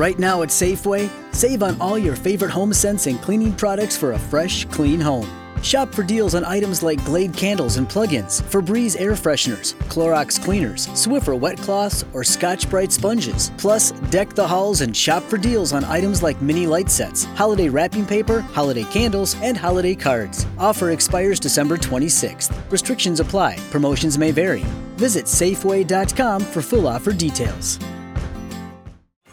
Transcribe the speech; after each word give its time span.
Right 0.00 0.18
now 0.18 0.40
at 0.40 0.48
Safeway, 0.48 1.10
save 1.34 1.62
on 1.62 1.78
all 1.78 1.98
your 1.98 2.16
favorite 2.16 2.50
home 2.50 2.72
scents 2.72 3.06
and 3.06 3.20
cleaning 3.20 3.52
products 3.52 3.98
for 3.98 4.12
a 4.12 4.18
fresh, 4.18 4.64
clean 4.64 4.98
home. 4.98 5.28
Shop 5.62 5.94
for 5.94 6.02
deals 6.02 6.34
on 6.34 6.42
items 6.42 6.82
like 6.82 7.04
Glade 7.04 7.36
candles 7.36 7.76
and 7.76 7.86
plug-ins, 7.86 8.40
Febreze 8.40 8.98
air 8.98 9.12
fresheners, 9.12 9.74
Clorox 9.90 10.42
cleaners, 10.42 10.86
Swiffer 10.96 11.38
wet 11.38 11.58
cloths, 11.58 12.06
or 12.14 12.24
Scotch-Brite 12.24 12.92
sponges. 12.92 13.52
Plus, 13.58 13.90
deck 14.08 14.30
the 14.30 14.48
halls 14.48 14.80
and 14.80 14.96
shop 14.96 15.22
for 15.24 15.36
deals 15.36 15.74
on 15.74 15.84
items 15.84 16.22
like 16.22 16.40
mini 16.40 16.66
light 16.66 16.88
sets, 16.88 17.24
holiday 17.36 17.68
wrapping 17.68 18.06
paper, 18.06 18.40
holiday 18.40 18.84
candles, 18.84 19.36
and 19.42 19.54
holiday 19.54 19.94
cards. 19.94 20.46
Offer 20.56 20.92
expires 20.92 21.38
December 21.38 21.76
26th. 21.76 22.50
Restrictions 22.70 23.20
apply. 23.20 23.58
Promotions 23.70 24.16
may 24.16 24.30
vary. 24.30 24.64
Visit 24.96 25.26
Safeway.com 25.26 26.40
for 26.40 26.62
full 26.62 26.88
offer 26.88 27.12
details. 27.12 27.78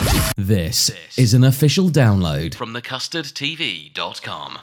This 0.00 0.90
is 1.16 1.32
an 1.32 1.42
official 1.42 1.88
download 1.88 2.54
from 2.54 2.74
thecustardtv.com. 2.74 4.58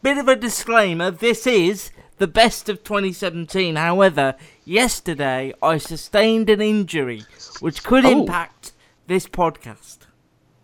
Bit 0.00 0.18
of 0.18 0.28
a 0.28 0.36
disclaimer 0.36 1.10
this 1.10 1.44
is 1.46 1.90
the 2.18 2.28
best 2.28 2.68
of 2.68 2.84
2017. 2.84 3.74
However, 3.74 4.36
yesterday 4.64 5.52
I 5.60 5.78
sustained 5.78 6.48
an 6.50 6.60
injury 6.60 7.24
which 7.58 7.82
could 7.82 8.04
Oh. 8.04 8.20
impact 8.20 8.72
this 9.08 9.26
podcast. 9.26 9.98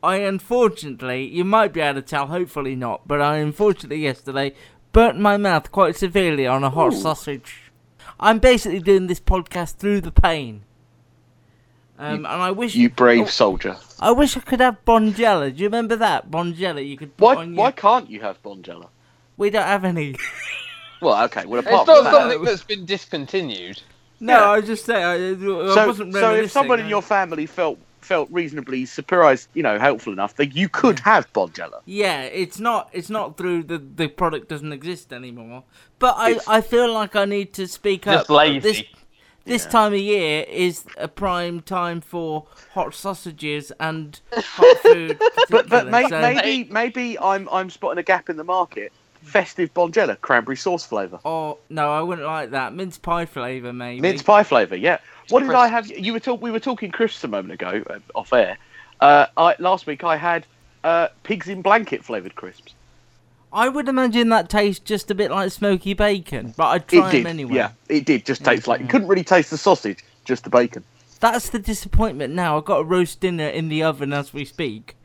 I 0.01 0.17
unfortunately, 0.19 1.27
you 1.27 1.45
might 1.45 1.73
be 1.73 1.81
able 1.81 2.01
to 2.01 2.07
tell, 2.07 2.29
hopefully 2.29 2.77
not, 2.77 3.09
but 3.09 3.21
I 3.21 3.39
unfortunately 3.39 4.03
yesterday 4.05 4.55
burnt 4.93 5.19
my 5.19 5.37
mouth 5.37 5.73
quite 5.73 5.97
severely 5.97 6.47
on 6.47 6.63
a 6.63 6.71
hot 6.71 6.93
Ooh. 6.95 6.97
sausage. 7.01 7.73
I'm 8.21 8.39
basically 8.39 8.79
doing 8.81 9.09
this 9.09 9.21
podcast 9.21 9.79
through 9.79 10.01
the 10.03 10.13
pain. 10.13 10.63
Um, 11.99 12.19
and 12.19 12.27
I 12.27 12.53
wish 12.53 12.75
You 12.77 12.91
brave 12.91 13.25
oh, 13.25 13.27
soldier. 13.27 13.77
I 13.99 14.13
wish 14.13 14.37
I 14.37 14.41
could 14.41 14.61
have 14.61 14.85
Bonjela. 14.85 15.55
Do 15.55 15.61
you 15.63 15.67
remember 15.69 15.97
that 15.97 16.31
Bonjela? 16.31 16.87
You 16.87 16.97
could 16.97 17.17
put 17.17 17.25
Why? 17.25 17.35
on 17.37 17.57
Why 17.57 17.65
your... 17.67 17.73
can't 17.73 18.09
you 18.09 18.21
have 18.21 18.41
Bonjela? 18.43 18.89
We 19.37 19.51
don't 19.51 19.67
have 19.67 19.85
any. 19.85 20.15
Well, 21.01 21.25
okay. 21.27 21.47
Well, 21.47 21.61
It's 21.61 21.69
apart 21.69 21.87
not 21.87 21.97
from 21.97 22.05
that, 22.07 22.13
something 22.13 22.45
that's 22.45 22.65
been 22.65 22.85
discontinued. 22.85 23.81
No, 24.19 24.33
Yeah. 24.33 24.51
I 24.51 24.57
was 24.59 24.67
just 24.67 24.85
saying. 24.85 25.05
I, 25.05 25.15
I 25.15 25.75
so, 25.75 25.87
wasn't 25.87 26.13
so 26.13 26.19
if 26.19 26.23
reminiscing, 26.25 26.49
someone 26.49 26.81
in 26.81 26.89
your 26.89 27.03
family 27.03 27.47
felt 27.47 27.79
felt 28.01 28.29
reasonably 28.33 28.85
surprised, 28.87 29.49
you 29.55 29.63
know, 29.63 29.79
helpful 29.79 30.13
enough, 30.13 30.35
that 30.37 30.57
you 30.57 30.69
could 30.69 30.99
have 31.01 31.33
Bonjela. 31.33 31.83
Yeah, 31.85 32.23
it's 32.23 32.59
not. 32.59 32.89
It's 32.93 33.11
not 33.11 33.37
through 33.37 33.63
the 33.65 33.79
the 33.79 34.09
product 34.09 34.49
doesn't 34.49 34.73
exist 34.73 35.13
anymore. 35.13 35.63
But 36.01 36.17
I 36.17 36.31
It's- 36.31 36.49
I 36.49 36.61
feel 36.63 36.93
like 36.93 37.15
I 37.15 37.27
need 37.27 37.53
to 37.53 37.69
speak 37.69 38.03
Just 38.07 38.29
up. 38.29 38.37
lazy. 38.37 38.59
This 38.59 38.83
this 39.49 39.67
time 39.67 39.93
of 39.93 39.99
year 39.99 40.45
is 40.49 40.85
a 40.97 41.09
prime 41.09 41.61
time 41.61 42.01
for 42.01 42.47
hot 42.73 42.95
sausages 42.95 43.73
and 43.81 44.21
hot 44.33 44.77
food. 44.79 45.21
But 45.51 45.69
but 45.69 45.89
may, 45.89 46.07
so- 46.09 46.21
maybe 46.21 46.71
maybe 46.71 47.19
I'm 47.19 47.49
I'm 47.51 47.71
spotting 47.71 47.99
a 47.99 48.03
gap 48.03 48.29
in 48.29 48.37
the 48.37 48.45
market. 48.45 48.93
Festive 49.23 49.73
Bonjela, 49.75 50.19
cranberry 50.21 50.57
sauce 50.57 50.87
flavour, 50.87 51.19
Oh 51.25 51.59
no, 51.69 51.91
I 51.93 52.01
wouldn't 52.01 52.27
like 52.27 52.51
that. 52.53 52.73
Mince 52.73 52.99
pie 52.99 53.27
flavour, 53.27 53.73
maybe. 53.73 54.01
mince 54.01 54.23
pie 54.23 54.45
flavour. 54.45 54.77
Yeah. 54.77 54.99
What 55.29 55.41
did 55.41 55.51
I 55.51 55.67
have? 55.67 55.87
You 55.91 56.13
were 56.13 56.21
talk, 56.21 56.41
We 56.41 56.51
were 56.51 56.61
talking 56.61 56.91
crisps 56.91 57.25
a 57.25 57.29
moment 57.29 57.53
ago 57.53 57.83
uh, 57.91 57.99
off 58.15 58.33
air. 58.33 58.57
Uh, 59.01 59.27
I, 59.37 59.55
last 59.59 59.87
week 59.87 60.05
I 60.05 60.17
had 60.17 60.47
uh, 60.85 61.09
pigs 61.25 61.49
in 61.49 61.63
blanket 61.63 62.05
flavoured 62.05 62.37
crisps. 62.37 62.75
I 63.53 63.69
would 63.69 63.89
imagine 63.89 64.29
that 64.31 64.49
tastes 64.49 64.85
just 64.85 65.11
a 65.11 65.15
bit 65.15 65.31
like 65.31 65.51
smoky 65.51 65.95
bacon, 65.95 66.55
but 66.57 66.67
I'd 66.67 66.89
try 66.89 67.09
it 67.09 67.13
did. 67.13 67.21
them 67.25 67.27
anyway. 67.29 67.55
Yeah, 67.55 67.71
it 67.89 68.05
did. 68.05 68.27
Just 68.27 68.45
taste 68.45 68.69
like 68.69 68.81
you 68.81 68.87
couldn't 68.87 69.09
really 69.09 69.25
taste 69.25 69.51
the 69.51 69.59
sausage, 69.59 70.05
just 70.25 70.45
the 70.45 70.51
bacon. 70.51 70.85
That's 71.21 71.49
the 71.51 71.59
disappointment 71.59 72.35
now. 72.35 72.59
I've 72.59 72.65
got 72.65 72.81
a 72.81 72.85
roast 72.85 73.21
dinner 73.21 73.49
in 73.49 73.69
the 73.69 73.83
oven 73.83 74.13
as 74.13 74.33
we 74.35 74.45
speak. 74.45 74.97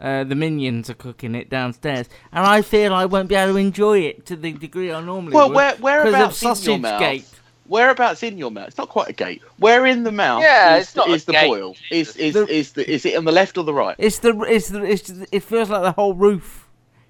Uh, 0.00 0.24
the 0.24 0.34
minions 0.34 0.90
are 0.90 0.94
cooking 0.94 1.36
it 1.36 1.48
downstairs, 1.48 2.08
and 2.32 2.44
I 2.44 2.60
feel 2.62 2.92
I 2.92 3.04
won't 3.06 3.28
be 3.28 3.36
able 3.36 3.52
to 3.52 3.58
enjoy 3.58 4.00
it 4.00 4.26
to 4.26 4.34
the 4.36 4.52
degree 4.52 4.92
I 4.92 5.00
normally 5.00 5.32
Well, 5.32 5.48
would. 5.48 5.54
where 5.54 5.70
'cause 5.70 5.78
of 5.78 5.82
whereabouts 5.82 6.42
in 6.66 6.70
your 6.72 6.78
mouth? 6.80 6.98
gate. 7.00 7.24
Whereabouts 7.68 8.22
in 8.24 8.36
your 8.36 8.50
mouth? 8.50 8.66
It's 8.68 8.76
not 8.78 8.88
quite 8.88 9.08
a 9.08 9.12
gate. 9.12 9.42
Where 9.58 9.86
in 9.86 10.02
the 10.02 10.10
mouth? 10.10 10.42
Yeah, 10.42 10.76
is, 10.78 10.88
it's 10.88 10.96
not 10.96 11.08
a 11.08 11.12
is 11.12 11.24
the 11.24 11.32
gate, 11.32 11.46
boil? 11.46 11.76
Is 11.92 12.16
is, 12.16 12.34
The- 12.34 12.46
is 12.52 12.72
the 12.72 12.90
is 12.90 13.06
it 13.06 13.16
on 13.16 13.24
the 13.24 13.30
left 13.32 13.56
or 13.56 13.62
the 13.64 13.72
right? 13.72 13.94
It's 13.96 14.18
the 14.18 14.36
it's 14.40 14.68
the 14.70 14.82
it's 14.82 15.08
the, 15.08 15.26
it 15.30 15.44
feels 15.44 15.70
like 15.70 15.82
the 15.82 15.92
whole 15.92 16.14
roof. 16.14 16.61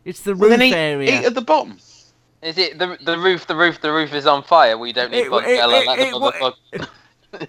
It's 0.05 0.21
the 0.21 0.35
Well, 0.35 0.51
roof 0.51 0.59
then 0.59 0.63
eat, 0.69 0.75
area. 0.75 1.21
eat 1.21 1.25
at 1.27 1.35
the 1.35 1.41
bottom. 1.43 1.79
Is 2.43 2.59
it 2.59 2.79
the 2.79 2.99
the 3.05 3.17
roof? 3.19 3.47
The 3.47 3.55
roof. 3.57 3.81
The 3.81 3.93
roof 3.93 4.13
is 4.15 4.27
on 4.27 4.43
fire. 4.43 4.77
We 4.77 4.93
don't 4.93 5.11
need 5.13 5.19
It- 5.19 5.27
it- 5.27 5.31
Bonjela. 5.31 5.83
it- 5.83 5.87
let 5.87 5.99
the 5.99 6.07
it 6.09 6.21
wa- 6.21 6.33
motherfucker- 6.33 6.89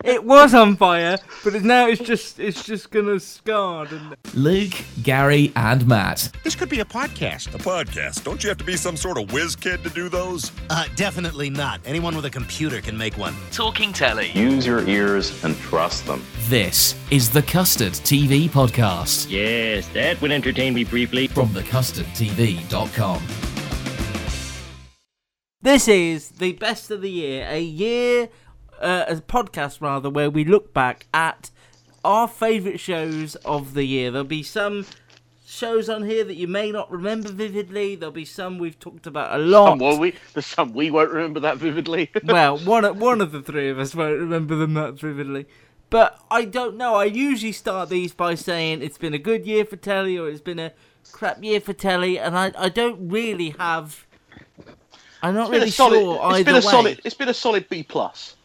it 0.03 0.23
was 0.23 0.53
on 0.53 0.75
fire, 0.75 1.17
but 1.43 1.61
now 1.63 1.87
it's 1.87 2.01
just 2.01 2.39
it's 2.39 2.63
just 2.63 2.91
gonna 2.91 3.19
scarred. 3.19 3.91
And... 3.91 4.15
Luke, 4.33 4.73
Gary, 5.03 5.51
and 5.55 5.85
Matt. 5.87 6.31
This 6.43 6.55
could 6.55 6.69
be 6.69 6.79
a 6.79 6.85
podcast. 6.85 7.53
A 7.53 7.57
podcast. 7.57 8.23
Don't 8.23 8.43
you 8.43 8.49
have 8.49 8.57
to 8.57 8.63
be 8.63 8.77
some 8.77 8.95
sort 8.97 9.17
of 9.17 9.31
whiz 9.33 9.55
kid 9.55 9.83
to 9.83 9.89
do 9.89 10.09
those? 10.09 10.51
Uh, 10.69 10.85
definitely 10.95 11.49
not. 11.49 11.81
Anyone 11.85 12.15
with 12.15 12.25
a 12.25 12.29
computer 12.29 12.81
can 12.81 12.97
make 12.97 13.17
one. 13.17 13.35
Talking 13.51 13.93
Telly. 13.93 14.31
Use 14.31 14.65
your 14.65 14.87
ears 14.87 15.43
and 15.43 15.55
trust 15.57 16.05
them. 16.05 16.23
This 16.47 16.95
is 17.11 17.29
the 17.29 17.41
Custard 17.41 17.93
TV 17.93 18.49
podcast 18.49 19.29
Yes, 19.29 19.87
that 19.89 20.21
would 20.21 20.31
entertain 20.31 20.73
me 20.73 20.83
briefly. 20.83 21.27
from 21.27 21.49
thecustardtv.com. 21.49 23.21
This 25.61 25.87
is 25.87 26.29
the 26.29 26.51
best 26.53 26.91
of 26.91 27.01
the 27.01 27.09
year, 27.09 27.47
a 27.49 27.61
year, 27.61 28.27
uh, 28.83 29.05
a 29.07 29.15
podcast 29.15 29.81
rather, 29.81 30.09
where 30.09 30.29
we 30.29 30.43
look 30.43 30.73
back 30.73 31.07
at 31.13 31.49
our 32.03 32.27
favourite 32.27 32.79
shows 32.79 33.35
of 33.37 33.73
the 33.73 33.85
year. 33.85 34.11
There'll 34.11 34.25
be 34.25 34.43
some 34.43 34.85
shows 35.45 35.87
on 35.87 36.03
here 36.03 36.23
that 36.23 36.35
you 36.35 36.47
may 36.47 36.71
not 36.71 36.91
remember 36.91 37.31
vividly. 37.31 37.95
There'll 37.95 38.11
be 38.11 38.25
some 38.25 38.57
we've 38.57 38.79
talked 38.79 39.07
about 39.07 39.39
a 39.39 39.43
lot. 39.43 39.69
Some 39.71 39.79
will 39.79 39.99
we? 39.99 40.15
There's 40.33 40.45
some 40.45 40.73
we 40.73 40.91
won't 40.91 41.11
remember 41.11 41.39
that 41.41 41.57
vividly. 41.57 42.11
well, 42.23 42.57
one 42.57 42.85
of- 42.85 42.97
one 42.97 43.21
of 43.21 43.31
the 43.31 43.41
three 43.41 43.69
of 43.69 43.79
us 43.79 43.95
won't 43.95 44.19
remember 44.19 44.55
them 44.55 44.73
that 44.73 44.95
vividly. 44.95 45.45
But 45.89 46.19
I 46.31 46.45
don't 46.45 46.75
know. 46.75 46.95
I 46.95 47.05
usually 47.05 47.51
start 47.51 47.89
these 47.89 48.13
by 48.13 48.33
saying 48.33 48.81
it's 48.81 48.97
been 48.97 49.13
a 49.13 49.19
good 49.19 49.45
year 49.45 49.63
for 49.63 49.75
telly 49.75 50.17
or 50.17 50.27
it's 50.27 50.41
been 50.41 50.57
a 50.57 50.71
crap 51.11 51.43
year 51.43 51.61
for 51.61 51.73
telly, 51.73 52.17
and 52.17 52.35
I, 52.35 52.51
I 52.57 52.69
don't 52.69 53.09
really 53.09 53.51
have. 53.59 54.07
I'm 55.21 55.35
not 55.35 55.51
really 55.51 55.69
solid. 55.69 55.99
sure 55.99 56.15
it's 56.15 56.23
either 56.25 56.43
been 56.45 56.53
a 56.55 56.57
way. 56.57 56.61
solid. 56.61 57.01
It's 57.05 57.15
been 57.15 57.29
a 57.29 57.33
solid 57.33 57.69
B 57.69 57.83
plus. 57.83 58.35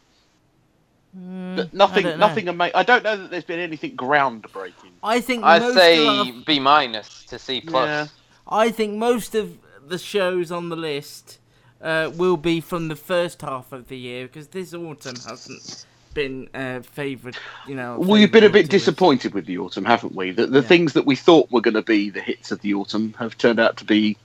But 1.14 1.72
nothing. 1.74 2.04
don't. 2.04 2.18
Nothing. 2.18 2.48
Ama- 2.48 2.70
I 2.74 2.82
don't 2.82 3.02
know 3.02 3.16
that 3.16 3.30
there's 3.30 3.44
been 3.44 3.60
anything 3.60 3.96
groundbreaking. 3.96 4.92
I 5.02 5.20
think 5.20 5.42
I'd 5.44 5.62
most 5.62 5.74
say 5.74 6.06
of 6.06 6.44
B 6.44 6.58
minus 6.60 7.24
to 7.24 7.38
C 7.38 7.60
plus. 7.60 7.86
Yeah. 7.86 8.06
I 8.46 8.70
think 8.70 8.96
most 8.96 9.34
of 9.34 9.56
the 9.86 9.98
shows 9.98 10.52
on 10.52 10.68
the 10.68 10.76
list 10.76 11.38
uh, 11.82 12.10
will 12.14 12.36
be 12.36 12.60
from 12.60 12.88
the 12.88 12.96
first 12.96 13.40
half 13.42 13.72
of 13.72 13.88
the 13.88 13.96
year 13.96 14.26
because 14.26 14.48
this 14.48 14.74
autumn 14.74 15.16
hasn't 15.16 15.86
been 16.14 16.48
uh, 16.54 16.80
favourite. 16.82 17.38
You 17.66 17.74
know, 17.74 17.98
Well, 17.98 18.18
you've 18.20 18.32
been 18.32 18.44
a 18.44 18.50
bit 18.50 18.70
to 18.70 18.76
us. 18.76 18.82
disappointed 18.82 19.32
with 19.34 19.46
the 19.46 19.58
autumn, 19.58 19.84
haven't 19.86 20.14
we? 20.14 20.30
The, 20.30 20.46
the 20.46 20.62
things 20.62 20.92
that 20.92 21.06
we 21.06 21.16
thought 21.16 21.50
were 21.50 21.60
going 21.62 21.74
to 21.74 21.82
be 21.82 22.10
the 22.10 22.20
hits 22.20 22.50
of 22.52 22.60
the 22.60 22.74
autumn 22.74 23.14
have 23.18 23.36
turned 23.38 23.58
out 23.60 23.76
to 23.78 23.84
be 23.84 24.16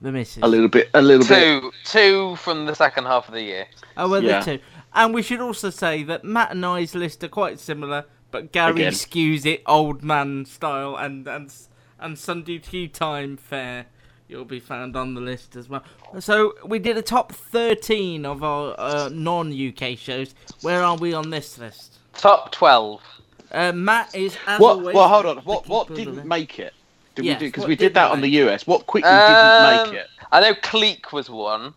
The 0.00 0.12
misses. 0.12 0.42
a 0.42 0.48
little 0.48 0.68
bit, 0.68 0.88
a 0.94 1.02
little 1.02 1.26
bit. 1.26 1.60
Two, 1.62 1.72
two 1.84 2.36
from 2.36 2.66
the 2.66 2.74
second 2.74 3.04
half 3.04 3.28
of 3.28 3.34
the 3.34 3.42
year. 3.42 3.66
Oh, 3.96 4.08
well, 4.08 4.22
Yeah. 4.22 4.40
there 4.40 4.58
too. 4.58 4.64
And 4.94 5.14
we 5.14 5.22
should 5.22 5.40
also 5.40 5.70
say 5.70 6.02
that 6.04 6.24
Matt 6.24 6.50
and 6.52 6.64
I's 6.64 6.94
list 6.94 7.24
are 7.24 7.28
quite 7.28 7.58
similar, 7.58 8.04
but 8.30 8.52
Gary 8.52 8.72
Again. 8.82 8.92
skews 8.92 9.46
it 9.46 9.62
old 9.66 10.02
man 10.02 10.44
style, 10.44 10.96
and 10.96 11.26
and 11.26 11.52
and 11.98 12.18
Sunday 12.18 12.58
tea 12.58 12.88
time 12.88 13.36
fair. 13.36 13.86
You'll 14.28 14.44
be 14.46 14.60
found 14.60 14.96
on 14.96 15.14
the 15.14 15.20
list 15.20 15.56
as 15.56 15.68
well. 15.68 15.82
So 16.20 16.54
we 16.64 16.78
did 16.78 16.96
a 16.96 17.02
top 17.02 17.32
thirteen 17.32 18.24
of 18.24 18.42
our 18.42 18.74
uh, 18.78 19.10
non-UK 19.12 19.98
shows. 19.98 20.34
Where 20.62 20.82
are 20.82 20.96
we 20.96 21.12
on 21.12 21.30
this 21.30 21.58
list? 21.58 21.98
Top 22.14 22.50
twelve. 22.52 23.02
Uh, 23.50 23.72
Matt 23.72 24.14
is 24.14 24.36
as 24.46 24.60
What? 24.60 24.78
always. 24.78 24.94
Well, 24.94 25.08
hold 25.08 25.26
on. 25.26 25.36
what? 25.38 25.66
What 25.68 25.88
keeper 25.88 25.92
of 26.10 26.16
the 26.16 26.22
didn't 26.22 26.28
make 26.28 26.58
it? 26.58 26.72
Did 27.14 27.26
Yes, 27.26 27.40
we 27.40 27.46
do? 27.46 27.48
Because 27.50 27.66
we 27.66 27.76
didn't 27.76 27.88
did 27.90 27.94
that 27.94 28.10
on 28.10 28.20
the 28.22 28.30
US. 28.48 28.66
What 28.66 28.86
quickly 28.86 29.10
Um, 29.10 29.20
didn't 29.20 29.92
make 29.92 30.00
it? 30.02 30.08
I 30.30 30.40
know 30.40 30.54
Clique 30.62 31.12
was 31.12 31.28
one. 31.28 31.74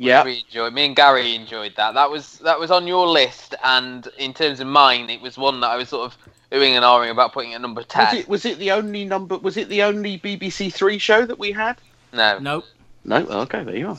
Yeah. 0.00 0.24
We 0.24 0.44
enjoyed. 0.46 0.72
Me 0.72 0.86
and 0.86 0.96
Gary 0.96 1.34
enjoyed 1.34 1.74
that. 1.76 1.92
That 1.92 2.10
was 2.10 2.38
that 2.38 2.58
was 2.58 2.70
on 2.70 2.86
your 2.86 3.06
list, 3.06 3.54
and 3.62 4.08
in 4.16 4.32
terms 4.32 4.58
of 4.60 4.66
mine, 4.66 5.10
it 5.10 5.20
was 5.20 5.36
one 5.36 5.60
that 5.60 5.68
I 5.70 5.76
was 5.76 5.90
sort 5.90 6.10
of 6.10 6.18
oohing 6.52 6.70
and 6.70 6.84
ahhing 6.84 7.10
about 7.10 7.34
putting 7.34 7.52
it 7.52 7.56
at 7.56 7.60
number 7.60 7.82
ten. 7.82 8.06
Was 8.06 8.14
it 8.14 8.28
was 8.28 8.44
it 8.46 8.58
the 8.58 8.70
only 8.72 9.04
number? 9.04 9.36
Was 9.36 9.58
it 9.58 9.68
the 9.68 9.82
only 9.82 10.18
BBC 10.18 10.72
Three 10.72 10.96
show 10.96 11.26
that 11.26 11.38
we 11.38 11.52
had? 11.52 11.76
No. 12.14 12.38
Nope. 12.38 12.64
No. 13.04 13.16
Okay, 13.42 13.62
there 13.62 13.76
you 13.76 13.88
are. 13.88 13.98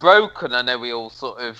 Broken. 0.00 0.52
I 0.52 0.62
know 0.62 0.78
we 0.78 0.92
all 0.92 1.10
sort 1.10 1.38
of 1.38 1.58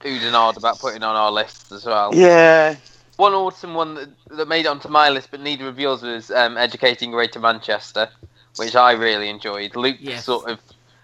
oohed 0.00 0.22
and 0.22 0.34
ahed 0.34 0.58
about 0.58 0.78
putting 0.78 1.02
on 1.02 1.16
our 1.16 1.32
lists 1.32 1.72
as 1.72 1.86
well. 1.86 2.14
Yeah. 2.14 2.76
One 3.16 3.32
awesome 3.32 3.72
one 3.74 3.94
that, 3.94 4.08
that 4.36 4.48
made 4.48 4.66
it 4.66 4.68
onto 4.68 4.88
my 4.88 5.08
list, 5.08 5.28
but 5.30 5.40
neither 5.40 5.66
of 5.68 5.78
yours 5.78 6.02
was 6.02 6.30
um, 6.30 6.58
Educating 6.58 7.10
Greater 7.10 7.40
Manchester, 7.40 8.08
which 8.56 8.76
I 8.76 8.92
really 8.92 9.30
enjoyed. 9.30 9.74
Luke 9.74 9.96
Yes. 10.00 10.24
sort 10.24 10.48
of. 10.50 10.58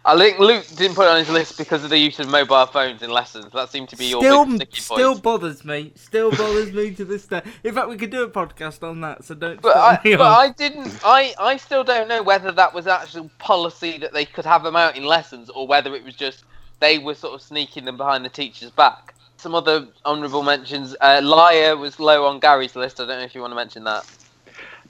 I 0.08 0.17
think 0.17 0.38
Luke 0.38 0.64
didn't 0.76 0.94
put 0.94 1.06
it 1.06 1.11
on 1.11 1.19
his 1.19 1.29
list 1.29 1.58
because 1.58 1.82
of 1.82 1.91
the 1.91 1.99
use 1.99 2.20
of 2.20 2.29
mobile 2.31 2.67
phones 2.67 3.03
in 3.03 3.11
lessons. 3.11 3.53
That 3.53 3.70
seemed 3.70 3.88
to 3.88 3.97
be 3.97 4.06
your 4.06 4.20
Still, 4.23 4.44
big 4.47 4.55
sticky 4.56 4.81
still 4.81 5.19
bothers 5.19 5.64
me. 5.64 5.93
Still 5.97 6.31
bothers 6.31 6.73
me 6.73 6.94
to 6.94 7.05
this 7.05 7.26
day. 7.26 7.43
In 7.64 7.75
fact, 7.75 7.88
we 7.88 7.97
could 7.97 8.11
do 8.11 8.23
a 8.23 8.31
podcast 8.31 8.88
on 8.88 9.00
that, 9.00 9.25
so 9.25 9.35
don't. 9.35 9.61
But 9.61 9.76
I, 9.76 9.99
me 10.05 10.14
but 10.14 10.20
off. 10.26 10.38
I 10.38 10.50
didn't. 10.50 11.00
I, 11.05 11.35
I 11.41 11.56
still 11.56 11.82
don't 11.82 12.06
know 12.08 12.23
whether 12.23 12.53
that 12.53 12.73
was 12.73 12.87
actual 12.87 13.29
policy 13.38 13.99
that 13.99 14.12
they 14.12 14.25
could 14.25 14.44
have 14.44 14.62
them 14.62 14.76
out 14.76 14.97
in 14.97 15.05
lessons, 15.05 15.50
or 15.50 15.67
whether 15.67 15.93
it 15.97 16.05
was 16.05 16.14
just 16.14 16.44
they 16.79 16.99
were 16.99 17.14
sort 17.14 17.35
of 17.35 17.43
sneaking 17.43 17.85
them 17.85 17.97
behind 17.97 18.25
the 18.25 18.29
teacher's 18.29 18.70
back. 18.70 19.14
Some 19.38 19.56
other 19.56 19.88
honourable 20.05 20.44
mentions. 20.44 20.94
Uh, 21.00 21.20
Liar 21.23 21.76
was 21.76 21.99
low 21.99 22.26
on 22.26 22.38
Gary's 22.38 22.76
list. 22.76 23.00
I 23.00 23.06
don't 23.06 23.19
know 23.19 23.25
if 23.25 23.35
you 23.35 23.41
want 23.41 23.50
to 23.50 23.56
mention 23.56 23.82
that. 23.85 24.05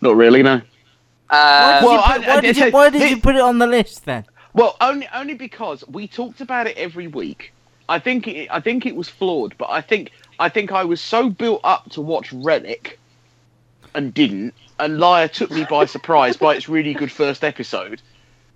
Not 0.03 0.15
really, 0.17 0.43
no. 0.43 0.61
Why 1.29 1.37
Uh, 1.39 1.81
did, 1.81 1.87
well, 1.87 1.95
you, 1.95 2.01
put, 2.03 2.11
I- 2.11 2.19
why 2.29 2.37
I- 2.37 2.41
did, 2.43 2.57
you, 2.59 2.71
why 2.71 2.91
did 2.91 3.01
thi- 3.03 3.09
you 3.09 3.17
put 3.21 3.35
it 3.35 3.41
on 3.41 3.59
the 3.59 3.67
list 3.67 4.05
then? 4.05 4.25
Well, 4.57 4.75
only 4.81 5.07
only 5.15 5.35
because 5.35 5.85
we 5.87 6.09
talked 6.09 6.41
about 6.41 6.67
it 6.67 6.77
every 6.77 7.07
week. 7.07 7.53
I 7.89 7.99
think 8.01 8.27
it, 8.27 8.49
I 8.51 8.59
think 8.61 8.85
it 8.87 8.97
was 8.97 9.09
flawed, 9.09 9.55
but 9.59 9.71
I 9.71 9.81
think 9.83 10.11
I 10.41 10.49
think 10.49 10.73
I 10.73 10.83
was 10.85 11.01
so 11.01 11.31
built 11.31 11.61
up 11.63 11.91
to 11.91 12.01
watch 12.01 12.31
Rellik 12.33 12.97
and 13.95 14.13
didn't, 14.13 14.55
and 14.81 14.99
Liar 14.99 15.29
took 15.29 15.51
me 15.51 15.65
by 15.71 15.85
surprise 15.85 16.37
by 16.37 16.55
its 16.57 16.69
really 16.69 16.95
good 16.95 17.13
first 17.13 17.45
episode 17.45 18.01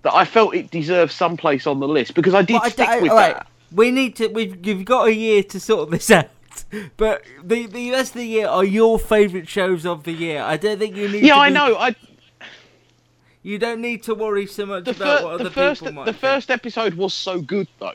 that 0.01 0.13
I 0.13 0.25
felt 0.25 0.55
it 0.55 0.71
deserved 0.71 1.11
some 1.11 1.37
place 1.37 1.65
on 1.67 1.79
the 1.79 1.87
list 1.87 2.15
because 2.15 2.33
I 2.33 2.41
did 2.41 2.61
stick 2.63 2.89
I- 2.89 2.99
with 2.99 3.11
alright, 3.11 3.35
that. 3.35 3.47
We 3.71 3.91
need 3.91 4.15
to. 4.17 4.27
We've 4.27 4.65
you've 4.65 4.83
got 4.85 5.07
a 5.07 5.13
year 5.15 5.43
to 5.43 5.59
sort 5.59 5.91
this 5.91 6.09
out. 6.19 6.29
But 6.97 7.21
the 7.43 7.67
the 7.67 7.91
rest 7.91 8.11
of 8.15 8.21
the 8.21 8.25
year 8.25 8.47
are 8.47 8.65
your 8.65 8.97
favourite 8.99 9.47
shows 9.47 9.85
of 9.85 10.03
the 10.03 10.11
year. 10.11 10.41
I 10.41 10.57
don't 10.57 10.79
think 10.79 10.95
you 10.97 11.07
need. 11.07 11.23
Yeah, 11.23 11.37
I 11.37 11.49
be- 11.49 11.53
know. 11.53 11.77
I 11.77 11.95
You 13.43 13.57
don't 13.57 13.81
need 13.81 14.03
to 14.03 14.15
worry 14.15 14.45
so 14.45 14.65
much 14.65 14.85
the, 14.85 14.91
about 14.91 15.19
fir- 15.19 15.25
what 15.25 15.37
the 15.37 15.45
other 15.45 15.49
first 15.49 15.81
people 15.81 15.93
might. 15.93 16.05
the 16.05 16.13
think. 16.13 16.21
first 16.21 16.51
episode 16.51 16.93
was 16.93 17.13
so 17.13 17.41
good 17.41 17.67
though. 17.79 17.93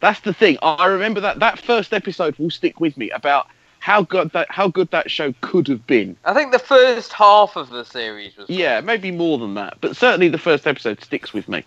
That's 0.00 0.20
the 0.20 0.32
thing. 0.32 0.58
I 0.62 0.86
remember 0.86 1.20
that 1.20 1.38
that 1.40 1.58
first 1.58 1.92
episode 1.92 2.38
will 2.38 2.50
stick 2.50 2.80
with 2.80 2.96
me 2.96 3.10
about 3.10 3.48
how 3.78 4.02
good 4.02 4.30
that 4.32 4.50
how 4.50 4.68
good 4.68 4.90
that 4.90 5.10
show 5.10 5.34
could 5.40 5.68
have 5.68 5.86
been. 5.86 6.16
I 6.24 6.34
think 6.34 6.52
the 6.52 6.58
first 6.58 7.12
half 7.12 7.56
of 7.56 7.70
the 7.70 7.84
series 7.84 8.36
was. 8.36 8.48
Yeah, 8.48 8.80
maybe 8.80 9.10
more 9.10 9.38
than 9.38 9.54
that, 9.54 9.78
but 9.80 9.96
certainly 9.96 10.28
the 10.28 10.38
first 10.38 10.66
episode 10.66 11.02
sticks 11.02 11.32
with 11.32 11.48
me. 11.48 11.64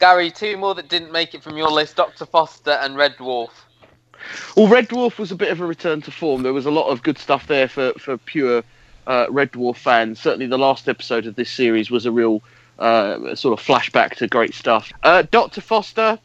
Gary, 0.00 0.30
two 0.30 0.56
more 0.56 0.74
that 0.74 0.88
didn't 0.88 1.12
make 1.12 1.34
it 1.34 1.42
from 1.42 1.56
your 1.56 1.70
list: 1.70 1.96
Doctor 1.96 2.26
Foster 2.26 2.72
and 2.72 2.96
Red 2.96 3.16
Dwarf. 3.16 3.50
Well, 4.56 4.68
Red 4.68 4.88
Dwarf 4.88 5.18
was 5.18 5.30
a 5.32 5.36
bit 5.36 5.50
of 5.50 5.60
a 5.60 5.66
return 5.66 6.00
to 6.02 6.10
form. 6.10 6.42
There 6.42 6.52
was 6.52 6.66
a 6.66 6.70
lot 6.70 6.88
of 6.88 7.02
good 7.02 7.18
stuff 7.18 7.46
there 7.46 7.68
for 7.68 7.92
for 7.94 8.16
pure 8.18 8.62
uh, 9.06 9.26
Red 9.30 9.52
Dwarf 9.52 9.76
fans. 9.76 10.20
Certainly, 10.20 10.46
the 10.46 10.58
last 10.58 10.88
episode 10.88 11.26
of 11.26 11.34
this 11.36 11.50
series 11.50 11.90
was 11.90 12.06
a 12.06 12.12
real 12.12 12.42
uh, 12.78 13.34
sort 13.34 13.58
of 13.58 13.64
flashback 13.64 14.16
to 14.16 14.26
great 14.28 14.54
stuff. 14.54 14.92
Uh, 15.02 15.22
Doctor 15.30 15.60
Foster. 15.60 16.18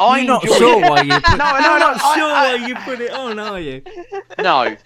I 0.00 0.18
You're 0.18 0.26
not 0.28 0.42
enjoyed 0.44 0.58
sure 0.58 0.80
why 0.80 1.00
you. 1.02 1.12
Put, 1.20 1.38
No, 1.38 1.50
no, 1.50 1.58
you're 1.58 1.78
not 1.80 2.00
I- 2.02 2.14
sure 2.14 2.24
I- 2.32 2.56
why 2.56 2.66
you 2.68 2.74
put 2.76 3.00
it 3.00 3.10
on, 3.10 3.38
are 3.40 3.58
you? 3.60 3.82
No, 4.38 4.76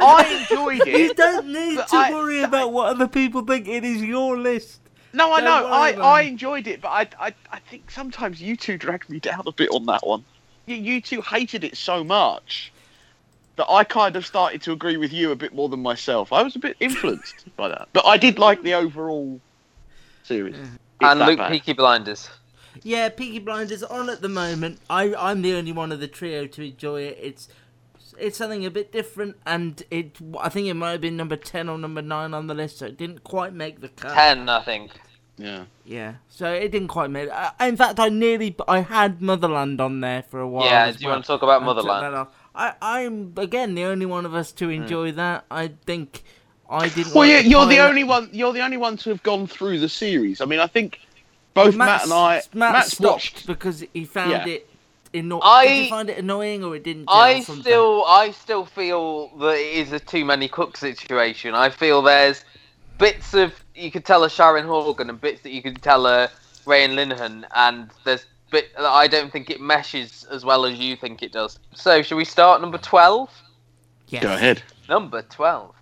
I 0.00 0.46
enjoyed 0.48 0.86
it. 0.86 1.00
You 1.00 1.14
don't 1.14 1.48
need 1.52 1.78
to 1.88 2.08
worry 2.12 2.42
about 2.42 2.72
what 2.72 2.86
other 2.94 3.08
people 3.08 3.42
think. 3.42 3.66
It 3.66 3.82
is 3.84 4.00
your 4.02 4.38
list. 4.38 4.78
No, 5.12 5.32
I 5.32 5.40
Don't 5.40 5.44
know. 5.62 5.66
I, 5.68 5.90
I 5.90 6.20
enjoyed 6.22 6.66
it, 6.68 6.80
but 6.80 6.88
I, 6.88 7.08
I 7.26 7.34
I 7.50 7.58
think 7.58 7.90
sometimes 7.90 8.40
you 8.40 8.56
two 8.56 8.78
dragged 8.78 9.10
me 9.10 9.18
down 9.18 9.42
a 9.46 9.52
bit 9.52 9.68
on 9.70 9.84
that 9.86 10.06
one. 10.06 10.24
You, 10.66 10.76
you 10.76 11.00
two 11.02 11.20
hated 11.20 11.64
it 11.64 11.76
so 11.76 12.02
much 12.04 12.72
that 13.56 13.70
I 13.70 13.84
kind 13.84 14.16
of 14.16 14.26
started 14.26 14.62
to 14.62 14.72
agree 14.72 14.96
with 14.96 15.12
you 15.12 15.30
a 15.30 15.36
bit 15.36 15.54
more 15.54 15.68
than 15.68 15.80
myself. 15.80 16.32
I 16.32 16.42
was 16.42 16.56
a 16.56 16.58
bit 16.58 16.76
influenced 16.80 17.44
by 17.56 17.68
that, 17.68 17.88
but 17.92 18.06
I 18.06 18.16
did 18.16 18.38
like 18.38 18.62
the 18.62 18.74
overall 18.74 19.40
series. 20.22 20.56
Mm-hmm. 20.56 20.74
It's 20.74 21.10
and 21.10 21.20
Luke 21.20 21.38
bad. 21.38 21.50
Peaky 21.52 21.72
Blinders. 21.72 22.30
Yeah, 22.82 23.08
Peaky 23.10 23.38
Blinders 23.38 23.82
on 23.82 24.08
at 24.08 24.22
the 24.22 24.28
moment. 24.28 24.78
I 24.88 25.14
I'm 25.14 25.42
the 25.42 25.54
only 25.54 25.72
one 25.72 25.92
of 25.92 26.00
the 26.00 26.08
trio 26.08 26.46
to 26.46 26.62
enjoy 26.62 27.02
it. 27.02 27.18
It's 27.20 27.48
it's 28.18 28.38
something 28.38 28.64
a 28.64 28.70
bit 28.70 28.92
different, 28.92 29.36
and 29.44 29.82
it 29.90 30.16
I 30.38 30.48
think 30.48 30.68
it 30.68 30.74
might 30.74 30.92
have 30.92 31.00
been 31.00 31.16
number 31.16 31.36
ten 31.36 31.68
or 31.68 31.76
number 31.76 32.02
nine 32.02 32.32
on 32.32 32.46
the 32.46 32.54
list, 32.54 32.78
so 32.78 32.86
it 32.86 32.96
didn't 32.96 33.24
quite 33.24 33.52
make 33.52 33.80
the 33.80 33.88
cut. 33.88 34.14
Ten, 34.14 34.48
I 34.48 34.62
think. 34.62 34.92
Yeah. 35.36 35.64
Yeah, 35.84 36.14
so 36.28 36.52
it 36.52 36.70
didn't 36.70 36.88
quite 36.88 37.10
make. 37.10 37.28
I, 37.30 37.52
in 37.66 37.76
fact, 37.76 37.98
I 37.98 38.08
nearly 38.08 38.54
I 38.68 38.80
had 38.80 39.20
Motherland 39.20 39.80
on 39.80 40.00
there 40.00 40.22
for 40.22 40.40
a 40.40 40.48
while. 40.48 40.64
Yeah, 40.64 40.86
as 40.86 40.96
do 40.96 41.02
you 41.02 41.08
well. 41.08 41.16
want 41.16 41.24
to 41.24 41.28
talk 41.28 41.42
about 41.42 41.62
I 41.62 41.64
Motherland? 41.64 42.28
That 42.54 42.60
off. 42.60 42.76
I 42.80 43.04
I'm 43.04 43.32
again 43.36 43.74
the 43.74 43.84
only 43.84 44.06
one 44.06 44.26
of 44.26 44.34
us 44.34 44.52
to 44.52 44.66
hmm. 44.66 44.82
enjoy 44.82 45.12
that. 45.12 45.44
I 45.50 45.68
think 45.86 46.22
I 46.68 46.88
didn't. 46.88 47.14
Well, 47.14 47.26
like 47.26 47.30
yeah, 47.30 47.42
the 47.42 47.48
you're 47.48 47.66
the 47.66 47.80
only 47.80 48.04
one. 48.04 48.28
You're 48.32 48.52
the 48.52 48.62
only 48.62 48.78
one 48.78 48.96
to 48.98 49.10
have 49.10 49.22
gone 49.22 49.46
through 49.46 49.78
the 49.80 49.88
series. 49.88 50.40
I 50.40 50.46
mean, 50.46 50.60
I 50.60 50.66
think 50.66 51.00
both 51.54 51.76
Matt 51.76 51.86
Matt, 51.86 52.04
and 52.04 52.12
I. 52.12 52.42
Matt 52.54 52.72
Matt's 52.72 52.92
stopped 52.92 53.12
watched. 53.12 53.46
because 53.46 53.84
he 53.92 54.04
found 54.04 54.30
Yeah. 54.30 54.46
it. 54.46 54.68
Anno- 55.14 55.40
I- 55.40 55.66
Did 55.66 55.84
you 55.84 55.90
find 55.90 56.10
it 56.10 56.18
annoying 56.18 56.64
or 56.64 56.74
it 56.74 56.84
didn't? 56.84 57.04
I 57.08 57.40
still, 57.40 58.04
I 58.06 58.30
still 58.30 58.64
feel 58.64 59.28
that 59.38 59.58
it 59.58 59.74
is 59.76 59.92
a 59.92 60.00
too 60.00 60.24
many 60.24 60.48
cook 60.48 60.76
situation. 60.76 61.54
I 61.54 61.68
feel 61.68 62.00
there's 62.00 62.44
bits 62.98 63.34
of 63.34 63.52
you 63.74 63.90
could 63.90 64.06
tell 64.06 64.24
a 64.24 64.30
Sharon 64.30 64.66
Horgan 64.66 65.10
and 65.10 65.20
bits 65.20 65.42
that 65.42 65.50
you 65.50 65.62
could 65.62 65.82
tell 65.82 66.06
a 66.06 66.30
Graham 66.64 66.92
Linehan, 66.92 67.44
and 67.54 67.90
there's 68.04 68.24
bit 68.52 68.72
that 68.76 68.84
I 68.84 69.08
don't 69.08 69.32
think 69.32 69.50
it 69.50 69.60
meshes 69.60 70.24
as 70.30 70.44
well 70.44 70.64
as 70.64 70.78
you 70.78 70.94
think 70.94 71.22
it 71.22 71.32
does. 71.32 71.58
So, 71.74 72.02
shall 72.02 72.18
we 72.18 72.24
start 72.24 72.60
number 72.60 72.78
twelve? 72.78 73.30
Yes. 74.08 74.22
Go 74.22 74.34
ahead. 74.34 74.62
Number 74.88 75.22
twelve. 75.22 75.74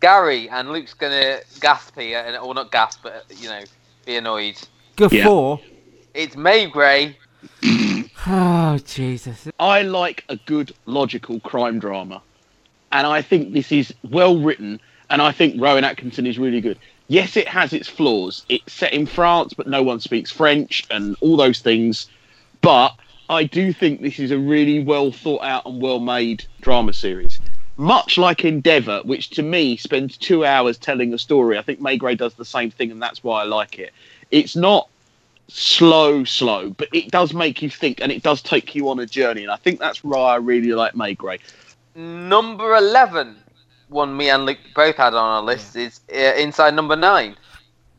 Gary 0.00 0.48
and 0.48 0.70
Luke's 0.70 0.94
gonna 0.94 1.40
gasp 1.60 1.98
here, 1.98 2.22
and 2.24 2.36
or 2.36 2.54
not 2.54 2.70
gasp, 2.70 3.00
but 3.02 3.26
you 3.36 3.48
know, 3.48 3.62
be 4.06 4.16
annoyed. 4.16 4.56
Guffaw. 4.96 5.58
It's 6.14 6.36
Maigret. 6.36 7.16
Oh 8.26 8.76
Jesus! 8.84 9.48
I 9.58 9.80
like 9.80 10.24
a 10.28 10.36
good 10.36 10.74
logical 10.84 11.40
crime 11.40 11.78
drama, 11.78 12.20
and 12.92 13.06
I 13.06 13.22
think 13.22 13.54
this 13.54 13.72
is 13.72 13.94
well 14.10 14.38
written. 14.38 14.78
And 15.08 15.22
I 15.22 15.32
think 15.32 15.60
Rowan 15.60 15.82
Atkinson 15.84 16.26
is 16.26 16.38
really 16.38 16.60
good. 16.60 16.78
Yes, 17.08 17.36
it 17.36 17.48
has 17.48 17.72
its 17.72 17.88
flaws. 17.88 18.44
It's 18.48 18.72
set 18.72 18.92
in 18.92 19.06
France, 19.06 19.54
but 19.54 19.66
no 19.66 19.82
one 19.82 20.00
speaks 20.00 20.30
French, 20.30 20.86
and 20.90 21.16
all 21.20 21.36
those 21.36 21.60
things. 21.60 22.08
But 22.60 22.94
I 23.28 23.44
do 23.44 23.72
think 23.72 24.00
this 24.00 24.18
is 24.18 24.30
a 24.30 24.38
really 24.38 24.82
well 24.82 25.12
thought 25.12 25.42
out 25.42 25.66
and 25.66 25.80
well 25.80 26.00
made 26.00 26.44
drama 26.60 26.92
series. 26.92 27.40
Much 27.76 28.18
like 28.18 28.44
Endeavour, 28.44 29.00
which 29.04 29.30
to 29.30 29.42
me 29.42 29.76
spends 29.76 30.16
two 30.16 30.44
hours 30.44 30.76
telling 30.76 31.14
a 31.14 31.18
story. 31.18 31.56
I 31.56 31.62
think 31.62 31.80
Maigret 31.80 32.18
does 32.18 32.34
the 32.34 32.44
same 32.44 32.70
thing, 32.70 32.90
and 32.90 33.00
that's 33.00 33.24
why 33.24 33.42
I 33.42 33.44
like 33.44 33.78
it. 33.78 33.92
It's 34.30 34.54
not 34.54 34.88
slow, 35.48 36.24
slow, 36.24 36.70
but 36.70 36.88
it 36.92 37.10
does 37.10 37.32
make 37.32 37.62
you 37.62 37.70
think 37.70 38.00
and 38.00 38.12
it 38.12 38.22
does 38.22 38.42
take 38.42 38.74
you 38.74 38.88
on 38.88 38.98
a 38.98 39.06
journey. 39.06 39.42
And 39.42 39.50
I 39.50 39.56
think 39.56 39.78
that's 39.78 40.04
why 40.04 40.32
I 40.32 40.36
really 40.36 40.72
like 40.72 40.94
Maigret. 40.94 41.40
Number 41.94 42.76
eleven, 42.76 43.36
one 43.88 44.16
me 44.16 44.30
and 44.30 44.44
Luke 44.44 44.58
both 44.74 44.96
had 44.96 45.14
on 45.14 45.24
our 45.24 45.42
list 45.42 45.74
is 45.76 46.00
uh, 46.12 46.16
Inside 46.16 46.74
Number 46.74 46.96
Nine. 46.96 47.36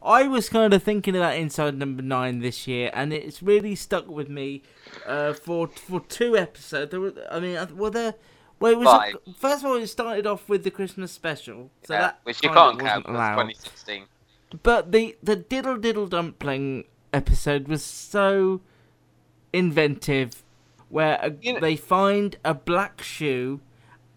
I 0.04 0.28
was 0.28 0.50
kind 0.50 0.74
of 0.74 0.82
thinking 0.82 1.16
about 1.16 1.36
Inside 1.36 1.78
Number 1.78 2.02
Nine 2.02 2.40
this 2.40 2.68
year, 2.68 2.90
and 2.94 3.14
it's 3.14 3.44
really 3.44 3.76
stuck 3.76 4.08
with 4.08 4.30
me 4.30 4.64
uh, 5.06 5.34
for 5.34 5.68
for 5.68 6.00
two 6.02 6.36
episodes. 6.38 6.92
There 6.92 7.00
were, 7.00 7.14
I 7.30 7.40
mean, 7.40 7.78
were 7.78 7.90
there? 7.92 8.16
Well, 8.60 8.72
it 8.74 8.78
was 8.80 8.88
Five. 8.88 9.16
first 9.38 9.64
of 9.64 9.70
all, 9.72 9.78
it 9.78 9.88
started 9.88 10.28
off 10.28 10.48
with 10.50 10.64
the 10.64 10.72
Christmas 10.72 11.12
special, 11.12 11.72
so 11.84 11.94
Yeah, 11.94 12.02
that 12.02 12.20
which 12.24 12.44
you 12.44 12.50
can't 12.50 12.80
count. 12.80 13.06
allowed. 13.08 13.36
2016. 13.36 14.06
But 14.64 14.92
the 14.92 15.16
the 15.24 15.36
diddle 15.36 15.78
diddle 15.78 16.08
dumpling 16.08 16.86
episode 17.14 17.68
was 17.68 17.84
so 17.84 18.62
inventive, 19.54 20.44
where 20.90 21.20
a, 21.22 21.30
they 21.60 21.76
find 21.76 22.38
a 22.44 22.54
black 22.54 23.02
shoe, 23.02 23.62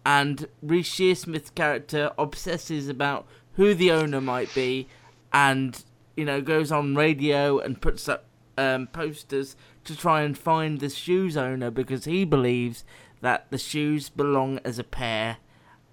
and 0.05 0.47
Reece 0.61 0.89
Shearsmith's 0.95 1.49
character 1.51 2.11
obsesses 2.17 2.87
about 2.89 3.25
who 3.53 3.73
the 3.73 3.91
owner 3.91 4.21
might 4.21 4.53
be, 4.53 4.87
and 5.35 5.83
you 6.15 6.23
know 6.23 6.41
goes 6.41 6.71
on 6.71 6.95
radio 6.95 7.59
and 7.59 7.81
puts 7.81 8.07
up 8.07 8.25
um, 8.57 8.87
posters 8.87 9.55
to 9.83 9.95
try 9.95 10.21
and 10.21 10.37
find 10.37 10.79
the 10.79 10.89
shoe's 10.89 11.35
owner 11.35 11.69
because 11.69 12.05
he 12.05 12.23
believes 12.23 12.85
that 13.21 13.51
the 13.51 13.57
shoes 13.57 14.09
belong 14.09 14.59
as 14.63 14.79
a 14.79 14.83
pair, 14.83 15.37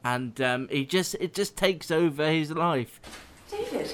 and 0.05 0.41
um, 0.41 0.69
he 0.71 0.87
just 0.87 1.17
it 1.17 1.35
just 1.35 1.57
takes 1.57 1.91
over 1.91 2.31
his 2.31 2.53
life. 2.53 3.01
David, 3.51 3.91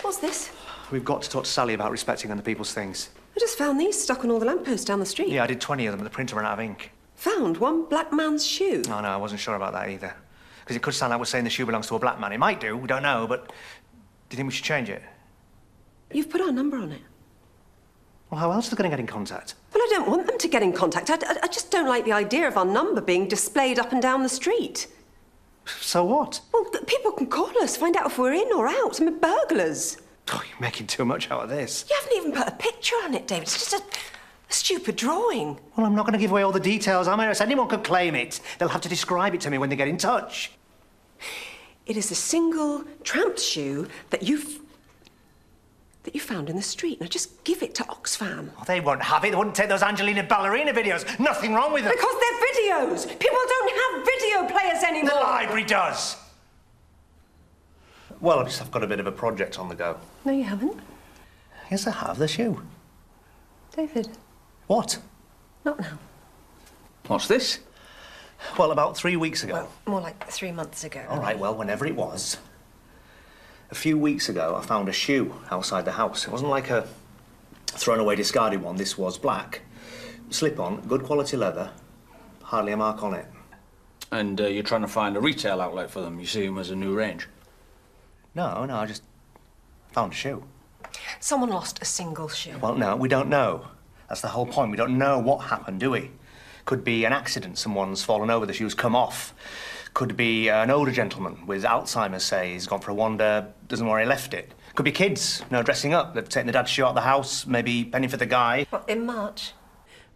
what's 0.00 0.16
this? 0.16 0.50
We've 0.90 1.04
got 1.04 1.22
to 1.22 1.30
talk 1.30 1.44
to 1.44 1.50
Sally 1.50 1.74
about 1.74 1.90
respecting 1.90 2.30
other 2.32 2.42
people's 2.42 2.72
things. 2.72 3.10
I 3.36 3.40
just 3.40 3.56
found 3.56 3.80
these 3.80 4.02
stuck 4.02 4.24
on 4.24 4.30
all 4.30 4.38
the 4.38 4.46
lampposts 4.46 4.84
down 4.84 4.98
the 4.98 5.06
street. 5.06 5.28
Yeah, 5.28 5.44
I 5.44 5.46
did 5.46 5.60
20 5.60 5.86
of 5.86 5.92
them, 5.92 6.00
but 6.00 6.04
the 6.04 6.14
printer 6.14 6.36
ran 6.36 6.44
out 6.44 6.54
of 6.54 6.60
ink. 6.60 6.92
Found 7.16 7.56
one 7.58 7.84
black 7.86 8.12
man's 8.12 8.44
shoe. 8.44 8.82
No, 8.88 9.00
no, 9.00 9.08
I 9.08 9.16
wasn't 9.16 9.40
sure 9.40 9.54
about 9.54 9.72
that 9.72 9.88
either. 9.88 10.14
Because 10.60 10.76
it 10.76 10.82
could 10.82 10.94
sound 10.94 11.10
like 11.10 11.18
we're 11.18 11.24
saying 11.24 11.44
the 11.44 11.50
shoe 11.50 11.64
belongs 11.64 11.86
to 11.86 11.94
a 11.94 11.98
black 11.98 12.20
man. 12.20 12.32
It 12.32 12.38
might 12.38 12.60
do, 12.60 12.76
we 12.76 12.86
don't 12.86 13.02
know, 13.02 13.26
but 13.26 13.52
do 14.32 14.36
you 14.36 14.38
think 14.38 14.48
we 14.48 14.54
should 14.54 14.64
change 14.64 14.88
it? 14.88 15.02
You've 16.10 16.30
put 16.30 16.40
our 16.40 16.50
number 16.50 16.78
on 16.78 16.90
it. 16.90 17.02
Well, 18.30 18.40
how 18.40 18.50
else 18.50 18.68
are 18.68 18.70
they 18.70 18.78
going 18.78 18.90
to 18.90 18.96
get 18.96 19.00
in 19.00 19.06
contact? 19.06 19.56
Well, 19.74 19.82
I 19.82 19.88
don't 19.90 20.08
want 20.08 20.26
them 20.26 20.38
to 20.38 20.48
get 20.48 20.62
in 20.62 20.72
contact. 20.72 21.10
I, 21.10 21.16
I, 21.16 21.36
I 21.42 21.46
just 21.48 21.70
don't 21.70 21.86
like 21.86 22.06
the 22.06 22.12
idea 22.12 22.48
of 22.48 22.56
our 22.56 22.64
number 22.64 23.02
being 23.02 23.28
displayed 23.28 23.78
up 23.78 23.92
and 23.92 24.00
down 24.00 24.22
the 24.22 24.30
street. 24.30 24.86
So 25.66 26.02
what? 26.02 26.40
Well, 26.50 26.64
people 26.86 27.12
can 27.12 27.26
call 27.26 27.50
us, 27.62 27.76
find 27.76 27.94
out 27.94 28.06
if 28.06 28.16
we're 28.16 28.32
in 28.32 28.50
or 28.54 28.68
out. 28.68 29.02
I 29.02 29.04
mean, 29.04 29.18
burglars. 29.18 29.98
Oh, 30.32 30.42
you're 30.48 30.60
making 30.62 30.86
too 30.86 31.04
much 31.04 31.30
out 31.30 31.42
of 31.42 31.50
this. 31.50 31.84
You 31.90 31.96
haven't 32.00 32.16
even 32.16 32.32
put 32.32 32.48
a 32.48 32.56
picture 32.56 32.96
on 33.04 33.12
it, 33.12 33.26
David. 33.28 33.42
It's 33.42 33.70
just 33.70 33.74
a, 33.74 33.84
a 33.84 34.52
stupid 34.52 34.96
drawing. 34.96 35.60
Well, 35.76 35.84
I'm 35.84 35.94
not 35.94 36.06
going 36.06 36.14
to 36.14 36.18
give 36.18 36.30
away 36.30 36.40
all 36.40 36.52
the 36.52 36.58
details, 36.58 37.06
I'm 37.06 37.20
I? 37.20 37.30
Anyone 37.38 37.68
could 37.68 37.84
claim 37.84 38.14
it. 38.14 38.40
They'll 38.58 38.70
have 38.70 38.80
to 38.80 38.88
describe 38.88 39.34
it 39.34 39.42
to 39.42 39.50
me 39.50 39.58
when 39.58 39.68
they 39.68 39.76
get 39.76 39.88
in 39.88 39.98
touch. 39.98 40.52
It 41.86 41.96
is 41.96 42.10
a 42.10 42.14
single 42.14 42.84
tramp 43.02 43.38
shoe 43.38 43.88
that 44.10 44.22
you've 44.22 44.60
that 46.04 46.14
you 46.16 46.20
found 46.20 46.50
in 46.50 46.56
the 46.56 46.62
street. 46.62 47.00
Now 47.00 47.06
just 47.06 47.44
give 47.44 47.62
it 47.62 47.76
to 47.76 47.84
Oxfam. 47.84 48.50
Oh, 48.58 48.64
they 48.66 48.80
won't 48.80 49.02
have 49.02 49.24
it. 49.24 49.30
They 49.30 49.36
wouldn't 49.36 49.54
take 49.54 49.68
those 49.68 49.84
Angelina 49.84 50.24
ballerina 50.24 50.72
videos. 50.72 51.06
Nothing 51.20 51.54
wrong 51.54 51.72
with 51.72 51.84
them. 51.84 51.92
Because 51.92 52.14
they're 52.20 52.48
videos. 52.48 53.06
People 53.20 53.38
don't 53.48 53.72
have 53.72 54.04
video 54.04 54.58
players 54.58 54.82
anymore. 54.82 55.10
The 55.10 55.20
library 55.20 55.64
does. 55.64 56.16
Well, 58.20 58.40
I've 58.40 58.46
just 58.46 58.60
I've 58.62 58.70
got 58.70 58.82
a 58.82 58.86
bit 58.86 59.00
of 59.00 59.06
a 59.06 59.12
project 59.12 59.58
on 59.58 59.68
the 59.68 59.74
go. 59.74 59.96
No, 60.24 60.32
you 60.32 60.44
haven't. 60.44 60.78
Yes, 61.70 61.86
I 61.86 61.92
have. 61.92 62.18
The 62.18 62.28
shoe. 62.28 62.62
David. 63.76 64.08
What? 64.66 64.98
Not 65.64 65.80
now. 65.80 65.98
What's 67.06 67.28
this? 67.28 67.60
Well, 68.58 68.70
about 68.72 68.96
three 68.96 69.16
weeks 69.16 69.42
ago. 69.44 69.54
Well, 69.54 69.70
More 69.86 70.00
like 70.00 70.26
three 70.28 70.52
months 70.52 70.84
ago. 70.84 71.04
All 71.08 71.20
right, 71.20 71.38
well, 71.38 71.54
whenever 71.54 71.86
it 71.86 71.96
was. 71.96 72.38
A 73.70 73.74
few 73.74 73.96
weeks 73.96 74.28
ago, 74.28 74.56
I 74.60 74.64
found 74.64 74.88
a 74.88 74.92
shoe 74.92 75.34
outside 75.50 75.84
the 75.84 75.92
house. 75.92 76.26
It 76.26 76.30
wasn't 76.30 76.50
like 76.50 76.68
a 76.70 76.86
thrown 77.66 78.00
away, 78.00 78.16
discarded 78.16 78.62
one. 78.62 78.76
This 78.76 78.98
was 78.98 79.16
black. 79.16 79.62
Slip 80.30 80.58
on, 80.60 80.80
good 80.88 81.02
quality 81.04 81.36
leather, 81.36 81.70
hardly 82.42 82.72
a 82.72 82.76
mark 82.76 83.02
on 83.02 83.14
it. 83.14 83.26
And 84.10 84.40
uh, 84.40 84.46
you're 84.46 84.62
trying 84.62 84.82
to 84.82 84.88
find 84.88 85.16
a 85.16 85.20
retail 85.20 85.60
outlet 85.60 85.90
for 85.90 86.02
them. 86.02 86.20
You 86.20 86.26
see 86.26 86.44
them 86.46 86.58
as 86.58 86.70
a 86.70 86.76
new 86.76 86.94
range. 86.94 87.28
No, 88.34 88.64
no, 88.66 88.76
I 88.76 88.86
just 88.86 89.02
found 89.92 90.12
a 90.12 90.14
shoe. 90.14 90.44
Someone 91.20 91.48
lost 91.50 91.80
a 91.80 91.84
single 91.86 92.28
shoe. 92.28 92.58
Well, 92.60 92.74
no, 92.74 92.96
we 92.96 93.08
don't 93.08 93.28
know. 93.28 93.66
That's 94.08 94.20
the 94.20 94.28
whole 94.28 94.46
point. 94.46 94.70
We 94.70 94.76
don't 94.76 94.98
know 94.98 95.18
what 95.18 95.38
happened, 95.38 95.80
do 95.80 95.90
we? 95.90 96.10
Could 96.64 96.84
be 96.84 97.04
an 97.04 97.12
accident. 97.12 97.58
Someone's 97.58 98.02
fallen 98.04 98.30
over, 98.30 98.46
the 98.46 98.52
shoe's 98.52 98.74
come 98.74 98.94
off. 98.94 99.34
Could 99.94 100.16
be 100.16 100.48
an 100.48 100.70
older 100.70 100.92
gentleman 100.92 101.46
with 101.46 101.64
Alzheimer's, 101.64 102.24
say, 102.24 102.52
he's 102.54 102.66
gone 102.66 102.80
for 102.80 102.92
a 102.92 102.94
wander, 102.94 103.48
doesn't 103.68 103.84
know 103.84 103.92
where 103.92 104.00
he 104.00 104.06
left 104.06 104.32
it. 104.32 104.52
Could 104.74 104.84
be 104.84 104.92
kids, 104.92 105.40
you 105.50 105.56
know, 105.56 105.62
dressing 105.62 105.92
up. 105.92 106.14
They've 106.14 106.26
taken 106.28 106.46
the 106.46 106.52
dad's 106.52 106.70
shoe 106.70 106.84
out 106.84 106.90
of 106.90 106.94
the 106.94 107.02
house, 107.02 107.46
maybe 107.46 107.84
penny 107.84 108.08
for 108.08 108.16
the 108.16 108.24
guy. 108.26 108.66
What, 108.70 108.88
in 108.88 109.04
March? 109.04 109.52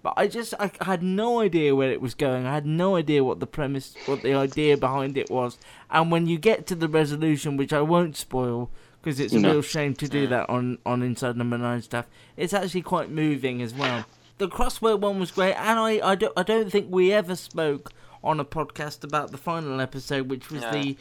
But 0.03 0.15
I 0.17 0.29
just 0.29 0.55
I 0.61 0.71
had 0.83 1.03
no 1.03 1.41
idea 1.41 1.75
where 1.75 1.91
it 1.91 2.01
was 2.01 2.15
going. 2.15 2.47
I 2.47 2.55
had 2.55 2.65
no 2.65 2.97
idea 2.97 3.25
what 3.25 3.41
the 3.41 3.47
premise, 3.47 3.95
what 4.07 4.23
the 4.23 4.35
idea 4.35 4.77
behind 4.79 5.19
it 5.19 5.29
was. 5.31 5.59
And 5.91 6.11
when 6.13 6.27
you 6.27 6.39
get 6.39 6.67
to 6.69 6.75
the 6.77 6.89
resolution, 6.89 7.57
which 7.57 7.73
I 7.73 7.81
won't 7.81 8.17
spoil 8.17 8.71
because 9.03 9.19
it's 9.21 9.35
a 9.35 9.41
No. 9.41 9.51
real 9.55 9.63
shame 9.63 9.95
to 9.95 10.09
do 10.09 10.27
that 10.29 10.49
on 10.49 10.79
on 10.87 11.03
Inside 11.03 11.37
Number 11.37 11.59
Nine 11.59 11.83
stuff, 11.83 12.07
it's 12.37 12.55
actually 12.55 12.83
quite 12.83 13.11
moving 13.11 13.61
as 13.61 13.75
well. 13.75 14.05
The 14.39 14.49
crossword 14.49 15.01
one 15.01 15.19
was 15.19 15.31
great, 15.31 15.55
and 15.55 15.79
I 15.79 16.01
I 16.07 16.15
don't 16.15 16.33
I 16.37 16.43
don't 16.43 16.71
think 16.71 16.89
we 16.91 17.13
ever 17.13 17.35
spoke 17.37 17.93
on 18.23 18.39
a 18.41 18.45
podcast 18.45 19.05
about 19.05 19.31
the 19.31 19.39
final 19.39 19.81
episode, 19.81 20.29
which 20.29 20.51
was 20.51 20.63
No. 20.63 20.71
the 20.73 20.97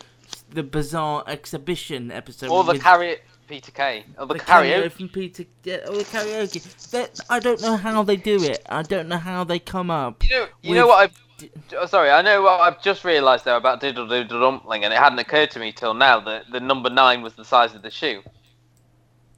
the 0.49 0.63
bizarre 0.63 1.23
exhibition 1.27 2.11
episode. 2.11 2.49
Or 2.49 2.63
the 2.63 2.73
with- 2.73 2.81
karaoke, 2.81 3.19
Peter 3.47 3.71
Kay. 3.71 4.05
Or 4.17 4.25
the, 4.25 4.35
the 4.35 4.39
karaoke. 4.39 4.83
karaoke 4.83 4.91
from 4.91 5.09
Peter, 5.09 5.45
yeah, 5.63 5.75
or 5.87 5.97
the 5.97 6.03
karaoke. 6.05 6.89
That 6.91 7.19
I 7.29 7.39
don't 7.39 7.61
know 7.61 7.75
how 7.75 8.03
they 8.03 8.15
do 8.15 8.41
it. 8.43 8.61
I 8.69 8.83
don't 8.83 9.07
know 9.09 9.17
how 9.17 9.43
they 9.43 9.59
come 9.59 9.91
up. 9.91 10.23
You 10.23 10.29
know, 10.29 10.47
you 10.61 10.75
know 10.75 10.87
what 10.87 10.99
I've. 10.99 11.51
Oh, 11.77 11.85
sorry, 11.85 12.09
I 12.11 12.21
know 12.21 12.41
what 12.43 12.61
I've 12.61 12.81
just 12.81 13.03
realised 13.03 13.43
there 13.43 13.57
about 13.57 13.81
Diddle 13.81 14.07
Doodle 14.07 14.39
Dumpling, 14.39 14.85
and 14.85 14.93
it 14.93 14.97
hadn't 14.97 15.19
occurred 15.19 15.51
to 15.51 15.59
me 15.59 15.73
till 15.73 15.93
now 15.93 16.21
that 16.21 16.45
the 16.51 16.61
number 16.61 16.89
nine 16.89 17.21
was 17.21 17.33
the 17.33 17.43
size 17.43 17.75
of 17.75 17.81
the 17.81 17.91
shoe. 17.91 18.23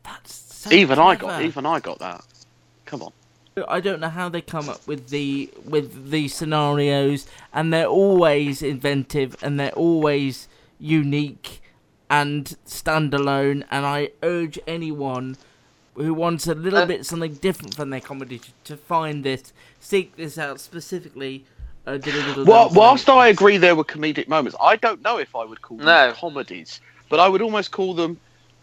That's 0.04 0.34
so 0.36 0.72
even 0.72 1.00
I 1.00 1.16
got 1.16 1.42
even 1.42 1.66
I 1.66 1.80
got 1.80 1.98
that. 2.00 2.22
Come 2.86 3.02
on. 3.02 3.12
I 3.68 3.80
don't 3.80 4.00
know 4.00 4.10
how 4.10 4.30
they 4.30 4.42
come 4.42 4.70
up 4.70 4.86
with 4.88 5.10
the 5.10 5.50
with 5.66 6.12
the 6.12 6.28
scenarios, 6.28 7.28
and 7.54 7.74
they're 7.74 7.88
always 7.88 8.62
inventive 8.62 9.36
and 9.42 9.60
they're 9.60 9.72
always 9.72 10.48
unique 10.80 11.62
and 12.10 12.56
standalone. 12.66 13.64
And 13.72 13.86
I 13.86 14.10
urge 14.22 14.60
anyone 14.68 15.38
who 15.96 16.14
wants 16.14 16.46
a 16.48 16.54
little 16.54 16.80
Uh, 16.80 16.86
bit 16.86 17.06
something 17.06 17.34
different 17.36 17.74
from 17.76 17.90
their 17.90 18.02
comedy 18.02 18.40
to, 18.40 18.50
to 18.66 18.78
find 18.78 19.24
this, 19.24 19.52
seek 19.80 20.16
this 20.16 20.38
out 20.38 20.60
specifically. 20.60 21.44
Uh, 21.88 21.98
Diddle-Diddle 21.98 22.46
Well, 22.46 22.70
whilst 22.74 23.10
I 23.10 23.30
agree 23.30 23.58
there 23.58 23.76
were 23.76 23.86
comedic 23.86 24.28
moments, 24.28 24.58
I 24.62 24.76
don't 24.76 25.02
know 25.02 25.18
if 25.18 25.34
I 25.36 25.46
would 25.46 25.62
call 25.62 25.78
them 25.78 26.14
comedies, 26.16 26.82
but 27.10 27.20
I 27.20 27.30
would 27.30 27.42
almost 27.42 27.72
call 27.72 27.94
them 27.94 28.20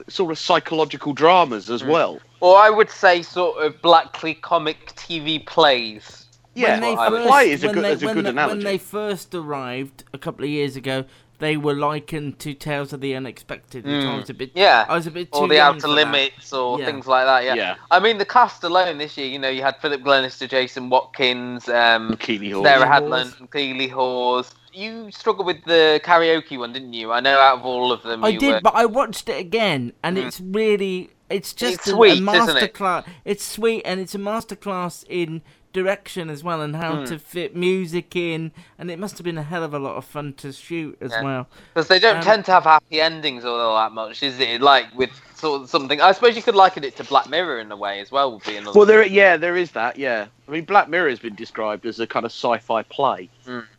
sort 0.08 0.30
of 0.32 0.38
psychological 0.38 1.12
dramas 1.12 1.70
as 1.70 1.82
hmm. 1.82 1.88
well. 1.88 2.20
Or 2.40 2.58
I 2.58 2.70
would 2.70 2.90
say 2.90 3.22
sort 3.22 3.64
of 3.64 3.80
blackly 3.80 4.34
comic 4.34 4.94
TV 4.96 5.44
plays. 5.44 6.26
Yeah, 6.54 6.72
when 6.72 6.80
they 6.82 6.92
a 6.92 7.10
first, 7.10 7.28
play 7.28 7.50
is 7.50 7.64
a 7.64 7.68
good- 7.68 7.84
they, 7.84 7.92
is 7.92 8.02
a 8.02 8.06
when 8.06 8.14
good 8.14 8.24
they- 8.26 8.30
analogy. 8.30 8.56
When 8.56 8.64
they 8.64 8.78
first 8.78 9.34
arrived 9.34 10.04
a 10.12 10.18
couple 10.18 10.44
of 10.44 10.50
years 10.50 10.76
ago, 10.76 11.04
they 11.38 11.56
were 11.56 11.74
likened 11.74 12.38
to 12.40 12.54
Tales 12.54 12.92
of 12.92 13.00
the 13.00 13.14
Unexpected, 13.14 13.84
which 13.84 14.04
I 14.04 14.06
Mm. 14.06 14.20
was 14.20 14.30
a 14.30 14.34
bit, 14.34 14.50
Yeah. 14.54 14.86
I 14.88 14.94
was 14.94 15.06
a 15.06 15.10
bit 15.10 15.32
too 15.32 15.38
or 15.40 15.48
the 15.48 15.56
young 15.56 15.76
outer 15.76 15.80
for 15.80 15.88
that. 15.88 15.94
limits 15.94 16.52
or 16.52 16.78
Yeah. 16.78 16.86
things 16.86 17.06
like 17.06 17.26
that. 17.26 17.44
Yeah. 17.44 17.54
Yeah. 17.54 17.74
I 17.90 18.00
mean, 18.00 18.18
the 18.18 18.24
cast 18.24 18.62
alone 18.64 18.98
this 18.98 19.16
year, 19.16 19.26
you 19.26 19.38
know, 19.38 19.48
you 19.48 19.62
had 19.62 19.76
Philip 19.80 20.02
Glenister, 20.02 20.46
Jason 20.46 20.90
Watkins, 20.90 21.68
um, 21.68 22.16
Keeley 22.18 22.50
Hawes. 22.50 22.64
Sarah 22.64 22.86
Keely 22.86 23.10
Hadland, 23.10 23.50
Keeley 23.52 23.88
Hawes. 23.88 24.54
You 24.72 25.10
struggled 25.12 25.46
with 25.46 25.64
the 25.64 26.00
karaoke 26.04 26.58
one, 26.58 26.72
didn't 26.72 26.94
you? 26.94 27.12
I 27.12 27.20
know 27.20 27.38
out 27.38 27.58
of 27.58 27.64
all 27.66 27.92
of 27.92 28.02
them, 28.02 28.24
I 28.24 28.28
you 28.30 28.38
did, 28.40 28.54
were... 28.54 28.60
but 28.60 28.74
I 28.74 28.86
watched 28.86 29.28
it 29.28 29.38
again, 29.38 29.92
and 30.02 30.16
Mm. 30.16 30.26
it's 30.26 30.40
really, 30.40 31.10
it's 31.30 31.52
just 31.52 31.74
It's 31.74 31.86
a, 31.86 31.90
sweet, 31.90 32.22
a 32.26 32.32
isn't 32.32 32.56
it? 32.56 33.04
It's 33.24 33.44
sweet, 33.44 33.82
and 33.84 34.00
it's 34.00 34.14
a 34.14 34.18
masterclass 34.18 35.04
in 35.08 35.42
direction 35.74 36.30
as 36.30 36.42
well, 36.42 36.62
and 36.62 36.74
how 36.76 36.94
Mm. 36.94 37.08
to 37.08 37.18
fit 37.18 37.54
music 37.54 38.16
in, 38.16 38.52
and 38.78 38.90
it 38.90 38.98
must 38.98 39.18
have 39.18 39.24
been 39.24 39.36
a 39.36 39.42
hell 39.42 39.62
of 39.62 39.74
a 39.74 39.78
lot 39.78 39.96
of 39.96 40.06
fun 40.06 40.32
to 40.38 40.52
shoot 40.52 40.96
as 41.02 41.10
Yeah. 41.12 41.22
well. 41.22 41.48
Because 41.74 41.88
they 41.88 41.98
don't 41.98 42.16
Um, 42.18 42.22
tend 42.22 42.44
to 42.46 42.52
have 42.52 42.64
happy 42.64 43.00
endings 43.02 43.44
all 43.44 43.74
that 43.76 43.92
much, 43.92 44.22
is 44.22 44.40
it? 44.40 44.62
Like 44.62 44.86
with 44.94 45.10
sort 45.34 45.60
of 45.62 45.68
something. 45.68 46.00
I 46.00 46.12
suppose 46.12 46.36
you 46.36 46.42
could 46.42 46.54
liken 46.54 46.84
it 46.84 46.96
to 46.96 47.04
Black 47.04 47.28
Mirror 47.28 47.58
in 47.60 47.70
a 47.70 47.76
way 47.76 48.00
as 48.00 48.10
well. 48.10 48.32
Would 48.32 48.44
be 48.44 48.56
another. 48.56 48.78
Well, 48.78 48.86
there, 48.86 49.04
yeah, 49.04 49.36
there 49.36 49.56
is 49.56 49.72
that. 49.72 49.98
Yeah, 49.98 50.26
I 50.48 50.50
mean, 50.50 50.64
Black 50.64 50.88
Mirror 50.88 51.10
has 51.10 51.18
been 51.18 51.34
described 51.34 51.84
as 51.84 52.00
a 52.00 52.06
kind 52.06 52.24
of 52.24 52.32
sci-fi 52.32 52.82
play. 52.84 53.28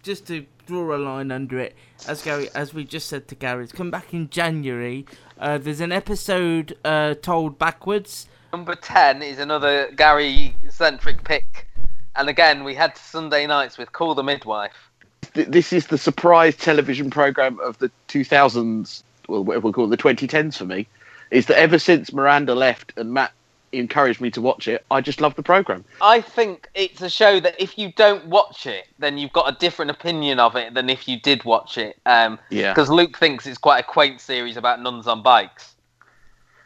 just 0.04 0.28
to 0.28 0.46
draw 0.68 0.96
a 0.96 0.98
line 0.98 1.32
under 1.32 1.58
it, 1.60 1.76
as 2.08 2.22
Gary, 2.22 2.50
as 2.54 2.74
we 2.74 2.84
just 2.84 3.08
said 3.08 3.28
to 3.30 3.36
Gary, 3.36 3.64
it's 3.64 3.72
come 3.72 3.90
back 3.90 4.14
in 4.14 4.30
January. 4.30 5.06
Uh, 5.40 5.58
there's 5.58 5.80
an 5.82 5.92
episode 5.92 6.78
uh, 6.86 7.14
told 7.16 7.58
backwards. 7.58 8.28
Number 8.54 8.76
ten 8.76 9.22
is 9.22 9.40
another 9.40 9.90
Gary-centric 9.96 11.24
pick, 11.24 11.68
and 12.16 12.30
again 12.30 12.64
we 12.64 12.76
had 12.76 12.98
Sunday 12.98 13.46
nights 13.48 13.78
with 13.78 13.92
Call 13.92 14.16
the 14.16 14.24
Midwife. 14.24 14.74
This 15.34 15.74
is 15.74 15.88
the 15.88 15.98
surprise 15.98 16.56
television 16.56 17.10
program 17.10 17.60
of 17.60 17.78
the 17.80 17.92
2000s, 18.08 19.04
well, 19.28 19.44
whatever 19.44 19.68
we 19.68 19.74
call 19.74 19.86
it, 19.86 19.90
the 19.90 19.98
2010s 19.98 20.56
for 20.58 20.66
me. 20.66 20.88
Is 21.32 21.48
that 21.48 21.58
ever 21.60 21.78
since 21.80 22.14
Miranda 22.14 22.56
left 22.56 22.94
and 22.96 23.12
Matt 23.14 23.32
encouraged 23.74 24.22
me 24.22 24.32
to 24.32 24.40
watch 24.40 24.68
it, 24.70 24.86
I 24.92 25.02
just 25.02 25.20
love 25.20 25.36
the 25.36 25.44
program. 25.44 25.84
I 26.02 26.22
think 26.22 26.70
it's 26.76 27.02
a 27.02 27.10
show 27.10 27.40
that 27.42 27.56
if 27.62 27.78
you 27.78 27.92
don't 27.98 28.26
watch 28.28 28.66
it, 28.66 28.86
then 29.00 29.18
you've 29.18 29.34
got 29.34 29.54
a 29.54 29.58
different 29.58 29.92
opinion 29.92 30.40
of 30.40 30.56
it 30.56 30.74
than 30.74 30.90
if 30.90 31.08
you 31.08 31.20
did 31.20 31.44
watch 31.44 31.78
it. 31.78 31.98
Um, 32.06 32.40
Yeah. 32.50 32.72
Because 32.72 32.90
Luke 32.90 33.18
thinks 33.18 33.46
it's 33.46 33.58
quite 33.58 33.80
a 33.80 33.84
quaint 33.84 34.22
series 34.22 34.56
about 34.56 34.82
nuns 34.82 35.08
on 35.08 35.22
bikes. 35.24 35.76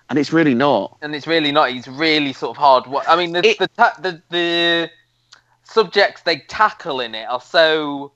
And 0.10 0.20
it's 0.20 0.34
really 0.34 0.54
not. 0.56 0.98
and 1.02 1.16
it's 1.16 1.26
really 1.28 1.52
not. 1.52 1.72
He's 1.72 1.88
really 1.88 2.34
sort 2.34 2.56
of 2.56 2.58
hard. 2.58 2.84
I 3.08 3.16
mean, 3.16 3.32
the 3.32 3.42
the, 3.42 3.68
ta- 3.68 3.96
the 4.00 4.22
the 4.30 4.90
subjects 5.70 6.22
they 6.24 6.38
tackle 6.40 7.00
in 7.00 7.16
it 7.16 7.26
are 7.30 7.42
so. 7.42 8.12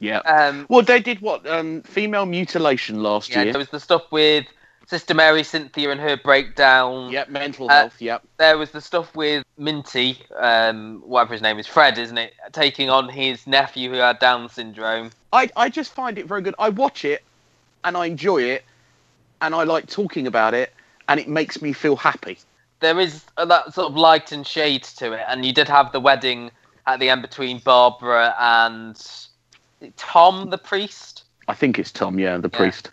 Yeah. 0.00 0.18
Um, 0.18 0.66
well, 0.68 0.82
they 0.82 1.00
did 1.00 1.20
what? 1.20 1.46
Um, 1.46 1.82
female 1.82 2.26
mutilation 2.26 3.02
last 3.02 3.30
year. 3.30 3.38
yeah, 3.38 3.44
year. 3.44 3.52
there 3.52 3.58
was 3.60 3.70
the 3.70 3.80
stuff 3.80 4.02
with 4.10 4.44
Sister 4.86 5.14
Mary 5.14 5.42
Cynthia 5.44 5.90
and 5.90 6.00
her 6.00 6.16
breakdown. 6.16 7.10
Yep, 7.10 7.28
mental 7.30 7.70
Uh, 7.70 7.74
health. 7.74 8.02
Yep. 8.02 8.22
There 8.36 8.58
was 8.58 8.70
the 8.70 8.80
stuff 8.80 9.14
with 9.16 9.44
Minty, 9.56 10.18
um, 10.38 11.02
whatever 11.06 11.32
his 11.32 11.42
name 11.42 11.58
is, 11.58 11.66
Fred, 11.66 11.96
isn't 11.96 12.18
it? 12.18 12.34
Taking 12.52 12.90
on 12.90 13.08
his 13.08 13.46
nephew 13.46 13.90
who 13.90 13.96
had 13.96 14.18
Down 14.18 14.48
syndrome. 14.48 15.10
I 15.32 15.48
I 15.56 15.68
just 15.70 15.94
find 15.94 16.18
it 16.18 16.26
very 16.26 16.42
good. 16.42 16.54
I 16.58 16.68
watch 16.68 17.04
it, 17.04 17.22
and 17.84 17.96
I 17.96 18.06
enjoy 18.06 18.42
it, 18.42 18.64
and 19.40 19.54
I 19.54 19.62
like 19.62 19.86
talking 19.86 20.26
about 20.26 20.54
it, 20.54 20.72
and 21.08 21.18
it 21.18 21.28
makes 21.28 21.62
me 21.62 21.72
feel 21.72 21.96
happy. 21.96 22.38
There 22.80 22.98
is 23.00 23.24
that 23.38 23.72
sort 23.72 23.90
of 23.90 23.96
light 23.96 24.32
and 24.32 24.46
shade 24.46 24.82
to 24.98 25.12
it, 25.12 25.24
and 25.28 25.46
you 25.46 25.52
did 25.54 25.68
have 25.68 25.92
the 25.92 26.00
wedding 26.00 26.50
at 26.86 27.00
the 27.00 27.08
end 27.10 27.22
between 27.22 27.58
Barbara 27.60 28.34
and 28.38 29.00
Tom 29.96 30.50
the 30.50 30.58
priest. 30.58 31.24
I 31.48 31.54
think 31.54 31.78
it's 31.78 31.90
Tom, 31.92 32.18
yeah, 32.18 32.38
the 32.38 32.48
priest. 32.48 32.90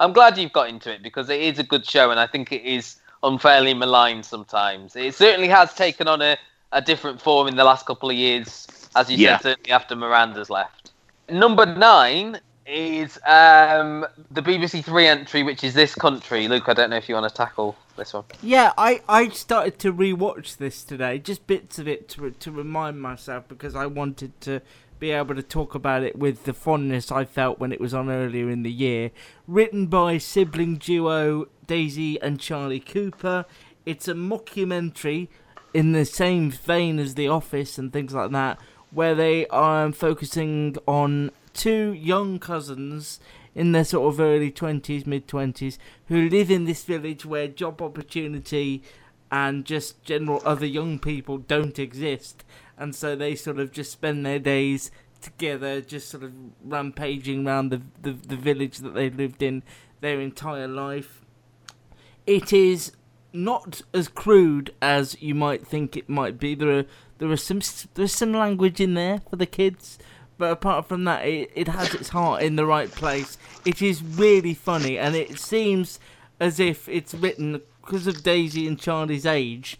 I'm 0.00 0.12
glad 0.12 0.36
you've 0.36 0.52
got 0.52 0.68
into 0.68 0.92
it 0.92 1.02
because 1.02 1.28
it 1.30 1.40
is 1.40 1.58
a 1.58 1.62
good 1.62 1.86
show, 1.86 2.10
and 2.10 2.18
I 2.18 2.26
think 2.26 2.50
it 2.52 2.62
is 2.62 2.96
unfairly 3.22 3.74
maligned 3.74 4.24
sometimes. 4.24 4.96
It 4.96 5.14
certainly 5.14 5.48
has 5.48 5.74
taken 5.74 6.08
on 6.08 6.20
a, 6.20 6.36
a 6.72 6.82
different 6.82 7.20
form 7.20 7.46
in 7.46 7.54
the 7.54 7.62
last 7.64 7.86
couple 7.86 8.10
of 8.10 8.16
years, 8.16 8.66
as 8.96 9.10
you 9.10 9.16
Yeah. 9.18 9.36
said, 9.38 9.42
certainly 9.42 9.70
after 9.70 9.94
Miranda's 9.94 10.50
left. 10.50 10.90
Number 11.30 11.64
nine 11.64 12.40
is 12.66 13.18
um, 13.26 14.06
the 14.30 14.42
BBC 14.42 14.84
Three 14.84 15.06
entry, 15.06 15.42
which 15.42 15.64
is 15.64 15.74
this 15.74 15.94
country. 15.94 16.48
Luke, 16.48 16.68
I 16.68 16.74
don't 16.74 16.90
know 16.90 16.96
if 16.96 17.08
you 17.08 17.14
want 17.14 17.28
to 17.28 17.34
tackle 17.34 17.76
this 17.96 18.12
one. 18.12 18.24
Yeah, 18.42 18.72
I, 18.78 19.02
I 19.08 19.28
started 19.30 19.78
to 19.80 19.92
rewatch 19.92 20.56
this 20.56 20.84
today, 20.84 21.18
just 21.18 21.46
bits 21.46 21.78
of 21.78 21.88
it 21.88 22.08
to 22.10 22.30
to 22.30 22.50
remind 22.50 23.00
myself 23.00 23.48
because 23.48 23.74
I 23.74 23.86
wanted 23.86 24.40
to 24.42 24.60
be 24.98 25.10
able 25.10 25.34
to 25.34 25.42
talk 25.42 25.74
about 25.74 26.04
it 26.04 26.16
with 26.16 26.44
the 26.44 26.52
fondness 26.52 27.10
I 27.10 27.24
felt 27.24 27.58
when 27.58 27.72
it 27.72 27.80
was 27.80 27.92
on 27.92 28.08
earlier 28.08 28.48
in 28.48 28.62
the 28.62 28.70
year. 28.70 29.10
Written 29.48 29.88
by 29.88 30.18
sibling 30.18 30.76
duo 30.76 31.46
Daisy 31.66 32.22
and 32.22 32.38
Charlie 32.38 32.78
Cooper, 32.78 33.44
it's 33.84 34.06
a 34.06 34.14
mockumentary 34.14 35.26
in 35.74 35.90
the 35.90 36.04
same 36.04 36.52
vein 36.52 37.00
as 37.00 37.16
The 37.16 37.26
Office 37.26 37.78
and 37.78 37.92
things 37.92 38.14
like 38.14 38.30
that, 38.30 38.60
where 38.92 39.16
they 39.16 39.48
are 39.48 39.90
focusing 39.90 40.76
on 40.86 41.32
two 41.52 41.92
young 41.92 42.38
cousins 42.38 43.20
in 43.54 43.72
their 43.72 43.84
sort 43.84 44.12
of 44.12 44.20
early 44.20 44.50
20s, 44.50 45.06
mid 45.06 45.28
20s, 45.28 45.78
who 46.06 46.28
live 46.28 46.50
in 46.50 46.64
this 46.64 46.84
village 46.84 47.24
where 47.24 47.48
job 47.48 47.82
opportunity 47.82 48.82
and 49.30 49.64
just 49.64 50.02
general 50.04 50.42
other 50.44 50.66
young 50.66 50.98
people 50.98 51.38
don't 51.38 51.78
exist. 51.78 52.44
And 52.76 52.94
so 52.94 53.14
they 53.14 53.34
sort 53.34 53.58
of 53.58 53.72
just 53.72 53.92
spend 53.92 54.24
their 54.24 54.38
days 54.38 54.90
together, 55.20 55.80
just 55.80 56.08
sort 56.08 56.24
of 56.24 56.32
rampaging 56.62 57.46
around 57.46 57.70
the, 57.70 57.82
the, 58.00 58.12
the 58.12 58.36
village 58.36 58.78
that 58.78 58.94
they 58.94 59.08
lived 59.08 59.42
in 59.42 59.62
their 60.00 60.20
entire 60.20 60.68
life. 60.68 61.24
It 62.26 62.52
is 62.52 62.92
not 63.32 63.82
as 63.94 64.08
crude 64.08 64.74
as 64.82 65.20
you 65.22 65.34
might 65.34 65.66
think 65.66 65.96
it 65.96 66.08
might 66.08 66.38
be. 66.38 66.54
There 66.54 66.78
are 66.78 66.84
there 67.18 67.30
are 67.30 67.36
some 67.36 67.60
there's 67.94 68.12
some 68.14 68.32
language 68.32 68.80
in 68.80 68.94
there 68.94 69.20
for 69.30 69.36
the 69.36 69.46
kids, 69.46 69.98
but 70.38 70.50
apart 70.52 70.86
from 70.86 71.04
that, 71.04 71.24
it, 71.26 71.50
it 71.54 71.68
has 71.68 71.94
its 71.94 72.08
heart 72.10 72.42
in 72.42 72.56
the 72.56 72.66
right 72.66 72.90
place. 72.90 73.38
It 73.64 73.82
is 73.82 74.02
really 74.02 74.54
funny, 74.54 74.98
and 74.98 75.14
it 75.14 75.38
seems 75.38 75.98
as 76.40 76.58
if 76.58 76.88
it's 76.88 77.14
written 77.14 77.60
because 77.80 78.06
of 78.06 78.22
Daisy 78.22 78.66
and 78.66 78.78
Charlie's 78.78 79.26
age. 79.26 79.78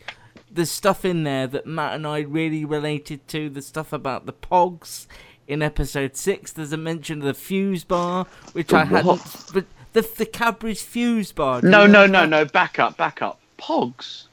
There's 0.50 0.70
stuff 0.70 1.04
in 1.04 1.24
there 1.24 1.46
that 1.46 1.66
Matt 1.66 1.94
and 1.94 2.06
I 2.06 2.20
really 2.20 2.64
related 2.64 3.26
to. 3.28 3.48
The 3.48 3.62
stuff 3.62 3.92
about 3.92 4.26
the 4.26 4.32
Pogs 4.34 5.06
in 5.48 5.62
episode 5.62 6.16
six. 6.16 6.52
There's 6.52 6.72
a 6.72 6.76
mention 6.76 7.20
of 7.20 7.24
the 7.24 7.34
fuse 7.34 7.84
bar, 7.84 8.26
which 8.52 8.68
The 8.68 8.78
I 8.78 8.84
hadn't. 8.84 9.22
But 9.52 9.66
the 9.92 10.02
the 10.02 10.26
Cadbury's 10.26 10.82
fuse 10.82 11.32
bar. 11.32 11.60
do 11.60 11.68
No, 11.68 11.86
no, 11.86 12.06
no, 12.06 12.20
that? 12.22 12.28
no. 12.28 12.44
Back 12.44 12.78
up, 12.78 12.96
back 12.96 13.22
up. 13.22 13.40
Pogs. 13.58 14.24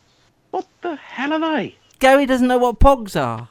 What 0.52 0.68
the 0.82 0.96
hell 0.96 1.34
are 1.34 1.40
they? 1.58 1.76
Gary 2.00 2.26
doesn't 2.26 2.48
know 2.48 2.58
what 2.58 2.80
Pogs 2.80 3.20
are. 3.20 3.50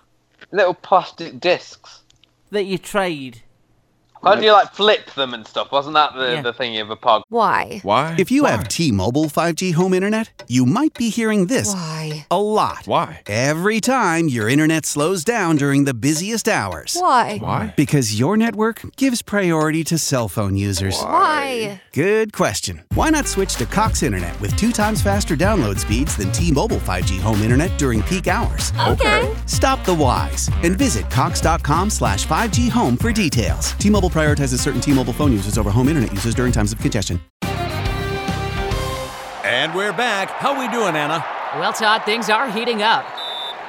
Little 0.51 0.75
plastic 0.75 1.41
discs. 1.41 2.03
That 2.51 2.65
you 2.65 2.79
trade. 2.79 3.43
How 4.23 4.35
do 4.35 4.45
you 4.45 4.53
like 4.53 4.73
flip 4.75 5.11
them 5.15 5.35
and 5.35 5.47
stuff? 5.47 5.71
Wasn't 5.73 5.95
that 5.95 6.15
the, 6.15 6.33
Yeah. 6.35 6.43
the 6.43 6.53
thingy 6.53 6.81
of 6.83 6.91
a 6.91 6.97
pog? 6.97 7.23
Why? 7.29 7.81
Why? 7.83 8.15
If 8.19 8.31
you 8.31 8.45
have 8.45 8.69
T-Mobile 8.69 9.27
5G 9.27 9.73
home 9.75 9.95
internet, 9.95 10.45
you 10.49 10.65
might 10.67 10.95
be 10.95 11.09
hearing 11.11 11.47
this 11.47 11.73
Why? 11.73 12.27
a 12.31 12.41
lot. 12.41 12.83
Why? 12.87 13.21
Every 13.27 13.81
time 13.81 14.29
your 14.29 14.49
internet 14.49 14.87
slows 14.87 15.25
down 15.25 15.57
during 15.57 15.85
the 15.85 15.95
busiest 15.95 16.49
hours. 16.49 16.97
Why? 16.99 17.39
Why? 17.39 17.75
Because 17.77 18.19
your 18.19 18.37
network 18.37 18.83
gives 18.97 19.23
priority 19.23 19.85
to 19.85 19.99
cell 19.99 20.29
phone 20.29 20.57
users. 20.57 21.01
Why? 21.01 21.81
Good 21.93 22.33
question. 22.33 22.83
Why 22.95 23.11
not 23.11 23.27
switch 23.27 23.57
to 23.57 23.67
Cox 23.67 24.03
Internet 24.03 24.41
with 24.41 24.55
two 24.57 24.73
times 24.73 25.03
faster 25.03 25.37
download 25.37 25.79
speeds 25.79 26.17
than 26.17 26.33
T-Mobile 26.33 26.79
5G 26.79 27.21
home 27.21 27.43
internet 27.43 27.77
during 27.79 28.03
peak 28.03 28.27
hours? 28.29 28.73
Okay. 28.89 29.35
Stop 29.47 29.85
the 29.85 29.95
whys 29.95 30.49
and 30.63 30.77
visit 30.77 31.09
cox.com 31.11 31.91
slash 31.91 32.27
5G 32.27 32.69
home 32.71 32.97
for 32.97 33.13
details. 33.13 33.73
T-Mobile 34.09 34.35
prioritizes 34.35 34.61
certain 34.61 34.81
T-Mobile 34.81 35.13
phone 35.13 35.33
users 35.33 35.59
over 35.59 35.71
home 35.71 35.89
internet 35.89 36.13
users 36.13 36.35
during 36.35 36.53
times 36.53 36.73
of 36.73 36.79
congestion. 36.81 37.21
And 39.45 39.75
we're 39.75 39.93
back. 39.93 40.31
How 40.31 40.59
we 40.59 40.69
doing, 40.69 40.95
Anna? 40.95 41.25
Well, 41.57 41.73
Todd, 41.73 42.05
things 42.05 42.29
are 42.31 42.51
heating 42.51 42.83
up. 42.83 43.18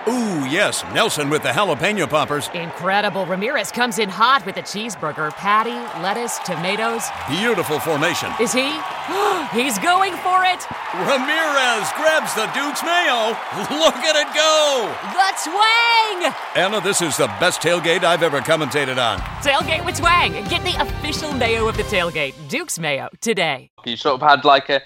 Ooh, 0.09 0.45
yes, 0.49 0.83
Nelson 0.91 1.29
with 1.29 1.43
the 1.43 1.49
jalapeno 1.49 2.09
poppers. 2.09 2.49
Incredible. 2.55 3.27
Ramirez 3.27 3.71
comes 3.71 3.99
in 3.99 4.09
hot 4.09 4.43
with 4.43 4.57
a 4.57 4.63
cheeseburger, 4.63 5.31
patty, 5.33 5.77
lettuce, 6.01 6.39
tomatoes. 6.39 7.05
Beautiful 7.29 7.79
formation. 7.79 8.31
Is 8.41 8.51
he? 8.51 8.71
He's 9.53 9.77
going 9.77 10.13
for 10.25 10.41
it. 10.45 10.65
Ramirez 11.05 11.85
grabs 11.93 12.33
the 12.33 12.49
Duke's 12.57 12.81
mayo. 12.81 13.37
Look 13.77 14.01
at 14.01 14.15
it 14.15 14.33
go! 14.33 14.89
The 15.13 15.29
twang! 15.45 16.33
Anna, 16.55 16.81
this 16.81 17.03
is 17.03 17.15
the 17.17 17.27
best 17.39 17.61
tailgate 17.61 18.03
I've 18.03 18.23
ever 18.23 18.39
commentated 18.39 18.97
on. 18.97 19.19
Tailgate 19.43 19.85
with 19.85 19.97
twang. 19.97 20.33
Get 20.49 20.63
the 20.63 20.75
official 20.81 21.31
mayo 21.33 21.67
of 21.67 21.77
the 21.77 21.83
tailgate, 21.83 22.33
Duke's 22.49 22.79
Mayo, 22.79 23.09
today. 23.21 23.69
You 23.85 23.95
sort 23.95 24.21
of 24.21 24.27
had 24.27 24.43
like 24.43 24.69
a 24.69 24.81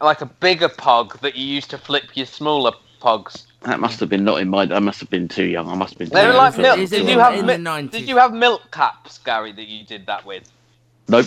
like 0.00 0.22
a 0.22 0.26
bigger 0.26 0.68
pog 0.70 1.20
that 1.20 1.36
you 1.36 1.46
used 1.46 1.68
to 1.70 1.78
flip 1.78 2.04
your 2.14 2.26
smaller 2.26 2.72
pogs. 3.00 3.44
That 3.64 3.80
must 3.80 3.98
have 4.00 4.08
been 4.08 4.24
not 4.24 4.40
in 4.40 4.48
my. 4.48 4.62
I 4.62 4.78
must 4.78 5.00
have 5.00 5.10
been 5.10 5.28
too 5.28 5.44
young. 5.44 5.68
I 5.68 5.74
must 5.74 5.94
have 5.94 5.98
been. 5.98 6.08
They 6.10 6.20
too 6.22 6.26
were 6.28 6.32
young 6.34 6.36
like 6.36 6.58
milk. 6.58 6.90
Did 6.90 7.08
you 7.08 7.18
have 7.18 7.34
in 7.34 7.46
mi- 7.46 7.88
Did 7.88 8.08
you 8.08 8.16
have 8.18 8.32
milk 8.32 8.70
caps, 8.70 9.18
Gary, 9.18 9.52
that 9.52 9.66
you 9.68 9.84
did 9.84 10.06
that 10.06 10.24
with? 10.26 10.50
Nope. 11.08 11.26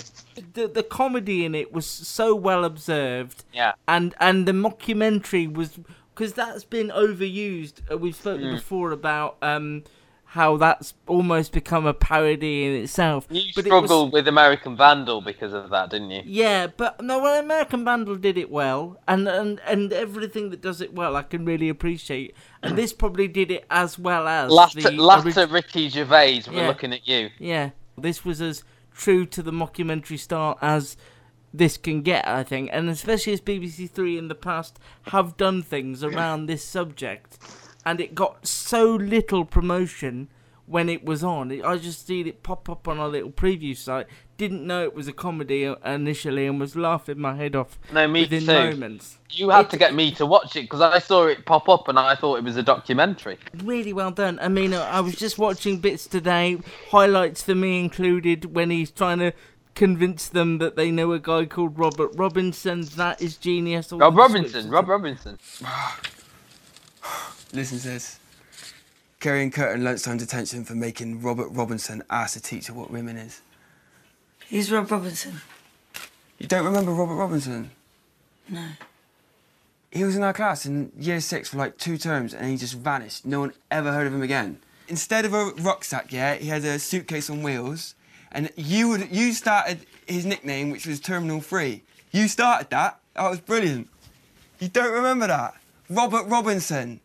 The 0.54 0.68
the 0.68 0.84
comedy 0.84 1.46
in 1.46 1.56
it 1.56 1.72
was 1.74 1.86
so 1.88 2.36
well 2.36 2.64
observed. 2.66 3.44
Yeah. 3.54 3.74
And 3.88 4.14
and 4.20 4.48
the 4.48 4.52
mockumentary 4.52 5.52
was 5.52 5.80
because 6.14 6.34
that's 6.34 6.64
been 6.64 6.90
overused. 6.90 7.82
Uh, 7.92 7.98
we've 7.98 8.16
spoken 8.16 8.46
Mm. 8.46 8.56
before 8.56 8.92
about 8.92 9.38
um 9.42 9.84
how 10.38 10.56
that's 10.56 10.94
almost 11.08 11.52
become 11.52 11.86
a 11.86 11.94
parody 11.94 12.66
in 12.66 12.84
itself. 12.84 13.28
You 13.30 13.42
but 13.56 13.66
it 13.66 13.72
was- 13.72 13.80
struggled 13.86 14.14
with 14.14 14.28
American 14.28 14.78
Vandal 14.78 15.20
because 15.22 15.52
of 15.54 15.70
that, 15.72 15.90
didn't 15.90 16.12
you? 16.12 16.22
Yeah, 16.26 16.68
but 16.68 17.02
no, 17.02 17.20
well, 17.20 17.40
American 17.40 17.84
Vandal 17.84 18.16
did 18.16 18.38
it 18.38 18.50
well, 18.50 18.98
and, 19.08 19.28
and 19.28 19.60
and 19.68 19.92
everything 19.92 20.52
that 20.52 20.62
does 20.62 20.80
it 20.80 20.94
well, 20.94 21.16
I 21.16 21.24
can 21.24 21.44
really 21.44 21.68
appreciate. 21.70 22.34
And 22.64 22.78
this 22.78 22.94
probably 22.94 23.28
did 23.28 23.52
it 23.52 23.66
as 23.70 24.00
well 24.00 24.28
as 24.28 24.52
Latter, 24.52 24.82
the 24.82 24.92
latter 24.92 25.30
orig- 25.42 25.52
Ricky 25.52 25.90
Gervais, 25.90 26.44
we're 26.48 26.54
Yeah. 26.54 26.68
looking 26.68 26.94
at 26.94 27.08
you. 27.08 27.30
Yeah, 27.40 27.72
this 27.98 28.24
was 28.24 28.42
as 28.42 28.64
true 28.94 29.26
to 29.26 29.44
the 29.44 29.52
mockumentary 29.52 30.18
style 30.20 30.58
as 30.62 30.96
this 31.54 31.78
can 31.78 32.02
get, 32.02 32.28
I 32.28 32.44
think, 32.44 32.70
and 32.74 32.90
especially 32.90 33.34
as 33.34 33.42
BBC 33.42 33.90
Three 33.90 34.18
in 34.18 34.28
the 34.28 34.36
past 34.36 34.78
have 35.08 35.38
done 35.38 35.64
things 35.64 36.04
around 36.04 36.46
this 36.46 36.64
subject, 36.64 37.38
and 37.88 38.02
it 38.02 38.14
got 38.14 38.46
so 38.46 38.96
little 38.96 39.46
promotion 39.46 40.28
when 40.66 40.90
it 40.90 41.06
was 41.06 41.24
on. 41.24 41.50
I 41.64 41.78
just 41.78 42.06
seen 42.06 42.28
it 42.28 42.44
pop 42.44 42.70
up 42.70 42.86
on 42.86 43.00
our 43.00 43.08
little 43.08 43.32
preview 43.32 43.78
site. 43.78 44.08
Didn't 44.36 44.68
know 44.68 44.84
it 44.84 44.94
was 44.94 45.08
a 45.08 45.14
comedy 45.14 45.66
uh, 45.66 45.76
initially, 45.86 46.48
and 46.48 46.60
was 46.60 46.76
laughing 46.76 47.18
my 47.18 47.38
head 47.38 47.56
off 47.56 47.80
No, 47.94 48.06
me 48.06 48.24
within 48.24 48.42
too. 48.42 48.48
moments. 48.48 49.20
You 49.30 49.52
had 49.52 49.70
to 49.70 49.78
get 49.78 49.96
me 49.96 50.12
to 50.16 50.26
watch 50.26 50.58
it 50.58 50.64
because 50.64 50.82
I 50.82 51.00
saw 51.00 51.28
it 51.28 51.46
pop 51.46 51.70
up 51.70 51.88
and 51.88 51.98
I 51.98 52.16
thought 52.16 52.40
it 52.40 52.44
was 52.44 52.58
a 52.58 52.62
documentary. 52.62 53.38
Really 53.64 53.94
well 53.94 54.12
done. 54.12 54.38
I 54.42 54.50
mean, 54.50 54.74
I 54.74 55.00
was 55.00 55.16
just 55.16 55.38
watching 55.38 55.78
bits 55.78 56.08
today, 56.08 56.58
highlights 56.92 57.42
for 57.42 57.56
me 57.56 57.80
included, 57.80 58.54
when 58.54 58.70
he's 58.70 58.92
trying 58.92 59.20
to 59.20 59.32
convince 59.76 60.28
them 60.28 60.58
that 60.58 60.76
they 60.76 60.92
know 60.92 61.14
a 61.14 61.20
guy 61.20 61.46
called 61.46 61.80
Robert 61.80 62.12
Robinson. 62.16 62.82
That 62.98 63.22
is 63.22 63.38
genius. 63.38 63.94
All 63.94 64.00
Rob 64.00 64.18
Robinson, 64.18 64.70
Rob 64.70 64.90
Robinson. 64.90 65.40
Listen 67.54 67.80
to 67.80 67.88
this. 67.88 68.20
Kerry 69.20 69.42
and 69.44 69.54
Kurt 69.54 69.76
in 69.76 69.84
lunchtime 69.84 70.18
detention 70.18 70.64
for 70.64 70.76
making 70.76 71.22
Robert 71.22 71.48
Robinson 71.50 72.04
ask 72.10 72.38
a 72.38 72.40
teacher 72.40 72.74
what 72.74 72.92
women 72.92 73.18
is. 73.18 73.42
Who's 74.50 74.72
Rob 74.72 74.92
Robinson? 74.92 75.42
You 76.38 76.48
don't 76.48 76.66
remember 76.66 76.92
Robert 76.92 77.16
Robinson? 77.16 77.72
No. 78.48 78.66
He 79.92 80.04
was 80.04 80.16
in 80.16 80.24
our 80.24 80.34
class 80.34 80.66
in 80.66 80.92
year 80.98 81.20
six 81.20 81.50
for 81.50 81.58
like 81.58 81.78
two 81.78 81.98
terms 81.98 82.34
and 82.34 82.50
he 82.52 82.58
just 82.58 82.76
vanished. 82.76 83.26
No 83.26 83.40
one 83.40 83.54
ever 83.72 83.92
heard 83.92 84.08
of 84.08 84.14
him 84.14 84.22
again. 84.22 84.60
Instead 84.88 85.26
of 85.26 85.34
a 85.34 85.52
rucksack, 85.58 86.12
yeah, 86.12 86.36
he 86.36 86.48
had 86.48 86.64
a 86.64 86.80
suitcase 86.80 87.30
on 87.30 87.44
wheels. 87.44 87.96
And 88.32 88.52
you 88.56 88.90
would 88.90 89.10
you 89.10 89.34
started 89.34 89.80
his 90.06 90.26
nickname, 90.26 90.70
which 90.70 90.86
was 90.86 91.00
Terminal 91.00 91.42
Three. 91.42 91.84
You 92.12 92.28
started 92.28 92.70
that. 92.70 93.00
That 93.16 93.30
was 93.30 93.40
brilliant. 93.40 93.90
You 94.60 94.68
don't 94.68 94.94
remember 94.94 95.28
that? 95.28 95.56
Robert 95.90 96.26
Robinson. 96.28 97.00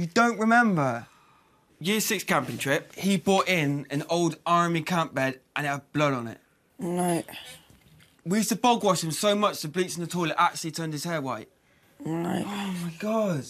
You 0.00 0.06
don't 0.06 0.38
remember? 0.38 1.06
Year 1.78 2.00
six 2.00 2.24
camping 2.24 2.56
trip, 2.56 2.94
he 2.94 3.18
brought 3.18 3.46
in 3.50 3.86
an 3.90 4.02
old 4.08 4.38
army 4.46 4.80
camp 4.80 5.14
bed 5.14 5.40
and 5.54 5.66
it 5.66 5.68
had 5.68 5.92
blood 5.92 6.14
on 6.14 6.26
it. 6.26 6.38
No. 6.78 7.22
We 8.24 8.38
used 8.38 8.48
to 8.48 8.56
bog 8.56 8.82
wash 8.82 9.04
him 9.04 9.10
so 9.10 9.34
much 9.34 9.60
the 9.60 9.68
bleach 9.68 9.96
in 9.96 10.00
the 10.00 10.06
toilet 10.06 10.36
actually 10.38 10.70
turned 10.70 10.94
his 10.94 11.04
hair 11.04 11.20
white. 11.20 11.50
No. 12.02 12.42
Oh 12.46 12.76
my 12.82 12.92
god. 12.98 13.44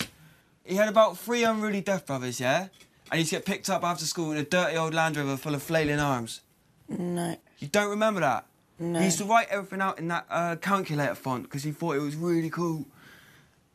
He 0.65 0.75
had 0.75 0.89
about 0.89 1.19
three 1.19 1.45
unruly 1.45 1.83
death 1.83 2.07
brothers, 2.07 2.41
yeah? 2.41 2.63
and 3.13 3.13
he 3.13 3.19
used 3.21 3.31
to 3.31 3.37
get 3.37 3.45
picked 3.45 3.71
up 3.71 3.85
after 3.85 4.05
school 4.05 4.33
in 4.33 4.39
a 4.39 4.43
dirty 4.43 4.77
old 4.77 4.93
Land 4.93 5.17
Rover 5.19 5.37
full 5.37 5.55
of 5.55 5.63
flailing 5.63 6.01
arms. 6.01 6.41
No. 6.89 7.37
You 7.61 7.69
don't 7.69 7.91
remember 7.91 8.23
that? 8.23 8.47
No. 8.81 8.99
He 8.99 9.05
used 9.05 9.19
to 9.19 9.25
write 9.25 9.47
everything 9.51 9.81
out 9.81 10.01
in 10.01 10.09
that 10.09 10.27
uh, 10.29 10.57
calculator 10.57 11.15
font 11.15 11.45
because 11.45 11.63
he 11.63 11.71
thought 11.71 11.95
it 11.95 12.01
was 12.01 12.17
really 12.17 12.51
cool. 12.51 12.87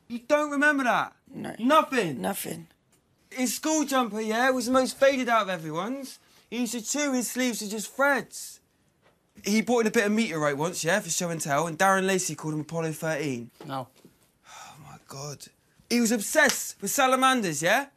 You 0.10 0.20
don't 0.28 0.52
remember 0.52 0.84
that? 0.84 1.14
No. 1.36 1.54
Nothing. 1.60 2.22
Nothing. 2.22 2.68
His 3.30 3.54
school 3.56 3.84
jumper, 3.84 4.22
yeah, 4.22 4.50
was 4.52 4.68
the 4.68 4.72
most 4.72 4.98
faded 4.98 5.28
out 5.28 5.44
of 5.44 5.50
everyone's. 5.50 6.20
He 6.50 6.60
used 6.62 6.72
to 6.72 6.82
chew 6.82 7.12
his 7.12 7.30
sleeves 7.30 7.60
to 7.60 7.70
just 7.70 7.94
threads. 7.94 8.62
He 9.44 9.62
brought 9.62 9.82
in 9.82 9.88
a 9.88 9.92
bit 9.92 10.06
of 10.06 10.14
meteorite 10.14 10.58
once, 10.58 10.84
yeah, 10.84 11.02
for 11.02 11.10
show 11.10 11.30
and 11.30 11.42
tell, 11.42 11.68
and 11.68 11.78
Darren 11.78 12.08
Lacey 12.08 12.36
called 12.36 12.54
him 12.54 12.62
Apollo 12.62 12.94
13. 12.94 13.52
No. 13.68 13.90
Oh 14.48 14.76
my 14.82 14.98
god. 15.08 15.46
He 15.90 16.00
was 16.00 16.14
obsessed 16.14 16.82
with 16.82 16.92
salamanders, 16.92 17.62
yeah? 17.62 17.88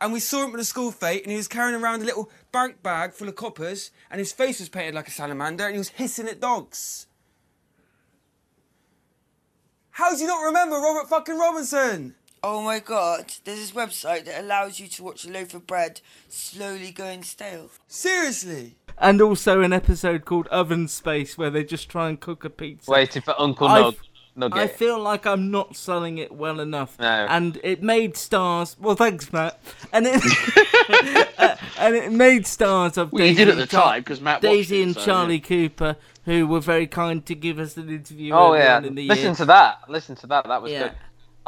And 0.00 0.12
we 0.12 0.20
saw 0.20 0.44
him 0.44 0.50
at 0.52 0.58
the 0.58 0.64
school 0.64 0.92
fete, 0.92 1.22
and 1.24 1.32
he 1.32 1.36
was 1.36 1.48
carrying 1.48 1.80
around 1.80 2.02
a 2.02 2.04
little 2.04 2.30
bank 2.52 2.80
bag 2.82 3.12
full 3.12 3.28
of 3.28 3.34
coppers, 3.34 3.90
and 4.08 4.20
his 4.20 4.32
face 4.32 4.60
was 4.60 4.68
painted 4.68 4.94
like 4.94 5.08
a 5.08 5.10
salamander, 5.10 5.64
and 5.64 5.74
he 5.74 5.78
was 5.78 5.88
hissing 5.88 6.28
at 6.28 6.40
dogs. 6.40 7.08
How 9.90 10.14
do 10.14 10.20
you 10.20 10.28
not 10.28 10.44
remember 10.44 10.76
Robert 10.76 11.08
fucking 11.08 11.36
Robinson? 11.36 12.14
Oh 12.42 12.62
my 12.62 12.78
god, 12.78 13.32
there's 13.44 13.58
this 13.58 13.72
website 13.72 14.24
that 14.26 14.40
allows 14.40 14.78
you 14.78 14.86
to 14.88 15.02
watch 15.02 15.24
a 15.24 15.30
loaf 15.30 15.54
of 15.54 15.66
bread 15.66 16.00
slowly 16.28 16.92
going 16.92 17.24
stale. 17.24 17.70
Seriously? 17.88 18.76
And 18.96 19.20
also 19.20 19.60
an 19.62 19.72
episode 19.72 20.24
called 20.24 20.46
Oven 20.48 20.86
Space 20.88 21.36
where 21.36 21.50
they 21.50 21.64
just 21.64 21.88
try 21.88 22.08
and 22.08 22.18
cook 22.18 22.44
a 22.44 22.50
pizza. 22.50 22.90
Waiting 22.90 23.22
for 23.22 23.34
Uncle 23.40 23.66
I 23.68 23.80
Nug. 23.82 23.96
Nugget. 24.36 24.56
I 24.58 24.66
feel 24.68 25.00
like 25.00 25.26
I'm 25.26 25.50
not 25.50 25.74
selling 25.76 26.18
it 26.18 26.30
well 26.30 26.60
enough. 26.60 26.96
No. 27.00 27.26
And 27.28 27.58
it 27.64 27.82
made 27.82 28.16
stars. 28.16 28.76
Well, 28.78 28.94
thanks, 28.94 29.32
Matt. 29.32 29.58
And 29.92 30.06
it 30.08 31.28
uh, 31.38 31.56
and 31.76 31.96
it 31.96 32.12
made 32.12 32.46
stars 32.46 32.96
of 32.96 33.12
Well, 33.12 33.22
you 33.22 33.30
Daisy 33.34 33.36
did 33.44 33.48
at 33.48 33.52
and 33.54 33.62
the 33.62 33.66
time, 33.66 34.04
'cause 34.04 34.20
Matt 34.20 34.34
watched 34.36 34.42
Daisy 34.42 34.80
it, 34.80 34.84
and 34.84 34.94
so, 34.94 35.04
Charlie 35.04 35.34
yeah. 35.38 35.40
Cooper, 35.40 35.96
who 36.24 36.46
were 36.46 36.60
very 36.60 36.86
kind 36.86 37.26
to 37.26 37.34
give 37.34 37.58
us 37.58 37.76
an 37.76 37.88
interview. 37.88 38.32
Oh 38.32 38.54
yeah, 38.54 38.78
in 38.78 38.94
the 38.94 39.08
listen 39.08 39.24
year. 39.24 39.34
to 39.34 39.44
that. 39.46 39.78
Listen 39.88 40.14
to 40.16 40.28
that. 40.28 40.46
That 40.46 40.62
was 40.62 40.70
Yeah. 40.70 40.82
good. 40.84 40.92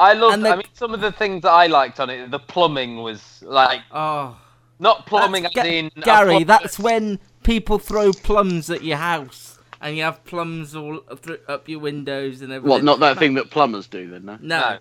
I 0.00 0.14
love. 0.14 0.40
The- 0.40 0.48
I 0.48 0.56
mean, 0.56 0.66
some 0.72 0.94
of 0.94 1.00
the 1.00 1.12
things 1.12 1.42
that 1.42 1.50
I 1.52 1.66
liked 1.66 2.00
on 2.00 2.10
it. 2.10 2.30
The 2.30 2.38
plumbing 2.38 2.96
was 2.96 3.42
like. 3.42 3.80
Oh. 3.92 4.36
Not 4.78 5.04
plumbing 5.04 5.44
as 5.44 5.52
Ga- 5.52 5.78
in. 5.78 5.90
Gary, 6.02 6.42
that's 6.42 6.78
when 6.78 7.18
people 7.42 7.78
throw 7.78 8.12
plums 8.12 8.70
at 8.70 8.82
your 8.82 8.96
house, 8.96 9.58
and 9.78 9.94
you 9.94 10.02
have 10.04 10.24
plums 10.24 10.74
all 10.74 11.00
up, 11.10 11.26
up 11.48 11.68
your 11.68 11.80
windows 11.80 12.40
and 12.40 12.50
everything. 12.50 12.70
What, 12.70 12.82
not 12.82 12.98
that 13.00 13.18
thing 13.18 13.34
that 13.34 13.50
plumbers 13.50 13.86
do 13.86 14.08
then, 14.10 14.24
no? 14.24 14.38
No. 14.40 14.78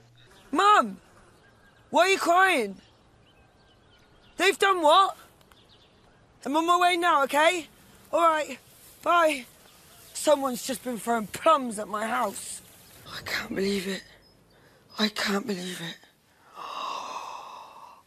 Mum! 0.51 0.97
Why 1.89 2.03
are 2.03 2.09
you 2.09 2.17
crying? 2.17 2.77
They've 4.37 4.57
done 4.57 4.81
what? 4.81 5.17
I'm 6.45 6.55
on 6.55 6.65
my 6.65 6.79
way 6.79 6.95
now, 6.95 7.23
okay? 7.23 7.67
Alright, 8.13 8.57
bye. 9.03 9.45
Someone's 10.13 10.65
just 10.65 10.83
been 10.83 10.97
throwing 10.97 11.27
plums 11.27 11.77
at 11.77 11.89
my 11.89 12.07
house. 12.07 12.61
I 13.05 13.21
can't 13.25 13.53
believe 13.53 13.87
it. 13.87 14.03
I 14.99 15.07
can't 15.07 15.47
believe 15.47 15.81
it. 15.81 15.97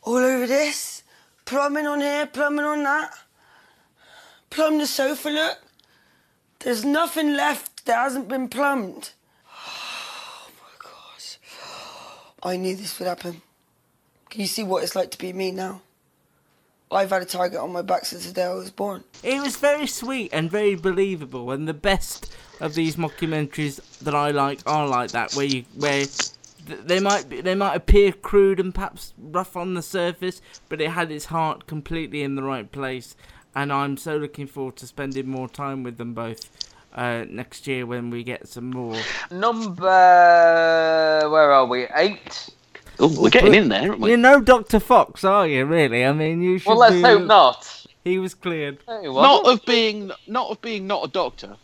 All 0.03 0.19
over 0.19 0.47
this. 0.47 1.03
Plumbing 1.47 1.87
on 1.87 2.01
here, 2.01 2.27
plumbing 2.27 2.67
on 2.67 2.83
that. 2.83 3.13
Plumb 4.51 4.79
the 4.79 4.87
sofa, 4.87 5.31
look. 5.31 5.59
There's 6.61 6.85
nothing 6.85 7.35
left 7.35 7.87
that 7.87 7.97
hasn't 7.97 8.29
been 8.29 8.49
plumbed. 8.49 9.13
Oh 9.51 10.49
my 10.61 10.91
gosh. 10.91 11.39
I 12.43 12.57
knew 12.57 12.77
this 12.77 12.99
would 12.99 13.09
happen. 13.09 13.41
Can 14.29 14.43
you 14.43 14.47
see 14.47 14.63
what 14.63 14.83
it's 14.83 14.95
like 14.95 15.11
to 15.13 15.19
be 15.19 15.33
me 15.33 15.51
now? 15.51 15.81
I've 16.91 17.11
had 17.11 17.23
a 17.23 17.27
target 17.27 17.59
on 17.59 17.73
my 17.73 17.81
back 17.81 18.05
since 18.05 18.27
the 18.27 18.35
day 18.35 18.45
I 18.45 18.53
was 18.53 18.71
born. 18.71 19.03
It 19.23 19.41
was 19.41 19.57
very 19.57 19.87
sweet 19.87 20.31
and 20.33 20.51
very 20.51 20.75
believable, 20.75 21.51
and 21.51 21.67
the 21.67 21.75
best 21.75 22.35
of 22.61 22.75
these 22.75 22.97
mockumentaries 22.97 23.81
that 24.01 24.15
I 24.15 24.31
like 24.31 24.61
are 24.67 24.87
like 24.87 25.13
that, 25.13 25.33
where 25.33 25.47
you 25.47 25.65
where 25.77 26.05
they 26.67 27.01
might 27.01 27.29
be, 27.29 27.41
they 27.41 27.55
might 27.55 27.75
appear 27.75 28.13
crude 28.13 28.61
and 28.61 28.75
perhaps 28.75 29.15
rough 29.19 29.57
on 29.57 29.75
the 29.75 29.83
surface, 29.83 30.41
but 30.69 30.81
it 30.81 30.91
had 30.91 31.11
its 31.11 31.27
heart 31.27 31.67
completely 31.67 32.23
in 32.23 32.35
the 32.35 32.43
right 32.43 32.71
place, 32.71 33.17
and 33.55 33.73
I'm 33.73 33.97
so 33.97 34.17
looking 34.17 34.47
forward 34.47 34.77
to 34.77 34.87
spending 34.87 35.29
more 35.29 35.49
time 35.49 35.83
with 35.83 35.99
them 35.99 36.15
both 36.15 36.51
uh, 36.95 37.25
next 37.29 37.67
year 37.67 37.87
when 37.87 38.11
we 38.11 38.23
get 38.23 38.49
some 38.49 38.71
more. 38.71 38.97
Number. 39.31 39.85
Where 41.29 41.53
are 41.53 41.67
we? 41.67 41.87
Eight. 41.95 42.51
Oh, 42.99 43.21
we're 43.21 43.31
getting 43.31 43.55
in 43.55 43.69
there, 43.69 43.91
aren't 43.91 44.01
we? 44.01 44.11
You're 44.11 44.19
no 44.19 44.41
Dr. 44.41 44.79
Fox, 44.79 45.25
are 45.25 45.47
you? 45.47 45.65
Really? 45.65 46.05
I 46.05 46.13
mean, 46.13 46.43
you 46.43 46.59
should. 46.59 46.69
Well, 46.69 46.79
let's 46.79 46.95
be- 46.95 47.03
hope 47.03 47.25
not. 47.25 47.87
He 48.05 48.19
was 48.19 48.35
cleared. 48.35 48.79
Not 48.89 49.47
of 49.47 49.65
being, 49.65 50.11
not 50.27 50.51
of 50.51 50.61
being 50.61 50.87
not 50.87 51.05
a 51.05 51.09
doctor. 51.09 51.57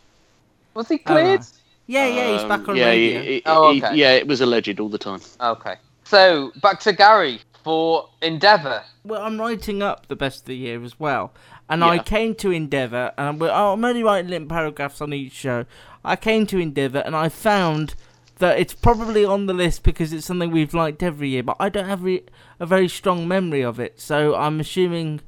Was 0.73 0.87
he 0.87 0.97
cleared? 0.97 1.41
Yeah, 1.89 2.05
yeah, 2.05 2.33
he's 2.33 2.43
back 2.43 2.59
Um, 2.61 2.69
on 2.69 2.75
yeah, 2.75 2.85
radio. 2.85 3.21
he- 3.23 3.27
he- 3.33 3.41
Oh, 3.47 3.71
he- 3.73 3.79
yeah, 3.95 4.11
it 4.11 4.27
was 4.27 4.41
alleged 4.41 4.79
all 4.79 4.89
the 4.89 4.99
time. 4.99 5.21
Okay. 5.41 5.75
So 6.03 6.51
back 6.61 6.79
to 6.81 6.93
Gary 6.93 7.39
for 7.63 8.07
Endeavour. 8.21 8.83
Well, 9.03 9.23
I'm 9.23 9.39
writing 9.41 9.81
up 9.81 10.07
the 10.07 10.15
best 10.15 10.41
of 10.41 10.45
the 10.45 10.55
year 10.55 10.83
as 10.83 10.99
well, 10.99 11.33
and 11.67 11.83
I 11.83 11.97
came 11.97 12.35
to 12.35 12.51
Endeavour, 12.51 13.11
and 13.17 13.27
I'm, 13.27 13.41
I'm 13.41 13.83
only 13.83 14.03
writing 14.03 14.29
little 14.29 14.47
paragraphs 14.47 15.01
on 15.01 15.13
each 15.13 15.31
show. 15.33 15.65
I 16.05 16.15
came 16.15 16.45
to 16.47 16.59
Endeavour, 16.59 16.99
and 16.99 17.15
I 17.15 17.27
found 17.27 17.95
that 18.37 18.59
it's 18.59 18.75
probably 18.75 19.25
on 19.25 19.47
the 19.47 19.53
list 19.53 19.81
because 19.83 20.13
it's 20.13 20.27
something 20.27 20.51
we've 20.51 20.75
liked 20.75 21.01
every 21.01 21.29
year, 21.29 21.43
but 21.43 21.57
I 21.59 21.69
don't 21.69 21.87
have 21.89 22.03
re- 22.03 22.23
a 22.59 22.67
very 22.67 22.87
strong 22.87 23.27
memory 23.27 23.63
of 23.63 23.79
it, 23.79 23.99
so 23.99 24.35
I'm 24.35 24.59
assuming 24.59 25.21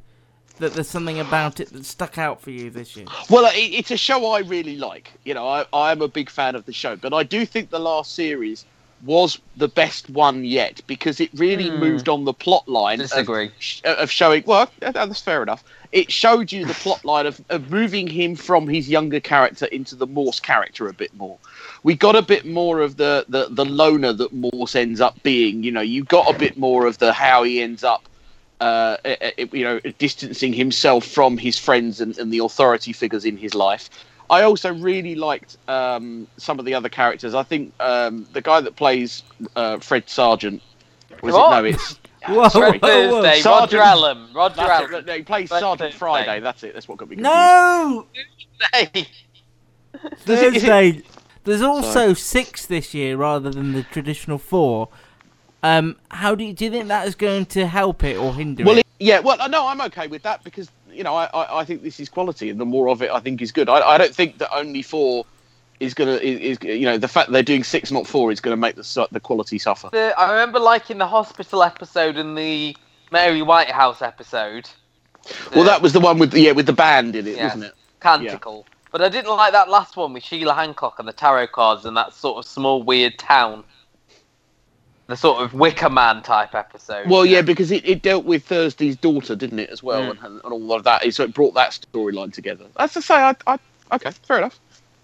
that 0.58 0.74
there's 0.74 0.88
something 0.90 1.20
about 1.20 1.60
it 1.60 1.72
that 1.74 1.86
stuck 1.86 2.18
out 2.18 2.42
for 2.42 2.52
you 2.52 2.70
this 2.70 2.96
year. 2.96 3.06
Well, 3.30 3.46
it, 3.46 3.58
it's 3.58 3.92
a 3.92 3.98
show 3.98 4.32
I 4.32 4.40
really 4.40 4.78
like. 4.78 5.12
You 5.24 5.34
know, 5.34 5.48
I, 5.48 5.66
I'm 5.74 6.02
a 6.02 6.08
big 6.08 6.30
fan 6.30 6.56
of 6.56 6.66
the 6.66 6.74
show, 6.74 6.96
but 6.96 7.14
I 7.14 7.24
do 7.24 7.46
think 7.46 7.70
the 7.70 7.80
last 7.80 8.14
series 8.16 8.66
was 9.04 9.40
the 9.58 9.68
best 9.68 10.10
one 10.12 10.46
yet 10.46 10.80
because 10.86 11.20
it 11.20 11.32
really 11.34 11.70
Hmm. 11.70 11.80
moved 11.80 12.08
on 12.08 12.24
the 12.26 12.34
plot 12.34 12.68
line. 12.70 13.02
of- 13.02 13.10
Disagree. 13.10 13.50
sh- 13.58 13.82
Of, 13.84 14.12
showing, 14.12 14.44
well, 14.46 14.70
that's 14.80 15.20
fair 15.22 15.42
enough. 15.42 15.64
It 15.92 16.12
showed 16.12 16.52
you 16.52 16.66
the 16.66 16.76
plot 16.76 17.04
line 17.04 17.26
of, 17.26 17.42
of 17.50 17.72
moving 17.72 18.08
him 18.08 18.36
from 18.36 18.68
his 18.68 18.88
younger 18.88 19.20
character 19.20 19.66
into 19.66 19.96
the 19.96 20.06
Morse 20.08 20.40
character 20.40 20.88
a 20.88 20.94
bit 20.94 21.14
more. 21.18 21.38
We 21.84 21.96
got 21.96 22.16
a 22.16 22.22
bit 22.22 22.46
more 22.46 22.80
of 22.80 22.98
the, 22.98 23.26
the, 23.28 23.48
the 23.50 23.66
loner 23.66 24.14
that 24.14 24.32
Morse 24.32 24.76
ends 24.76 25.02
up 25.02 25.22
being. 25.24 25.64
You 25.64 25.72
know, 25.72 25.82
you 25.82 26.04
got 26.04 26.34
a 26.34 26.38
bit 26.38 26.56
more 26.56 26.86
of 26.86 27.00
the 27.00 27.12
how 27.12 27.42
he 27.44 27.60
ends 27.62 27.84
up 27.84 28.04
uh, 28.62 28.98
uh, 29.04 29.16
uh, 29.22 29.30
you 29.52 29.64
know, 29.66 29.80
distancing 29.98 30.54
himself 30.54 31.04
from 31.06 31.38
his 31.38 31.58
friends 31.58 32.00
and, 32.00 32.18
and 32.18 32.32
the 32.32 32.40
authority 32.40 32.94
figures 32.94 33.26
in 33.26 33.36
his 33.36 33.54
life. 33.54 33.90
I 34.30 34.44
also 34.44 34.74
really 34.74 35.16
liked 35.16 35.58
um, 35.68 36.28
some 36.38 36.58
of 36.60 36.64
the 36.66 36.74
other 36.74 36.88
characters. 36.88 37.34
I 37.36 37.44
think 37.44 37.74
um, 37.82 38.26
the 38.32 38.42
guy 38.42 38.62
that 38.62 38.78
plays 38.78 39.24
uh, 39.58 39.80
Fred 39.80 40.08
Sargent 40.10 40.62
was 41.22 41.34
What? 41.34 41.66
it? 41.66 41.72
No, 41.72 41.76
it's 41.76 42.00
Whoa, 42.28 42.48
sorry. 42.50 42.78
Thursday, 42.80 43.42
Roger 43.44 43.80
Allam. 43.80 44.30
Roger 44.34 44.58
That's 44.58 44.70
Allam. 44.70 44.94
it. 44.94 45.06
No, 45.08 45.14
he 45.16 45.24
plays 45.24 45.50
Fred 45.50 45.60
Sergeant 45.62 45.94
Friday. 45.96 46.40
That's 46.40 46.64
it. 46.64 46.74
That's 46.76 46.88
what 46.88 47.00
got 47.00 47.10
me 47.10 47.16
confused. 47.16 47.34
No! 47.34 48.06
Hey. 48.72 49.08
Does 50.26 50.42
it- 50.44 50.56
is 50.56 50.64
it- 50.64 50.68
Thursday. 50.68 51.02
There's 51.44 51.64
also 51.64 51.90
Sorry. 52.14 52.16
six 52.16 52.66
this 52.68 52.94
year 52.94 53.18
rather 53.18 53.50
than 53.50 53.72
the 53.74 53.82
traditional 53.82 54.38
four. 54.38 54.90
Um, 55.64 55.96
how 56.10 56.34
do 56.36 56.44
you, 56.44 56.54
do 56.54 56.66
you 56.66 56.72
think 56.72 56.88
that 56.88 57.08
is 57.08 57.16
going 57.16 57.46
to 57.48 57.68
help 57.68 58.04
it 58.04 58.18
or 58.18 58.34
hinder 58.34 58.64
Well, 58.64 58.78
it? 58.78 58.80
it, 58.80 58.88
yeah, 59.00 59.20
well, 59.20 59.38
no, 59.50 59.68
I'm 59.68 59.82
okay 59.82 60.08
with 60.08 60.24
that 60.24 60.44
because 60.44 60.70
you 60.92 61.04
know 61.04 61.16
I, 61.16 61.26
I, 61.26 61.60
I 61.60 61.66
think 61.66 61.84
this 61.84 62.00
is 62.00 62.10
quality, 62.10 62.50
and 62.50 62.60
the 62.60 62.66
more 62.66 62.90
of 62.90 63.02
it, 63.02 63.12
I 63.12 63.20
think 63.20 63.42
is 63.42 63.52
good. 63.52 63.70
I, 63.70 63.80
I 63.82 63.98
don't 63.98 64.14
think 64.14 64.40
that 64.40 64.54
only 64.56 64.82
four 64.82 65.26
is 65.80 65.94
gonna 65.94 66.14
is, 66.14 66.58
is 66.58 66.64
you 66.64 66.86
know 66.86 66.98
the 66.98 67.08
fact 67.08 67.28
that 67.28 67.34
they're 67.34 67.44
doing 67.44 67.64
six, 67.64 67.92
not 67.92 68.08
four, 68.08 68.32
is 68.32 68.40
gonna 68.40 68.58
make 68.58 68.76
the 68.76 69.08
the 69.12 69.20
quality 69.20 69.58
suffer. 69.58 69.90
The, 69.92 70.14
I 70.18 70.32
remember 70.32 70.60
liking 70.60 70.98
the 70.98 71.08
hospital 71.08 71.64
episode 71.64 72.18
and 72.18 72.38
the 72.38 72.76
Mary 73.12 73.42
Whitehouse 73.42 74.02
episode. 74.02 74.70
Well, 75.56 75.66
that 75.66 75.82
was 75.82 75.94
the 75.94 76.00
one 76.00 76.18
with 76.18 76.32
the, 76.32 76.42
yeah 76.42 76.52
with 76.52 76.66
the 76.66 76.74
band 76.74 77.16
in 77.16 77.28
it, 77.28 77.36
Yes, 77.36 77.44
wasn't 77.56 77.66
it? 77.66 77.74
Canticle. 78.00 78.66
But 78.92 79.02
I 79.02 79.10
didn't 79.10 79.32
like 79.36 79.54
that 79.54 79.70
last 79.70 79.96
one 79.96 80.14
with 80.14 80.24
Sheila 80.24 80.54
Hancock 80.54 81.00
and 81.00 81.08
the 81.08 81.14
tarot 81.14 81.48
cards 81.48 81.86
and 81.86 81.96
that 81.96 82.14
sort 82.14 82.38
of 82.38 82.50
small 82.50 82.84
weird 82.84 83.18
town. 83.18 83.64
The 85.12 85.18
sort 85.18 85.44
of 85.44 85.54
Wicker 85.54 85.90
Man 85.90 86.22
type 86.24 86.56
episode. 86.56 87.10
Well, 87.10 87.26
yeah, 87.26 87.42
because 87.42 87.70
it, 87.70 87.86
it 87.86 88.02
dealt 88.02 88.24
with 88.24 88.46
Thursday's 88.46 88.96
daughter, 88.96 89.36
didn't 89.36 89.60
it, 89.60 89.70
as 89.70 89.84
well, 89.84 90.04
Mm. 90.14 90.24
and, 90.26 90.42
and 90.42 90.54
all 90.54 90.72
of 90.74 90.86
that. 90.86 91.14
So 91.14 91.26
it 91.26 91.34
brought 91.34 91.54
that 91.56 91.72
storyline 91.92 92.32
together. 92.32 92.64
That's 92.78 92.94
to 92.94 93.02
say, 93.02 93.16
I, 93.16 93.36
I 93.46 93.58
okay, 93.92 94.12
fair 94.24 94.38
enough. 94.38 94.58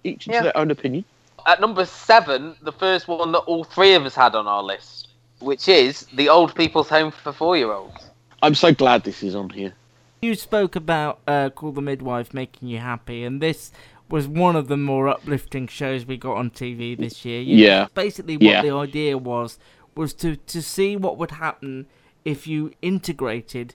Each 0.05 0.23
to 0.25 0.31
their 0.31 0.55
own 0.55 0.71
opinion. 0.71 1.03
At 1.45 1.59
number 1.59 1.83
seven, 1.83 2.55
the 2.61 2.71
first 2.71 3.09
one 3.09 3.33
that 3.33 3.39
all 3.39 3.65
three 3.65 3.95
of 3.95 4.05
us 4.05 4.15
had 4.15 4.33
on 4.33 4.47
our 4.47 4.63
list, 4.63 5.09
which 5.39 5.67
is 5.67 6.05
the 6.13 6.29
Old 6.29 6.55
People's 6.55 6.87
Home 6.87 7.11
for 7.11 7.33
Four 7.33 7.57
Year 7.57 7.73
Olds. 7.73 8.09
I'm 8.41 8.55
so 8.55 8.73
glad 8.73 9.03
this 9.03 9.23
is 9.23 9.35
on 9.35 9.49
here. 9.49 9.73
You 10.21 10.35
spoke 10.35 10.77
about 10.77 11.19
uh, 11.27 11.49
Call 11.49 11.73
the 11.73 11.81
Midwife 11.81 12.33
making 12.33 12.69
you 12.69 12.77
happy, 12.79 13.25
and 13.25 13.41
this 13.41 13.71
was 14.09 14.25
one 14.25 14.55
of 14.55 14.69
the 14.69 14.77
more 14.77 15.09
uplifting 15.09 15.67
shows 15.67 16.05
we 16.05 16.15
got 16.15 16.37
on 16.37 16.49
TV 16.49 16.97
this 16.97 17.25
year. 17.25 17.41
You- 17.41 17.57
Yeah. 17.57 17.87
Basically, 17.93 18.37
what 18.37 18.43
Yeah. 18.43 18.61
the 18.61 18.71
idea 18.71 19.17
was 19.17 19.59
was 19.97 20.13
to, 20.13 20.35
to 20.35 20.61
see 20.61 20.95
what 20.95 21.17
would 21.17 21.31
happen 21.31 21.87
if 22.23 22.47
you 22.47 22.71
integrated 22.81 23.73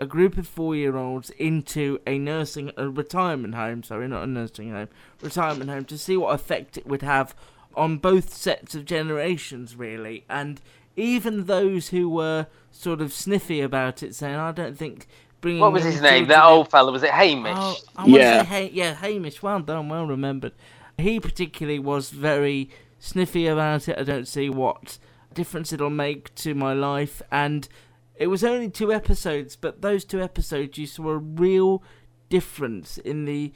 a 0.00 0.06
group 0.06 0.36
of 0.38 0.46
four-year-olds 0.46 1.30
into 1.30 2.00
a 2.06 2.18
nursing, 2.18 2.72
a 2.76 2.88
retirement 2.88 3.54
home. 3.54 3.82
Sorry, 3.82 4.08
not 4.08 4.24
a 4.24 4.26
nursing 4.26 4.70
home, 4.70 4.88
retirement 5.20 5.70
home 5.70 5.84
to 5.86 5.98
see 5.98 6.16
what 6.16 6.34
effect 6.34 6.76
it 6.76 6.86
would 6.86 7.02
have 7.02 7.34
on 7.76 7.98
both 7.98 8.32
sets 8.32 8.74
of 8.74 8.84
generations, 8.84 9.76
really, 9.76 10.24
and 10.28 10.60
even 10.96 11.44
those 11.46 11.88
who 11.88 12.08
were 12.08 12.46
sort 12.70 13.00
of 13.00 13.12
sniffy 13.12 13.60
about 13.60 14.02
it, 14.02 14.14
saying, 14.14 14.36
"I 14.36 14.52
don't 14.52 14.78
think." 14.78 15.06
Bringing 15.40 15.60
What 15.60 15.72
was 15.74 15.84
his 15.84 16.00
name? 16.00 16.26
That 16.28 16.42
old 16.42 16.70
fella. 16.70 16.90
Was 16.90 17.02
it 17.02 17.10
Hamish? 17.10 17.52
Oh, 17.54 17.76
I 17.96 18.06
Yeah. 18.06 18.38
to 18.38 18.40
say, 18.40 18.44
hey, 18.46 18.70
yeah, 18.72 18.94
Hamish. 18.94 19.42
Well 19.42 19.60
done, 19.60 19.90
well 19.90 20.06
remembered. 20.06 20.52
He 20.96 21.20
particularly 21.20 21.78
was 21.78 22.08
very 22.08 22.70
sniffy 22.98 23.46
about 23.46 23.86
it. 23.86 23.98
I 23.98 24.04
don't 24.04 24.26
see 24.26 24.48
what 24.48 24.98
difference 25.34 25.72
it'll 25.72 25.90
make 25.90 26.34
to 26.36 26.54
my 26.54 26.72
life. 26.72 27.20
And 27.30 27.68
it 28.16 28.28
was 28.28 28.44
only 28.44 28.70
two 28.70 28.92
episodes, 28.92 29.56
but 29.56 29.82
those 29.82 30.04
two 30.04 30.22
episodes, 30.22 30.78
you 30.78 30.86
saw 30.86 31.10
a 31.10 31.18
real 31.18 31.82
difference 32.28 32.98
in 32.98 33.24
the 33.24 33.52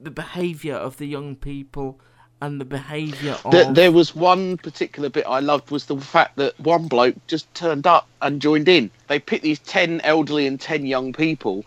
the 0.00 0.10
behaviour 0.10 0.74
of 0.74 0.96
the 0.98 1.06
young 1.06 1.34
people 1.34 2.00
and 2.40 2.60
the 2.60 2.64
behaviour 2.64 3.36
of. 3.44 3.50
There, 3.50 3.72
there 3.72 3.92
was 3.92 4.14
one 4.14 4.56
particular 4.58 5.08
bit 5.08 5.26
I 5.26 5.40
loved 5.40 5.70
was 5.70 5.86
the 5.86 5.98
fact 5.98 6.36
that 6.36 6.58
one 6.60 6.86
bloke 6.86 7.16
just 7.26 7.52
turned 7.54 7.86
up 7.86 8.06
and 8.22 8.40
joined 8.40 8.68
in. 8.68 8.90
They 9.08 9.18
picked 9.18 9.42
these 9.42 9.58
ten 9.60 10.00
elderly 10.02 10.46
and 10.46 10.60
ten 10.60 10.86
young 10.86 11.12
people, 11.12 11.64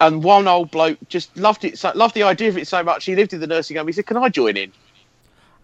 and 0.00 0.24
one 0.24 0.48
old 0.48 0.70
bloke 0.70 0.98
just 1.08 1.36
loved 1.36 1.64
it. 1.64 1.78
So, 1.78 1.92
loved 1.94 2.14
the 2.14 2.22
idea 2.22 2.48
of 2.48 2.56
it 2.56 2.66
so 2.66 2.82
much. 2.82 3.04
He 3.04 3.14
lived 3.14 3.34
in 3.34 3.40
the 3.40 3.46
nursing 3.46 3.76
home. 3.76 3.86
He 3.86 3.92
said, 3.92 4.06
"Can 4.06 4.16
I 4.16 4.30
join 4.30 4.56
in?" 4.56 4.72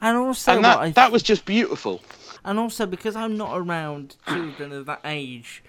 and 0.01 0.17
also, 0.17 0.53
and 0.53 0.65
that 0.65 0.79
I 0.79 0.91
that 0.91 1.13
was 1.13 1.23
just 1.23 1.45
beautiful. 1.45 2.01
And 2.45 2.59
also 2.59 2.87
because 2.87 3.17
I'm 3.17 3.37
not 3.37 3.57
around 3.57 4.17
children 4.27 4.73
of 4.73 4.87
that 4.87 5.01
age 5.05 5.63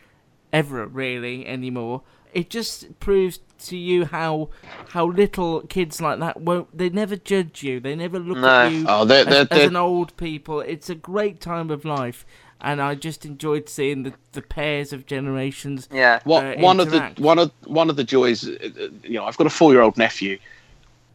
ever 0.54 0.86
really 0.86 1.46
anymore, 1.48 2.02
it 2.34 2.50
just 2.50 3.00
proves 3.00 3.40
to 3.66 3.78
you 3.78 4.06
how 4.06 4.50
how 4.90 5.06
little 5.06 5.62
kids 5.62 6.02
like 6.02 6.20
that 6.20 6.40
won't 6.42 6.76
they 6.78 6.90
never 6.90 7.16
judge 7.16 7.62
you. 7.64 7.80
They 7.80 7.96
never 7.96 8.20
look 8.20 8.38
No. 8.38 8.48
at 8.48 8.72
you 8.72 8.86
Oh, 8.88 9.06
they're- 9.06 9.20
as, 9.20 9.26
they're- 9.26 9.42
as 9.42 9.48
they're- 9.50 9.68
an 9.68 9.76
old 9.76 10.16
people. 10.18 10.62
It's 10.62 10.90
a 10.90 10.96
great 10.96 11.40
time 11.42 11.70
of 11.70 11.84
life. 11.86 12.26
And 12.64 12.80
I 12.80 12.94
just 12.94 13.26
enjoyed 13.26 13.68
seeing 13.70 14.04
the, 14.04 14.14
the 14.34 14.42
pairs 14.44 14.94
of 14.94 15.08
generations. 15.08 15.90
Yeah. 15.92 16.20
What 16.26 16.46
uh, 16.46 16.56
one 16.62 16.80
of 16.80 16.92
the 16.92 17.02
one 17.18 17.40
of 17.40 17.52
one 17.66 17.90
of 17.90 17.96
the 17.96 18.04
joys, 18.04 18.48
uh, 18.48 18.52
uh, 18.64 18.88
you 19.04 19.16
know, 19.16 19.26
I've 19.26 19.36
got 19.38 19.48
a 19.48 19.50
four-year-old 19.50 19.98
nephew. 19.98 20.38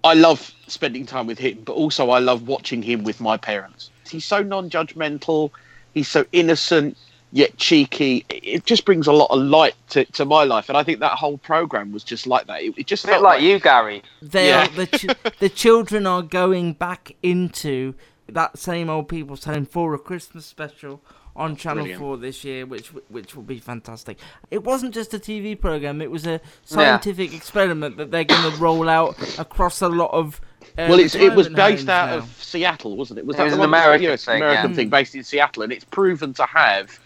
I 0.03 0.15
love 0.15 0.53
spending 0.67 1.07
time 1.07 1.27
with 1.27 1.39
him, 1.39 1.63
but 1.65 1.75
also 1.75 2.11
I 2.11 2.19
love 2.19 2.47
watching 2.49 2.83
him 2.83 3.05
with 3.05 3.21
my 3.21 3.37
parents. 3.37 3.91
He's 4.11 4.25
so 4.25 4.43
non-judgmental. 4.43 5.51
He's 5.95 6.09
so 6.09 6.25
innocent 6.33 6.97
yet 7.33 7.57
cheeky. 7.57 8.25
It- 8.29 8.45
It 8.47 8.65
just 8.67 8.85
brings 8.85 9.07
a 9.07 9.13
lot 9.13 9.31
of 9.31 9.41
light 9.41 9.75
to, 9.91 10.05
to 10.13 10.25
my 10.25 10.45
life, 10.45 10.69
and 10.69 10.77
I 10.79 10.83
think 10.83 11.01
that 11.01 11.13
whole 11.13 11.39
program 11.39 11.93
was 11.93 12.05
just 12.05 12.27
like 12.27 12.47
that. 12.47 12.63
It, 12.63 12.75
it 12.79 12.87
just 12.87 13.05
A 13.05 13.09
bit 13.09 13.13
felt 13.15 13.25
like 13.25 13.43
you, 13.43 13.59
Gary. 13.59 14.03
They 14.23 14.49
Yeah. 14.49 14.67
are, 14.67 14.69
the, 14.69 14.87
ch- 14.87 15.39
the 15.41 15.49
children 15.49 16.07
are 16.07 16.23
going 16.23 16.73
back 16.75 17.15
into 17.23 17.95
that 18.29 18.59
same 18.59 18.89
old 18.91 19.09
people's 19.09 19.45
home 19.45 19.67
for 19.67 19.95
a 19.95 19.99
Christmas 19.99 20.47
special 20.47 21.03
on 21.35 21.55
Channel 21.55 21.83
Brilliant. 21.85 22.01
Four 22.01 22.17
this 22.17 22.45
year, 22.45 22.65
which 22.65 22.89
which 23.09 23.37
will 23.37 23.43
be 23.43 23.59
fantastic. 23.59 24.19
It 24.51 24.65
wasn't 24.65 24.95
just 24.95 25.13
a 25.13 25.19
TV 25.19 25.55
program; 25.61 26.01
it 26.01 26.11
was 26.11 26.27
a 26.27 26.41
scientific 26.65 27.35
experiment 27.35 27.99
that 27.99 28.11
they're 28.11 28.25
going 28.25 28.51
to 28.51 28.57
roll 28.59 28.89
out 28.89 29.39
across 29.39 29.83
a 29.83 29.89
lot 29.89 30.11
of. 30.13 30.41
Uh, 30.79 30.87
well, 30.91 30.99
it's, 31.01 31.15
it 31.15 31.35
was 31.35 31.49
based 31.49 31.89
out 31.89 32.11
now. 32.11 32.17
of 32.19 32.43
Seattle, 32.43 32.97
wasn't 32.97 33.19
it? 33.19 33.27
Was 33.27 33.37
It 33.37 33.39
that 33.39 33.45
was 33.45 33.55
the 33.55 33.61
an 33.61 33.65
American 33.69 34.03
yeah, 34.11 34.17
thing, 34.17 34.37
American 34.43 34.71
yeah. 34.71 34.77
thing 34.77 34.89
based 34.91 35.15
in 35.15 35.25
Seattle, 35.25 35.63
and 35.63 35.73
it's 35.73 35.85
proven 35.85 36.35
to 36.35 36.45
have 36.47 36.99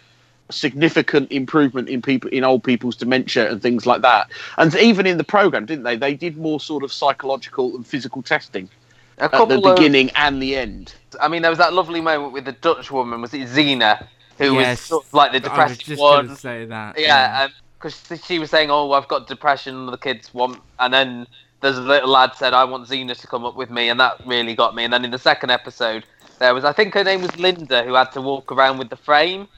significant 0.51 1.31
improvement 1.31 1.89
in 1.89 2.03
people 2.03 2.29
in 2.31 2.43
old 2.45 2.65
people's 2.65 2.97
dementia 2.97 3.51
and 3.51 3.63
things 3.63 3.87
like 3.87 4.03
that. 4.03 4.31
And 4.59 4.75
even 4.77 5.07
in 5.07 5.17
the 5.19 5.25
program, 5.25 5.67
didn't 5.67 5.85
they? 5.85 5.97
They 5.97 6.15
did 6.15 6.37
more 6.37 6.59
sort 6.61 6.83
of 6.83 6.93
psychological 6.93 7.77
and 7.77 7.87
physical 7.87 8.23
testing 8.23 8.69
A 9.19 9.25
at 9.25 9.31
the 9.31 9.37
couple 9.39 9.67
of- 9.67 9.77
beginning 9.77 10.11
and 10.17 10.43
the 10.43 10.57
end. 10.57 10.95
I 11.21 11.29
mean, 11.29 11.43
there 11.43 11.51
was 11.51 11.59
that 11.59 11.73
lovely 11.73 12.01
moment 12.01 12.33
with 12.33 12.45
the 12.45 12.53
Dutch 12.53 12.91
woman. 12.91 13.21
Was 13.21 13.33
it 13.35 13.47
Zena, 13.49 14.09
who 14.39 14.55
was 14.55 14.63
Yes, 14.67 14.81
sort 14.81 15.07
of 15.07 15.15
like 15.15 15.31
the 15.33 15.37
I 15.37 15.41
was 15.41 15.49
depressed 15.77 15.85
just 15.87 16.01
one? 16.03 16.37
say 16.37 16.65
that, 16.67 16.99
Yeah, 16.99 17.49
because 17.79 18.03
she 18.25 18.39
was 18.39 18.51
saying, 18.51 18.71
"Oh, 18.71 18.91
I've 18.93 19.09
got 19.09 19.27
depression. 19.29 19.87
The 19.87 19.97
kids 19.99 20.35
want," 20.35 20.61
and 20.81 20.93
then 20.93 21.27
there's 21.61 21.79
a 21.79 21.83
little 21.83 22.09
lad 22.11 22.33
said, 22.37 22.53
"I 22.55 22.65
want 22.65 22.87
Zena 22.89 23.15
to 23.15 23.27
come 23.27 23.45
up 23.45 23.57
with 23.57 23.71
me," 23.71 23.89
and 23.89 23.99
that 24.01 24.21
really 24.27 24.55
got 24.55 24.75
me. 24.75 24.85
And 24.85 24.93
then 24.93 25.05
in 25.05 25.11
the 25.11 25.19
second 25.19 25.51
episode, 25.51 26.05
there 26.39 26.55
was, 26.55 26.65
I 26.65 26.73
think 26.73 26.95
her 26.95 27.05
name 27.05 27.23
was 27.23 27.37
Linda, 27.39 27.83
who 27.85 27.95
had 27.95 28.13
to 28.13 28.21
walk 28.21 28.51
around 28.53 28.79
with 28.79 28.89
the 28.91 28.97
frame. 28.97 29.49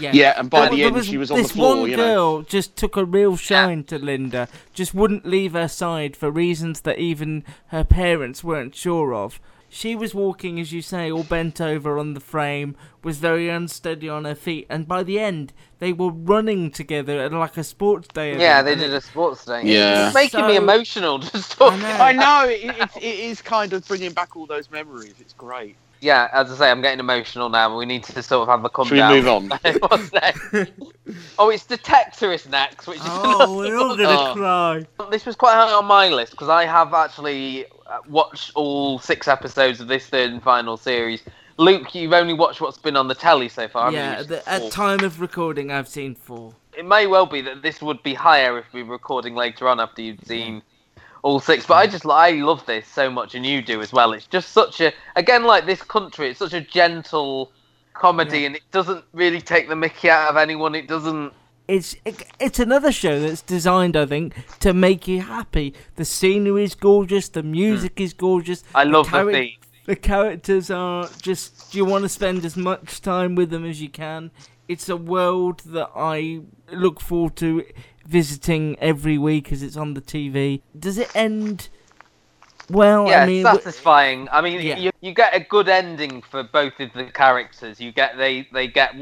Yeah, 0.00 0.10
yeah, 0.14 0.34
and 0.38 0.48
by 0.48 0.60
There- 0.60 0.70
the 0.70 0.76
there 0.84 0.96
end, 0.96 1.04
she 1.04 1.18
was 1.18 1.30
on 1.30 1.36
the 1.36 1.42
this 1.42 1.52
floor, 1.52 1.76
one 1.80 1.90
you 1.90 1.96
know. 1.98 2.04
girl 2.06 2.42
just 2.42 2.76
took 2.76 2.96
a 2.96 3.04
real 3.04 3.36
shine 3.36 3.84
to 3.84 3.98
Linda. 3.98 4.48
Just 4.72 4.94
wouldn't 4.94 5.26
leave 5.26 5.52
her 5.52 5.68
side 5.68 6.16
for 6.16 6.30
reasons 6.30 6.80
that 6.82 6.98
even 6.98 7.44
her 7.68 7.84
parents 7.84 8.42
weren't 8.42 8.74
sure 8.74 9.12
of. 9.14 9.38
She 9.76 9.94
was 9.94 10.14
walking, 10.14 10.58
as 10.58 10.72
you 10.72 10.80
say, 10.80 11.12
all 11.12 11.22
bent 11.22 11.60
over 11.60 11.98
on 11.98 12.14
the 12.14 12.20
frame, 12.20 12.76
was 13.04 13.18
very 13.18 13.50
unsteady 13.50 14.08
on 14.08 14.24
her 14.24 14.34
feet, 14.34 14.66
and 14.70 14.88
by 14.88 15.02
the 15.02 15.18
end, 15.18 15.52
they 15.80 15.92
were 15.92 16.08
running 16.10 16.70
together 16.70 17.20
at 17.20 17.30
like 17.30 17.58
a 17.58 17.62
sports 17.62 18.08
day. 18.08 18.28
event, 18.30 18.40
Yeah, 18.40 18.62
they 18.62 18.74
did 18.74 18.90
it- 18.90 18.94
a 18.96 19.00
sports 19.02 19.44
day. 19.44 19.60
Yeah. 19.64 20.06
it's 20.06 20.14
making 20.14 20.46
me 20.46 20.56
emotional 20.56 21.18
just 21.18 21.58
talking. 21.58 21.84
I 21.84 22.12
know 22.12 22.48
it, 22.48 22.64
it, 22.74 22.96
it 22.96 23.18
is 23.30 23.42
kind 23.42 23.74
of 23.74 23.86
bringing 23.86 24.12
back 24.12 24.34
all 24.34 24.46
those 24.46 24.70
memories. 24.70 25.12
It's 25.20 25.34
great. 25.34 25.76
Yeah, 26.00 26.28
as 26.32 26.50
I 26.50 26.56
say, 26.56 26.70
I'm 26.70 26.80
getting 26.80 27.00
emotional 27.00 27.50
now. 27.50 27.66
And 27.68 27.76
we 27.76 27.84
need 27.84 28.04
to 28.04 28.22
sort 28.22 28.48
of 28.48 28.48
have 28.48 28.64
a 28.64 28.70
come 28.70 28.86
Should 28.88 28.96
we 29.10 29.20
move 29.20 29.28
on? 29.28 29.48
What's 29.80 30.10
next? 30.12 30.70
oh, 31.38 31.50
it's 31.50 31.64
Detectorist 31.64 32.48
next, 32.48 32.86
which 32.86 32.98
is 32.98 33.04
Oh, 33.06 33.56
we're 33.58 33.76
all 33.76 33.94
gonna 33.94 34.30
Oh. 34.30 34.34
cry. 34.34 35.08
This 35.10 35.26
was 35.26 35.36
quite 35.36 35.52
high 35.54 35.70
on 35.72 35.84
my 35.84 36.08
list 36.08 36.32
because 36.32 36.48
I 36.48 36.64
have 36.64 36.94
actually 36.94 37.66
uh, 37.88 37.98
watched 38.08 38.52
all 38.54 38.98
six 38.98 39.28
episodes 39.28 39.80
of 39.80 39.88
this 39.88 40.06
third 40.06 40.30
and 40.30 40.42
final 40.42 40.76
series. 40.76 41.22
Luke, 41.58 41.94
you've 41.94 42.12
only 42.12 42.34
watched 42.34 42.60
what's 42.60 42.78
been 42.78 42.96
on 42.96 43.08
the 43.08 43.14
telly 43.14 43.48
so 43.48 43.66
far. 43.68 43.90
Yeah, 43.92 44.22
the, 44.22 44.46
at 44.48 44.70
time 44.70 45.00
of 45.04 45.20
recording, 45.20 45.70
I've 45.70 45.88
seen 45.88 46.14
four. 46.14 46.54
It 46.76 46.84
may 46.84 47.06
well 47.06 47.26
be 47.26 47.40
that 47.42 47.62
this 47.62 47.80
would 47.80 48.02
be 48.02 48.12
higher 48.12 48.58
if 48.58 48.70
we 48.72 48.82
were 48.82 48.92
recording 48.92 49.34
later 49.34 49.66
on 49.68 49.80
after 49.80 50.02
you'd 50.02 50.26
seen 50.26 50.62
all 51.22 51.40
six. 51.40 51.66
But 51.66 51.74
I 51.74 51.86
just 51.86 52.04
I 52.04 52.32
love 52.32 52.64
this 52.66 52.86
so 52.86 53.10
much, 53.10 53.34
and 53.34 53.46
you 53.46 53.62
do 53.62 53.80
as 53.80 53.92
well. 53.92 54.12
It's 54.12 54.26
just 54.26 54.50
such 54.50 54.80
a 54.80 54.92
again 55.16 55.44
like 55.44 55.64
this 55.64 55.82
country. 55.82 56.30
It's 56.30 56.38
such 56.38 56.52
a 56.52 56.60
gentle 56.60 57.50
comedy, 57.94 58.44
and 58.44 58.54
it 58.54 58.62
doesn't 58.70 59.04
really 59.12 59.40
take 59.40 59.68
the 59.68 59.76
Mickey 59.76 60.10
out 60.10 60.28
of 60.28 60.36
anyone. 60.36 60.74
It 60.74 60.88
doesn't. 60.88 61.32
It's 61.68 61.96
it, 62.04 62.22
it's 62.38 62.60
another 62.60 62.92
show 62.92 63.20
that's 63.20 63.42
designed, 63.42 63.96
I 63.96 64.06
think, 64.06 64.34
to 64.60 64.72
make 64.72 65.08
you 65.08 65.22
happy. 65.22 65.74
The 65.96 66.04
scenery 66.04 66.64
is 66.64 66.74
gorgeous, 66.74 67.28
the 67.28 67.42
music 67.42 67.94
hmm. 67.96 68.04
is 68.04 68.12
gorgeous. 68.12 68.62
I 68.74 68.84
love 68.84 69.10
the 69.10 69.18
charac- 69.18 69.32
theme. 69.32 69.56
The 69.86 69.96
characters 69.96 70.70
are 70.70 71.08
just 71.22 71.74
you 71.74 71.84
want 71.84 72.02
to 72.02 72.08
spend 72.08 72.44
as 72.44 72.56
much 72.56 73.00
time 73.00 73.34
with 73.34 73.50
them 73.50 73.64
as 73.64 73.80
you 73.80 73.88
can. 73.88 74.30
It's 74.68 74.88
a 74.88 74.96
world 74.96 75.60
that 75.66 75.90
I 75.94 76.40
look 76.72 77.00
forward 77.00 77.36
to 77.36 77.64
visiting 78.04 78.76
every 78.80 79.18
week 79.18 79.52
as 79.52 79.62
it's 79.62 79.76
on 79.76 79.94
the 79.94 80.00
TV. 80.00 80.62
Does 80.78 80.98
it 80.98 81.14
end 81.14 81.68
well? 82.68 83.08
yeah, 83.08 83.22
I 83.22 83.26
mean, 83.26 83.44
satisfying. 83.44 84.28
I 84.32 84.40
mean, 84.40 84.60
Yeah. 84.60 84.78
you, 84.78 84.90
you 85.00 85.12
get 85.12 85.34
a 85.34 85.40
good 85.40 85.68
ending 85.68 86.22
for 86.22 86.42
both 86.42 86.78
of 86.80 86.92
the 86.92 87.04
characters. 87.04 87.80
You 87.80 87.92
get 87.92 88.16
they 88.16 88.48
they 88.52 88.66
get 88.66 88.94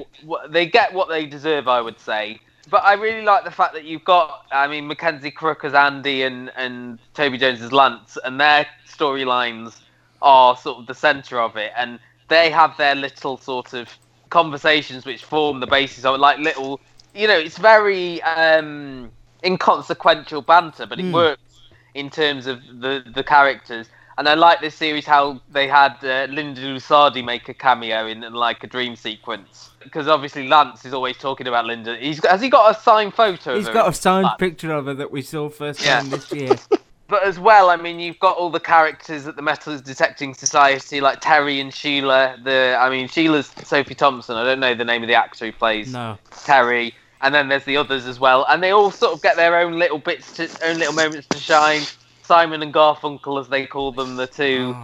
they 0.48 0.66
get 0.66 0.92
what 0.92 1.08
they 1.08 1.26
deserve, 1.26 1.68
I 1.68 1.80
would 1.80 1.98
say. 2.00 2.40
But 2.70 2.84
I 2.84 2.94
really 2.94 3.22
like 3.22 3.44
the 3.44 3.50
fact 3.50 3.74
that 3.74 3.84
you've 3.84 4.04
got, 4.04 4.46
I 4.52 4.68
mean, 4.68 4.86
Mackenzie 4.86 5.30
Crook 5.30 5.64
as 5.64 5.74
Andy 5.74 6.22
and 6.22 6.50
and 6.56 6.98
Toby 7.14 7.38
Jones 7.38 7.60
as 7.62 7.72
Lance, 7.72 8.16
and 8.24 8.40
their 8.40 8.66
storylines 8.86 9.80
are 10.22 10.56
sort 10.56 10.78
of 10.80 10.86
the 10.86 10.94
centre 10.94 11.40
of 11.40 11.56
it, 11.56 11.72
and 11.76 12.00
they 12.28 12.50
have 12.50 12.76
their 12.78 12.94
little 12.94 13.36
sort 13.38 13.74
of 13.74 13.88
conversations 14.30 15.04
which 15.04 15.24
form 15.24 15.60
the 15.60 15.66
basis 15.66 16.04
of 16.06 16.14
it, 16.14 16.18
like 16.18 16.38
little, 16.38 16.80
you 17.14 17.28
know, 17.28 17.38
it's 17.38 17.58
very 17.58 18.22
um, 18.22 19.12
inconsequential 19.44 20.42
banter, 20.42 20.86
but 20.86 21.00
it 21.00 21.10
Hmm. 21.10 21.12
works 21.12 21.62
in 21.94 22.10
terms 22.10 22.46
of 22.46 22.62
the 22.80 23.04
the 23.14 23.24
characters. 23.24 23.88
And 24.16 24.28
I 24.28 24.34
like 24.34 24.60
this 24.60 24.74
series 24.74 25.06
how 25.06 25.40
they 25.50 25.66
had 25.66 25.96
uh, 26.02 26.26
Linda 26.32 26.60
Lusardi 26.60 27.24
make 27.24 27.48
a 27.48 27.54
cameo 27.54 28.06
in, 28.06 28.22
in 28.22 28.32
like 28.32 28.62
a 28.62 28.66
dream 28.66 28.94
sequence 28.94 29.70
because 29.82 30.08
obviously 30.08 30.48
Lance 30.48 30.84
is 30.84 30.94
always 30.94 31.16
talking 31.16 31.46
about 31.48 31.66
Linda. 31.66 31.96
He's 31.96 32.20
he 32.40 32.48
got 32.48 32.76
a 32.76 32.80
signed 32.80 33.14
photo? 33.14 33.56
he's 33.56 33.68
of 33.68 33.74
got 33.74 33.88
a 33.88 33.92
signed 33.92 34.28
picture 34.38 34.72
of 34.72 34.86
her 34.86 34.94
that 34.94 35.10
we 35.10 35.22
saw 35.22 35.48
first 35.48 35.84
Yeah. 35.84 36.00
time 36.00 36.10
this 36.10 36.32
year. 36.32 36.56
But 37.06 37.24
as 37.24 37.38
well, 37.38 37.68
I 37.68 37.76
mean, 37.76 38.00
you've 38.00 38.18
got 38.18 38.38
all 38.38 38.48
the 38.48 38.58
characters 38.58 39.26
at 39.26 39.36
the 39.36 39.42
Metal 39.42 39.78
Detecting 39.78 40.32
Society, 40.32 41.02
like 41.02 41.20
Terry 41.20 41.60
and 41.60 41.72
Sheila. 41.72 42.38
The 42.42 42.78
I 42.80 42.88
mean, 42.88 43.08
Sheila's 43.08 43.52
Sophie 43.62 43.94
Thompson. 43.94 44.36
I 44.36 44.44
don't 44.44 44.58
know 44.58 44.74
the 44.74 44.86
name 44.86 45.02
of 45.02 45.08
the 45.08 45.14
actor 45.14 45.46
who 45.46 45.52
plays 45.52 45.92
No. 45.92 46.16
Terry. 46.44 46.94
And 47.20 47.34
then 47.34 47.48
there's 47.48 47.64
the 47.64 47.76
others 47.76 48.06
as 48.06 48.18
well, 48.18 48.44
and 48.48 48.62
they 48.62 48.70
all 48.70 48.90
sort 48.90 49.12
of 49.12 49.22
get 49.22 49.36
their 49.36 49.58
own 49.58 49.78
little 49.78 49.98
bits, 49.98 50.32
to, 50.36 50.48
own 50.66 50.78
little 50.78 50.92
moments 50.94 51.26
to 51.28 51.38
shine. 51.38 51.82
Simon 52.24 52.62
and 52.62 52.72
Garfunkel, 52.72 53.40
as 53.40 53.48
they 53.48 53.66
call 53.66 53.92
them, 53.92 54.16
the 54.16 54.26
two 54.26 54.74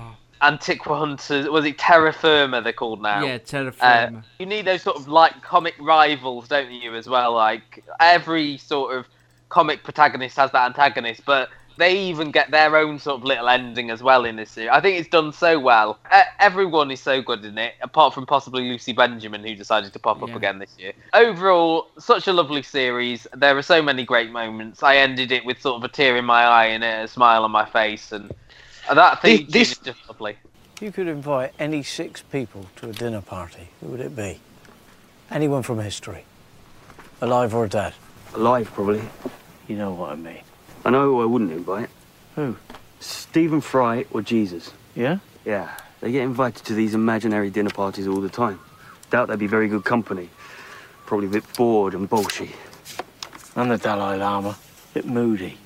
Antiqua 0.43 0.97
hunters. 0.99 1.49
Was 1.49 1.65
it 1.65 1.79
Terra 1.79 2.13
Firma 2.13 2.61
they're 2.63 2.73
called 2.73 3.01
now? 3.03 3.25
Yeah, 3.25 3.39
Terra 3.39 3.69
Uh, 3.81 4.07
Firma. 4.07 4.25
you 4.39 4.47
need 4.47 4.67
those 4.67 4.83
sort 4.83 4.97
of 4.97 5.09
like 5.09 5.41
comic 5.43 5.75
rivals, 5.81 6.49
don't 6.49 6.71
you, 6.71 6.95
as 6.95 7.09
well? 7.09 7.33
Like 7.35 7.85
every 7.99 8.57
sort 8.59 8.95
of 8.97 9.07
comic 9.49 9.83
protagonist 9.85 10.37
has 10.37 10.51
that 10.53 10.67
antagonist, 10.67 11.23
but 11.25 11.49
they 11.81 11.99
even 11.99 12.31
get 12.31 12.51
their 12.51 12.77
own 12.77 12.99
sort 12.99 13.17
of 13.21 13.25
little 13.25 13.49
ending 13.49 13.91
as 13.91 14.03
well 14.03 14.27
in 14.27 14.37
this 14.37 14.51
series. 14.51 14.71
I 14.71 14.81
think 14.83 15.01
it's 15.01 15.09
done 15.09 15.33
so 15.33 15.59
well. 15.59 15.99
Uh, 16.11 16.23
everyone 16.39 16.91
is 16.91 17.01
so 17.01 17.23
good 17.23 17.43
in 17.45 17.57
it, 17.57 17.73
apart 17.81 18.13
from 18.13 18.27
possibly 18.27 18.69
Lucy 18.71 18.93
Benjamin, 18.93 19.43
who 19.43 19.55
decided 19.55 19.93
to 19.95 19.99
pop 19.99 20.23
up 20.23 20.29
Yeah. 20.29 20.37
again 20.37 20.59
this 20.59 20.77
year. 20.79 20.93
Overall, 21.15 21.89
such 21.99 22.29
a 22.29 22.35
lovely 22.35 22.63
series. 22.63 23.27
There 23.35 23.57
are 23.57 23.63
so 23.63 23.81
many 23.81 24.05
great 24.05 24.31
moments. 24.31 24.83
I 24.83 24.97
ended 24.97 25.33
it 25.33 25.43
with 25.47 25.61
sort 25.63 25.77
of 25.77 25.85
a 25.85 25.89
tear 25.89 26.19
in 26.19 26.27
my 26.27 26.43
eye 26.43 26.67
and 26.67 26.85
a 26.85 27.09
smile 27.09 27.45
on 27.45 27.51
my 27.51 27.65
face, 27.65 28.13
and 28.13 28.31
that 28.93 29.23
theme 29.23 29.47
tune 29.47 29.63
is 29.63 29.79
just 29.79 30.07
lovely. 30.07 30.37
You 30.83 30.93
could 30.93 31.09
invite 31.09 31.55
any 31.59 31.83
six 31.83 32.21
people 32.21 32.67
to 32.77 32.91
a 32.91 32.93
dinner 32.93 33.23
party. 33.23 33.69
Who 33.81 33.89
would 33.89 34.01
it 34.01 34.15
be? 34.15 34.41
Anyone 35.31 35.63
from 35.63 35.79
history, 35.81 36.25
alive 37.23 37.55
or 37.55 37.67
dead. 37.69 37.95
Alive, 38.35 38.71
probably. 38.75 39.03
You 39.67 39.77
know 39.77 39.93
what 39.93 40.13
I 40.13 40.17
mean. 40.17 40.43
I 40.85 40.91
know 40.91 41.05
who 41.05 41.23
I 41.23 41.25
wouldn't 41.25 41.53
invite. 41.53 41.91
Who? 42.37 42.57
Stephen 43.01 43.61
Fry 43.61 44.07
or 44.11 44.23
Jesus. 44.23 44.73
Yeah? 44.95 45.19
Yeah, 45.45 45.77
they 46.01 46.13
get 46.13 46.23
invited 46.23 46.65
to 46.67 46.75
these 46.75 46.95
imaginary 46.95 47.51
dinner 47.51 47.71
parties 47.71 48.07
all 48.07 48.21
the 48.21 48.29
time. 48.29 48.61
Doubt 49.11 49.29
they'd 49.29 49.39
be 49.39 49.47
very 49.47 49.69
good 49.69 49.85
company. 49.85 50.31
Probably 51.07 51.27
a 51.27 51.31
bit 51.31 51.45
bored 51.55 51.95
and 51.95 52.09
bullshit. 52.09 52.51
And 53.57 53.71
the 53.71 53.79
Dalai 53.79 54.17
Lama. 54.17 54.51
A 54.51 54.95
Bit 54.95 55.07
moody. 55.07 55.59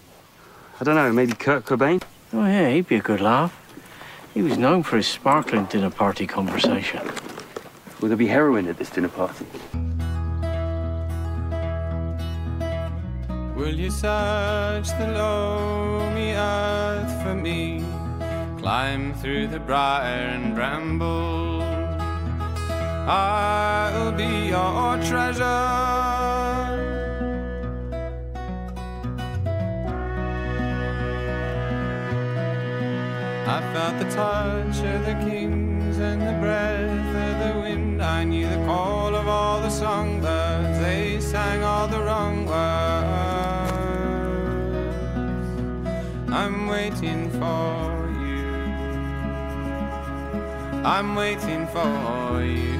I 0.81 0.85
don't 0.85 0.95
know, 0.95 1.13
maybe 1.13 1.35
Kurt 1.35 1.65
Cobain? 1.65 2.03
Oh 2.33 2.45
yeah, 2.45 2.71
he'd 2.71 2.89
be 2.89 2.97
a 2.97 3.01
good 3.01 3.21
laugh. 3.21 3.61
He 4.33 4.43
was 4.43 4.59
known 4.59 4.83
for 4.83 4.97
his 4.97 5.07
sparkling 5.07 5.67
dinner 5.67 5.91
party 5.91 6.27
conversation. 6.27 7.01
Will 8.01 8.09
there 8.09 8.17
be 8.17 8.27
heroin 8.27 8.67
at 8.67 8.79
this 8.79 8.91
dinner 8.91 9.09
party? 9.09 9.47
Will 13.57 13.73
you 13.73 13.89
search 13.89 14.89
the 14.99 15.13
loamy 15.17 16.33
earth 16.33 17.23
for 17.23 17.37
me? 17.37 17.85
Climb 18.59 19.15
through 19.15 19.47
the 19.47 19.61
briar 19.61 20.27
and 20.35 20.57
bramble. 20.57 21.63
I'll 23.07 24.11
be 24.11 24.49
your 24.49 24.99
treasure. 25.05 25.45
I 33.47 33.61
felt 33.73 33.99
the 34.01 34.11
touch 34.11 34.79
of 34.83 35.07
the 35.07 35.15
kings 35.25 35.99
and 35.99 36.21
the 36.21 36.37
breath 36.41 37.15
of 37.29 37.55
the 37.55 37.61
wind. 37.61 38.03
I 38.03 38.25
knew 38.25 38.49
the 38.49 38.65
call 38.67 39.15
of 39.15 39.29
all 39.29 39.61
the 39.61 39.71
songbirds. 39.71 40.81
They 40.81 41.21
sang 41.21 41.63
all 41.63 41.87
the 41.87 42.03
wrong 42.03 42.47
words. 42.47 43.14
I'm 46.35 46.67
waiting 46.67 47.31
for 47.31 48.11
you. 48.21 48.47
I'm 50.85 51.15
waiting 51.15 51.69
for 51.69 52.43
you. 52.43 52.75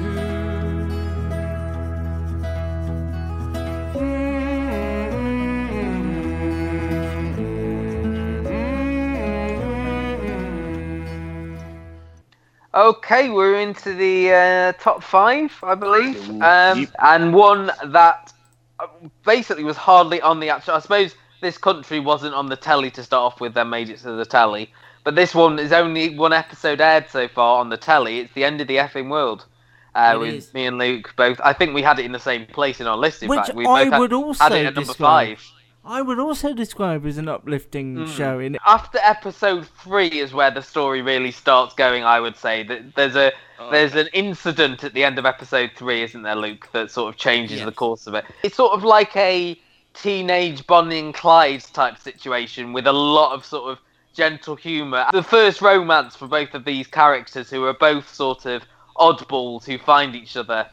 Okay, 12.73 13.29
we're 13.29 13.61
into 13.61 13.93
the 13.93 14.33
uh, 14.33 14.73
top 14.73 15.01
five, 15.01 15.57
I 15.63 15.75
believe, 15.75 16.29
um, 16.41 16.89
and 16.99 17.33
one 17.33 17.71
that 17.85 18.33
uh, 18.81 18.87
basically 19.25 19.63
was 19.63 19.77
hardly 19.77 20.19
on 20.19 20.41
the 20.41 20.49
actual. 20.49 20.73
I 20.73 20.79
suppose 20.79 21.15
this 21.45 21.57
country 21.59 21.99
wasn't 21.99 22.33
on 22.33 22.47
the 22.47 22.55
telly 22.55 22.89
to 22.89 23.03
start 23.03 23.33
off 23.33 23.39
with, 23.39 23.53
then 23.53 23.69
made 23.69 23.89
it 23.89 23.99
to 23.99 24.11
the 24.13 24.25
telly. 24.25 24.71
But 25.03 25.13
this 25.15 25.35
one 25.35 25.59
is 25.59 25.71
only 25.71 26.17
one 26.17 26.33
episode 26.33 26.81
aired 26.81 27.07
so 27.11 27.27
far 27.27 27.59
on 27.59 27.69
the 27.69 27.77
telly. 27.77 28.19
It's 28.21 28.33
the 28.33 28.43
end 28.43 28.61
of 28.61 28.67
the 28.67 28.77
effing 28.77 29.09
world. 29.11 29.45
Uh, 29.93 30.13
It 30.15 30.19
with 30.19 30.33
is. 30.33 30.53
me 30.55 30.65
and 30.65 30.79
Luke 30.79 31.13
both. 31.15 31.39
I 31.43 31.53
think 31.53 31.75
we 31.75 31.83
had 31.83 31.99
it 31.99 32.05
in 32.05 32.11
the 32.13 32.19
same 32.19 32.47
place 32.47 32.81
in 32.81 32.87
our 32.87 32.97
list. 32.97 33.21
In 33.21 33.29
Which 33.29 33.41
fact, 33.45 33.53
we 33.53 33.65
I 33.67 33.83
both 33.83 33.93
had- 33.93 33.99
would 33.99 34.13
also 34.13 34.43
had 34.43 34.51
it 34.53 34.65
at 34.65 34.73
number 34.73 34.81
describe. 34.87 35.37
five. 35.37 35.51
I 35.87 36.01
would 36.01 36.17
also 36.17 36.51
describe 36.51 37.05
as 37.05 37.19
an 37.19 37.29
uplifting 37.29 37.95
Mm. 37.95 38.07
show. 38.17 38.39
In 38.39 38.57
After 38.65 38.97
episode 39.03 39.67
three 39.83 40.07
is 40.07 40.33
where 40.33 40.49
the 40.49 40.63
story 40.63 41.03
really 41.03 41.29
starts 41.31 41.75
going. 41.75 42.03
I 42.03 42.19
would 42.19 42.35
say 42.37 42.63
that 42.63 42.95
there's 42.95 43.15
a 43.15 43.31
there's 43.71 43.95
an 43.95 44.07
incident 44.11 44.83
at 44.83 44.93
the 44.95 45.03
end 45.05 45.17
of 45.19 45.25
episode 45.27 45.71
three, 45.75 46.01
isn't 46.01 46.23
there, 46.23 46.35
Luke, 46.35 46.67
that 46.73 46.89
sort 46.91 47.07
of 47.13 47.17
changes 47.19 47.63
the 47.63 47.71
course 47.71 48.05
of 48.07 48.13
it. 48.15 48.25
It's 48.43 48.55
sort 48.57 48.73
of 48.73 48.83
like 48.83 49.15
a 49.15 49.57
teenage 49.95 50.65
Bonnie 50.67 50.99
and 50.99 51.13
Clyde 51.13 51.63
type 51.73 51.97
situation 51.97 52.73
with 52.73 52.87
a 52.87 52.93
lot 52.93 53.33
of 53.33 53.45
sort 53.45 53.71
of 53.71 53.79
gentle 54.13 54.55
humour. 54.55 55.05
The 55.11 55.23
first 55.23 55.61
romance 55.61 56.15
for 56.15 56.27
both 56.27 56.53
of 56.53 56.65
these 56.65 56.87
characters, 56.87 57.49
who 57.49 57.63
are 57.65 57.73
both 57.73 58.13
sort 58.13 58.45
of 58.45 58.63
oddballs 58.97 59.65
who 59.65 59.77
find 59.77 60.15
each 60.15 60.37
other. 60.37 60.67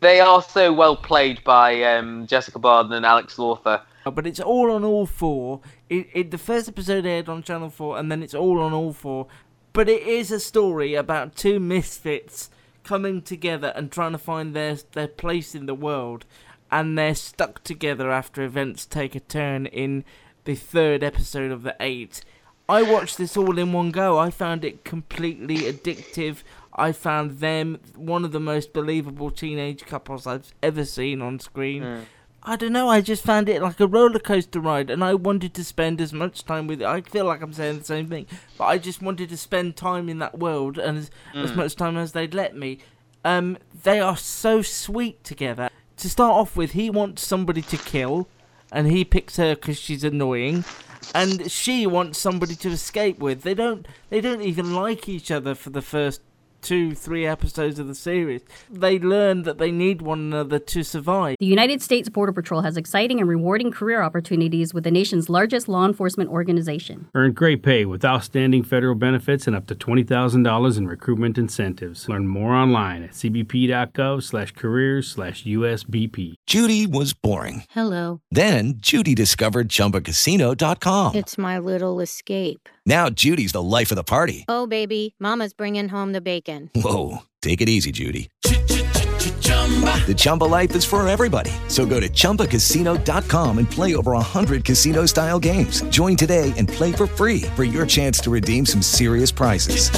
They 0.00 0.20
are 0.20 0.42
so 0.42 0.72
well 0.72 0.96
played 0.96 1.42
by 1.44 1.82
um, 1.82 2.26
Jessica 2.26 2.58
Barden 2.58 2.92
and 2.92 3.06
Alex 3.06 3.38
Lawther. 3.38 3.82
but 4.04 4.26
it's 4.26 4.40
all 4.40 4.70
on 4.70 4.84
all 4.84 5.06
four. 5.06 5.60
It, 5.88 6.08
it 6.12 6.30
the 6.30 6.38
first 6.38 6.68
episode 6.68 7.04
aired 7.04 7.28
on 7.28 7.42
Channel 7.42 7.70
Four, 7.70 7.98
and 7.98 8.10
then 8.10 8.22
it's 8.22 8.34
all 8.34 8.60
on 8.60 8.72
all 8.72 8.92
four. 8.92 9.26
But 9.72 9.88
it 9.88 10.02
is 10.02 10.30
a 10.30 10.40
story 10.40 10.94
about 10.94 11.36
two 11.36 11.60
misfits 11.60 12.50
coming 12.84 13.22
together 13.22 13.72
and 13.76 13.92
trying 13.92 14.12
to 14.12 14.18
find 14.18 14.54
their 14.54 14.78
their 14.92 15.08
place 15.08 15.54
in 15.54 15.66
the 15.66 15.74
world, 15.74 16.24
and 16.70 16.96
they're 16.98 17.14
stuck 17.14 17.62
together 17.64 18.10
after 18.10 18.42
events 18.42 18.86
take 18.86 19.14
a 19.14 19.20
turn 19.20 19.66
in 19.66 20.04
the 20.44 20.54
third 20.54 21.02
episode 21.02 21.50
of 21.50 21.62
the 21.62 21.76
eight. 21.80 22.22
I 22.68 22.82
watched 22.82 23.16
this 23.18 23.36
all 23.36 23.58
in 23.58 23.72
one 23.72 23.90
go. 23.90 24.18
I 24.18 24.30
found 24.30 24.64
it 24.64 24.84
completely 24.84 25.58
addictive. 25.58 26.42
I 26.74 26.92
found 26.92 27.40
them 27.40 27.78
one 27.96 28.24
of 28.24 28.32
the 28.32 28.40
most 28.40 28.72
believable 28.72 29.30
teenage 29.30 29.86
couples 29.86 30.26
I've 30.26 30.52
ever 30.62 30.84
seen 30.84 31.22
on 31.22 31.40
screen. 31.40 32.06
I 32.42 32.56
don't 32.56 32.72
know. 32.72 32.88
I 32.88 33.00
just 33.00 33.24
found 33.24 33.48
it 33.48 33.60
like 33.60 33.80
a 33.80 33.86
roller 33.86 34.18
coaster 34.20 34.60
ride, 34.60 34.90
and 34.90 35.02
I 35.02 35.14
wanted 35.14 35.54
to 35.54 35.64
spend 35.64 36.00
as 36.00 36.12
much 36.12 36.44
time 36.44 36.66
with 36.66 36.80
it. 36.80 36.86
I 36.86 37.00
feel 37.00 37.24
like 37.24 37.42
I'm 37.42 37.52
saying 37.52 37.78
the 37.80 37.84
same 37.84 38.06
thing, 38.08 38.26
but 38.56 38.64
I 38.66 38.78
just 38.78 39.02
wanted 39.02 39.28
to 39.30 39.36
spend 39.36 39.76
time 39.76 40.08
in 40.08 40.18
that 40.20 40.38
world 40.38 40.78
and 40.78 40.98
as, 40.98 41.10
as 41.34 41.50
Mm. 41.52 41.56
much 41.56 41.74
time 41.76 41.96
as 41.96 42.12
they'd 42.12 42.32
let 42.34 42.54
me. 42.56 42.78
Um, 43.24 43.58
they 43.82 43.98
are 43.98 44.16
so 44.16 44.62
sweet 44.62 45.24
together. 45.24 45.68
To 45.98 46.08
start 46.08 46.34
off 46.34 46.56
with, 46.56 46.72
he 46.72 46.90
wants 46.90 47.26
somebody 47.26 47.62
to 47.62 47.76
kill, 47.76 48.28
and 48.70 48.86
he 48.86 49.04
picks 49.04 49.36
her 49.36 49.56
because 49.56 49.78
she's 49.78 50.04
annoying, 50.04 50.64
and 51.12 51.50
she 51.50 51.86
wants 51.86 52.18
somebody 52.18 52.54
to 52.56 52.68
escape 52.70 53.18
with. 53.18 53.42
They 53.42 53.54
don't. 53.54 53.86
They 54.08 54.20
don't 54.20 54.42
even 54.42 54.74
like 54.74 55.08
each 55.08 55.30
other 55.30 55.54
for 55.56 55.70
the 55.70 55.82
first 55.82 56.20
two, 56.62 56.94
three 56.94 57.26
episodes 57.26 57.78
of 57.78 57.86
the 57.86 57.94
series. 57.94 58.42
They 58.70 58.98
learn 58.98 59.42
that 59.42 59.58
they 59.58 59.70
need 59.70 60.02
one 60.02 60.20
another 60.20 60.58
to 60.58 60.82
survive. 60.82 61.36
The 61.38 61.46
United 61.46 61.82
States 61.82 62.08
Border 62.08 62.32
Patrol 62.32 62.62
has 62.62 62.76
exciting 62.76 63.20
and 63.20 63.28
rewarding 63.28 63.70
career 63.70 64.02
opportunities 64.02 64.74
with 64.74 64.84
the 64.84 64.90
nation's 64.90 65.28
largest 65.28 65.68
law 65.68 65.86
enforcement 65.86 66.30
organization. 66.30 67.08
Earn 67.14 67.32
great 67.32 67.62
pay 67.62 67.84
with 67.84 68.04
outstanding 68.04 68.62
federal 68.62 68.94
benefits 68.94 69.46
and 69.46 69.54
up 69.56 69.66
to 69.66 69.74
$20,000 69.74 70.78
in 70.78 70.88
recruitment 70.88 71.38
incentives. 71.38 72.08
Learn 72.08 72.26
more 72.26 72.54
online 72.54 73.04
at 73.04 73.10
cbp.gov 73.10 74.22
slash 74.22 74.52
careers 74.52 75.08
slash 75.08 75.44
USBP. 75.44 76.34
Judy 76.46 76.86
was 76.86 77.12
boring. 77.12 77.64
Hello. 77.70 78.20
Then 78.30 78.74
Judy 78.78 79.14
discovered 79.14 79.68
ChumbaCasino.com. 79.68 81.14
It's 81.14 81.36
my 81.38 81.58
little 81.58 82.00
escape. 82.00 82.68
Now 82.88 83.10
Judy's 83.10 83.52
the 83.52 83.60
life 83.60 83.90
of 83.90 83.96
the 83.96 84.02
party. 84.02 84.46
Oh, 84.48 84.66
baby, 84.66 85.14
Mama's 85.18 85.52
bringing 85.52 85.90
home 85.90 86.12
the 86.12 86.22
bacon. 86.22 86.70
Whoa, 86.74 87.18
take 87.42 87.60
it 87.60 87.68
easy, 87.68 87.92
Judy. 87.92 88.30
The 88.42 90.14
Chumba 90.16 90.44
life 90.44 90.74
is 90.74 90.86
for 90.86 91.06
everybody. 91.06 91.50
So 91.68 91.84
go 91.84 92.00
to 92.00 92.08
ChumbaCasino.com 92.08 93.58
and 93.58 93.70
play 93.70 93.94
over 93.94 94.12
100 94.12 94.64
casino 94.64 95.04
style 95.04 95.38
games. 95.38 95.82
Join 95.90 96.16
today 96.16 96.54
and 96.56 96.66
play 96.66 96.92
for 96.92 97.06
free 97.06 97.42
for 97.54 97.64
your 97.64 97.84
chance 97.84 98.20
to 98.20 98.30
redeem 98.30 98.64
some 98.64 98.80
serious 98.80 99.30
prizes. 99.30 99.90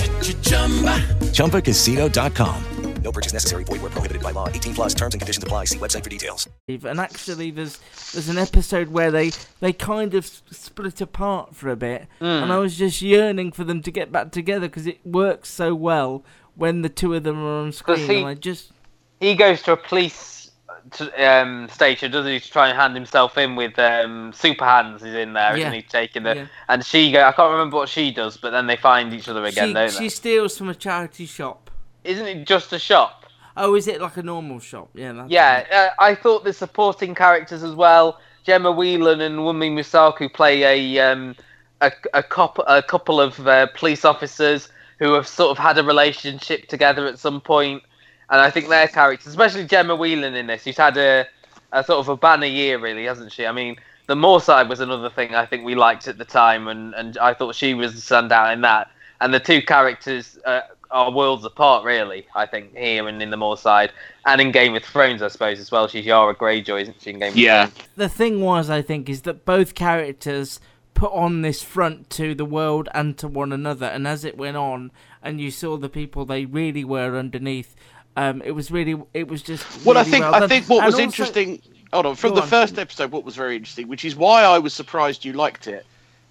ChumbaCasino.com. 1.31 2.70
No 3.03 3.13
purchase 3.13 3.33
necessary. 3.33 3.65
Void 3.65 3.83
where 3.83 3.91
prohibited 3.91 4.23
by 4.23 4.31
law. 4.31 4.49
18 4.49 4.75
plus 4.75 4.95
terms 4.95 5.15
and 5.15 5.21
conditions 5.21 5.43
apply. 5.43 5.65
See 5.65 5.79
website 5.79 6.05
for 6.05 6.11
details. 6.11 6.49
And 6.69 7.01
actually, 7.01 7.51
there's 7.51 7.79
there's 8.13 8.29
an 8.29 8.39
episode 8.39 8.89
where 8.89 9.11
they 9.11 9.31
they 9.61 9.73
kind 9.73 10.15
of 10.15 10.27
split 10.51 11.01
apart 11.01 11.55
for 11.57 11.69
a 11.71 11.77
bit, 11.77 12.07
Mm. 12.21 12.43
and 12.45 12.53
I 12.53 12.59
was 12.59 12.77
just 12.77 13.01
yearning 13.03 13.53
for 13.53 13.65
them 13.65 13.83
to 13.83 13.91
get 13.91 14.13
back 14.13 14.31
together 14.33 14.69
because 14.69 14.87
it 14.87 15.01
works 15.05 15.49
so 15.51 15.75
well 15.75 16.25
when 16.55 16.83
the 16.83 16.89
two 16.89 17.15
of 17.15 17.23
them 17.23 17.39
are 17.43 17.61
on 17.63 17.73
screen. 17.73 17.99
he- 18.09 18.19
and 18.19 18.27
I 18.27 18.35
just 18.35 18.73
he 19.19 19.35
goes 19.35 19.63
to 19.63 19.73
a 19.73 19.77
police 19.77 20.51
t- 20.93 21.11
um, 21.13 21.69
station, 21.71 22.11
doesn't 22.11 22.31
he, 22.33 22.41
to 22.41 22.51
try 22.51 22.69
and 22.69 22.79
hand 22.79 22.95
himself 22.95 23.37
in 23.39 23.55
with 23.57 23.79
um, 23.79 24.33
Super 24.35 24.65
Hands 24.65 25.03
is 25.03 25.15
in 25.15 25.33
there, 25.35 25.57
Yeah. 25.57 25.65
not 25.67 25.75
he? 25.75 25.83
Taking 25.83 26.23
the 26.25 26.35
Yeah. 26.37 26.47
and 26.69 26.85
she 26.85 27.13
go. 27.13 27.23
I 27.25 27.33
can't 27.33 27.51
remember 27.53 27.77
what 27.77 27.89
she 27.89 28.11
does, 28.13 28.37
but 28.37 28.51
then 28.51 28.67
they 28.67 28.77
find 28.77 29.13
each 29.15 29.29
other 29.29 29.45
again, 29.45 29.69
she, 29.69 29.75
don't 29.75 29.91
she 29.93 29.99
they? 30.01 30.09
steals 30.11 30.59
from 30.59 30.69
a 30.69 30.75
charity 30.75 31.25
shop. 31.27 31.70
Isn't 32.05 32.27
it 32.27 32.47
just 32.47 32.73
a 32.73 32.79
shop? 32.79 33.27
Oh, 33.57 33.75
is 33.75 33.89
it 33.89 34.01
like 34.01 34.17
a 34.17 34.23
normal 34.23 34.59
shop? 34.59 34.91
Yeah. 34.95 35.13
That's 35.13 35.31
Yeah, 35.31 35.67
uh, 35.73 36.03
I 36.03 36.15
thought 36.15 36.45
the 36.45 36.53
supporting 36.53 37.15
characters 37.15 37.63
as 37.63 37.75
well. 37.75 38.21
Gemma 38.45 38.73
Whelan 38.73 39.21
and 39.21 39.41
Wunmi 39.41 39.71
Mosaku 39.71 40.33
play 40.33 40.63
a 40.63 41.13
um, 41.13 41.37
a, 41.81 41.93
a, 42.15 42.23
cop, 42.23 42.59
a 42.67 42.83
couple 42.83 43.21
of 43.21 43.47
uh, 43.47 43.67
police 43.75 44.05
officers 44.05 44.69
who 44.99 45.13
have 45.15 45.27
sort 45.27 45.51
of 45.51 45.59
had 45.59 45.79
a 45.79 45.85
relationship 45.85 46.69
together 46.69 47.07
at 47.07 47.19
some 47.19 47.41
point, 47.41 47.83
and 48.29 48.41
I 48.41 48.51
think 48.51 48.69
their 48.69 48.89
characters, 48.89 49.29
especially 49.29 49.67
Gemma 49.67 49.97
Whelan 49.97 50.35
in 50.35 50.47
this, 50.47 50.65
who's 50.65 50.77
had 50.77 50.97
a, 50.97 51.27
a 51.73 51.83
sort 51.83 52.01
of 52.01 52.09
a 52.09 52.17
banner 52.17 52.47
year, 52.47 52.79
really, 52.79 53.05
hasn't 53.05 53.33
she? 53.33 53.47
I 53.47 53.53
mean, 53.53 53.77
the 54.07 54.15
Moorside 54.15 54.69
was 54.69 54.81
another 54.81 55.09
thing 55.09 55.35
I 55.35 55.47
think 55.47 55.65
we 55.65 55.75
liked 55.75 56.07
at 56.07 56.19
the 56.19 56.25
time, 56.25 56.69
and, 56.69 56.95
and 56.95 57.17
I 57.19 57.33
thought 57.35 57.55
she 57.55 57.75
was 57.75 57.95
the 57.95 58.15
standout 58.15 58.53
in 58.53 58.61
that. 58.63 58.91
And 59.21 59.33
the 59.33 59.41
two 59.41 59.63
characters 59.63 60.39
uh, 60.45 60.63
are 60.93 61.11
worlds 61.11 61.45
apart, 61.45 61.85
really. 61.85 62.27
I 62.35 62.47
think 62.47 62.77
here 62.77 63.07
and 63.09 63.23
in 63.23 63.31
the 63.31 63.37
Moorside, 63.37 63.91
and 64.27 64.41
in 64.41 64.51
Game 64.51 64.75
of 64.75 64.83
Thrones, 64.85 65.23
I 65.23 65.29
suppose 65.29 65.61
as 65.61 65.71
well. 65.71 65.87
She's 65.89 66.05
Yara 66.07 66.35
Greyjoy, 66.35 66.83
isn't 66.83 67.01
she? 67.01 67.11
In 67.11 67.19
Game 67.21 67.33
Yeah. 67.37 67.65
of 67.65 67.73
Thrones. 67.73 67.89
The 67.97 68.09
thing 68.09 68.41
was, 68.41 68.69
I 68.71 68.83
think, 68.83 69.09
is 69.09 69.23
that 69.23 69.45
both 69.45 69.75
characters 69.75 70.61
put 70.95 71.13
on 71.13 71.43
this 71.43 71.63
front 71.63 72.11
to 72.11 72.35
the 72.35 72.45
world 72.45 72.89
and 72.93 73.17
to 73.19 73.29
one 73.29 73.53
another, 73.53 73.87
and 73.87 74.07
as 74.07 74.25
it 74.25 74.37
went 74.37 74.57
on, 74.57 74.91
and 75.23 75.41
you 75.41 75.51
saw 75.51 75.77
the 75.77 75.89
people 75.89 76.25
they 76.25 76.45
really 76.45 76.85
were 76.85 77.17
underneath, 77.17 77.75
um, 78.17 78.43
it 78.45 78.51
was 78.53 78.71
really, 78.71 79.01
it 79.15 79.29
was 79.29 79.41
just. 79.43 79.65
Well, 79.87 79.97
I 79.97 80.03
think 80.05 80.25
well 80.25 80.43
I 80.43 80.47
think 80.49 80.69
what 80.69 80.79
And 80.79 80.87
was 80.87 80.95
also- 80.95 81.05
interesting. 81.05 81.63
Hold 81.93 82.07
on, 82.07 82.15
from 82.17 82.35
the 82.37 82.43
on. 82.43 82.47
first 82.49 82.79
episode, 82.79 83.11
what 83.11 83.25
was 83.25 83.35
very 83.35 83.57
interesting, 83.57 83.89
which 83.89 84.05
is 84.05 84.15
why 84.15 84.45
I 84.45 84.59
was 84.59 84.73
surprised 84.75 85.25
you 85.25 85.33
liked 85.33 85.67
it. 85.67 85.85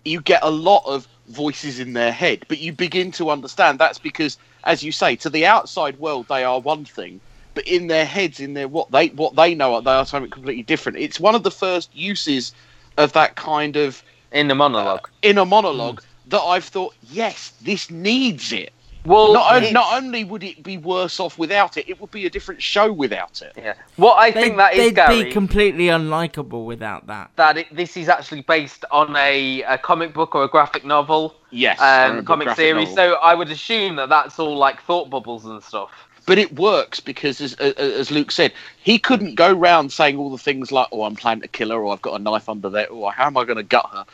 You 0.05 0.21
get 0.21 0.39
a 0.41 0.49
lot 0.49 0.83
of 0.85 1.05
voices 1.29 1.79
in 1.79 1.93
their 1.93 2.11
head, 2.11 2.45
but 2.47 2.59
you 2.59 2.73
begin 2.73 3.11
to 3.13 3.29
understand 3.29 3.79
that's 3.79 3.99
because, 3.99 4.37
as 4.63 4.83
you 4.83 4.91
say, 4.91 5.15
to 5.17 5.29
the 5.29 5.45
outside 5.45 5.99
world 5.99 6.27
they 6.27 6.43
are 6.43 6.59
one 6.59 6.85
thing, 6.85 7.21
but 7.53 7.67
in 7.67 7.87
their 7.87 8.05
heads, 8.05 8.39
in 8.39 8.53
their 8.53 8.67
what 8.67 8.91
they 8.91 9.07
what 9.09 9.35
they 9.35 9.55
know, 9.55 9.79
they 9.81 9.91
are 9.91 10.05
something 10.05 10.31
completely 10.31 10.63
different. 10.63 10.97
It's 10.97 11.19
one 11.19 11.35
of 11.35 11.43
the 11.43 11.51
first 11.51 11.95
uses 11.95 12.53
of 12.97 13.13
that 13.13 13.35
kind 13.35 13.75
of 13.75 14.03
in 14.31 14.51
a 14.51 14.55
monologue. 14.55 15.05
Uh, 15.05 15.11
in 15.21 15.37
a 15.37 15.45
monologue 15.45 16.01
that 16.27 16.41
I've 16.41 16.65
thought, 16.65 16.95
yes, 17.11 17.53
this 17.61 17.89
needs 17.89 18.51
it. 18.51 18.71
Well, 19.05 19.33
not, 19.33 19.63
on- 19.63 19.73
not 19.73 19.93
only 20.03 20.23
would 20.23 20.43
it 20.43 20.61
be 20.61 20.77
worse 20.77 21.19
off 21.19 21.37
without 21.37 21.77
it, 21.77 21.87
it 21.89 21.99
would 22.01 22.11
be 22.11 22.25
a 22.25 22.29
different 22.29 22.61
show 22.61 22.91
without 22.91 23.41
it. 23.41 23.53
Yeah. 23.57 23.73
What 23.95 24.15
I 24.15 24.31
They'd, 24.31 24.41
think 24.41 24.57
that 24.57 24.73
is 24.73 24.79
they'd 24.79 24.95
Gary. 24.95 25.23
be 25.23 25.31
completely 25.31 25.85
unlikable 25.85 26.65
without 26.65 27.07
that. 27.07 27.31
that 27.37 27.57
it, 27.57 27.75
this 27.75 27.95
is 27.95 28.09
actually 28.09 28.41
based 28.41 28.83
on 28.91 29.15
a, 29.15 29.63
a 29.63 29.77
comic 29.77 30.13
book 30.13 30.35
or 30.35 30.43
a 30.43 30.47
graphic 30.49 30.83
novel. 30.85 31.35
Yes, 31.49 31.79
I 31.79 32.07
um, 32.17 32.25
comic 32.25 32.49
series. 32.55 32.89
novel. 32.89 33.13
So 33.13 33.13
I 33.21 33.35
would 33.35 33.49
assume 33.49 33.95
that 33.95 34.09
that's 34.09 34.37
all 34.37 34.57
like 34.57 34.81
thought 34.83 35.09
bubbles 35.09 35.45
and 35.45 35.63
stuff. 35.63 35.89
But 36.25 36.37
it 36.37 36.53
works 36.59 36.99
because, 36.99 37.41
as, 37.41 37.53
as- 37.55 37.73
as 37.73 38.11
Luke 38.11 38.31
said, 38.31 38.53
he 38.83 38.99
couldn't 38.99 39.33
go 39.35 39.51
round 39.51 39.91
saying 39.91 40.17
all 40.17 40.29
the 40.29 40.37
things 40.37 40.71
like, 40.71 40.87
"Oh, 40.91 41.03
I'm 41.03 41.15
planning 41.15 41.41
to 41.41 41.47
kill 41.47 41.69
her," 41.71 41.77
or 41.81 41.91
"I've 41.93 42.01
got 42.03 42.19
a 42.19 42.23
knife 42.23 42.47
under 42.49 42.69
there," 42.69 42.87
or 42.89 43.11
"How 43.11 43.25
am 43.25 43.37
I 43.37 43.45
going 43.45 43.57
to 43.57 43.63
gut 43.63 43.89
her?" 43.93 44.05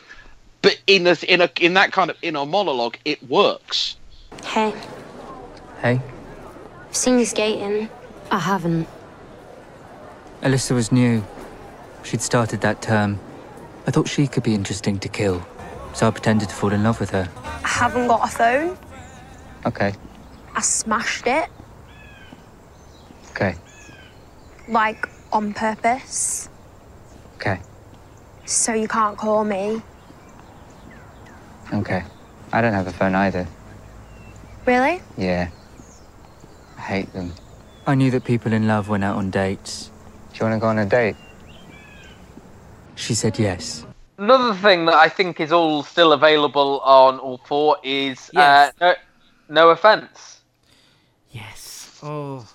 But 0.62 0.80
in 0.86 1.06
a 1.06 1.16
in 1.28 1.42
a 1.42 1.50
in 1.60 1.74
that 1.74 1.92
kind 1.92 2.08
of 2.10 2.16
in 2.22 2.34
a 2.36 2.46
monologue, 2.46 2.96
it 3.04 3.22
works. 3.28 3.96
Hey, 4.44 4.74
Hey, 5.80 6.00
I've 6.88 6.96
seen 6.96 7.18
you 7.18 7.26
skating. 7.26 7.88
I 8.30 8.38
haven't. 8.38 8.88
Alyssa 10.42 10.74
was 10.74 10.90
new. 10.90 11.22
She'd 12.02 12.22
started 12.22 12.60
that 12.62 12.82
term. 12.82 13.20
I 13.86 13.90
thought 13.90 14.08
she 14.08 14.26
could 14.26 14.42
be 14.42 14.54
interesting 14.54 14.98
to 15.00 15.08
kill, 15.08 15.46
so 15.94 16.08
I 16.08 16.10
pretended 16.10 16.48
to 16.48 16.54
fall 16.54 16.72
in 16.72 16.82
love 16.82 16.98
with 17.00 17.10
her. 17.10 17.28
I 17.64 17.68
haven't 17.68 18.08
got 18.08 18.24
a 18.24 18.32
phone. 18.32 18.78
Okay, 19.64 19.92
I 20.54 20.60
smashed 20.60 21.26
it, 21.26 21.48
okay, 23.30 23.56
like 24.68 25.08
on 25.32 25.52
purpose, 25.54 26.48
okay, 27.36 27.60
so 28.44 28.72
you 28.74 28.86
can't 28.86 29.16
call 29.18 29.44
me. 29.44 29.82
okay. 31.72 32.04
I 32.52 32.60
don't 32.60 32.72
have 32.74 32.86
a 32.86 32.92
phone 32.92 33.16
either. 33.16 33.48
Really? 34.66 35.00
Yeah. 35.16 35.48
I 36.76 36.80
hate 36.80 37.12
them. 37.12 37.32
I 37.86 37.94
knew 37.94 38.10
that 38.10 38.24
people 38.24 38.52
in 38.52 38.66
love 38.66 38.88
went 38.88 39.04
out 39.04 39.16
on 39.16 39.30
dates. 39.30 39.90
Do 40.32 40.38
you 40.44 40.50
want 40.50 40.56
to 40.56 40.60
go 40.60 40.66
on 40.68 40.78
a 40.78 40.86
date? 40.86 41.16
She 42.96 43.14
said 43.14 43.38
yes. 43.38 43.86
Another 44.18 44.54
thing 44.54 44.86
that 44.86 44.94
I 44.94 45.08
think 45.08 45.40
is 45.40 45.52
all 45.52 45.82
still 45.82 46.12
available 46.12 46.80
on 46.80 47.18
all 47.18 47.38
four 47.46 47.76
is 47.82 48.30
Yes. 48.32 48.72
uh, 48.80 48.86
no, 48.86 48.94
no 49.48 49.68
offense. 49.70 50.40
Yes. 51.30 51.98
Oh. 52.02 52.46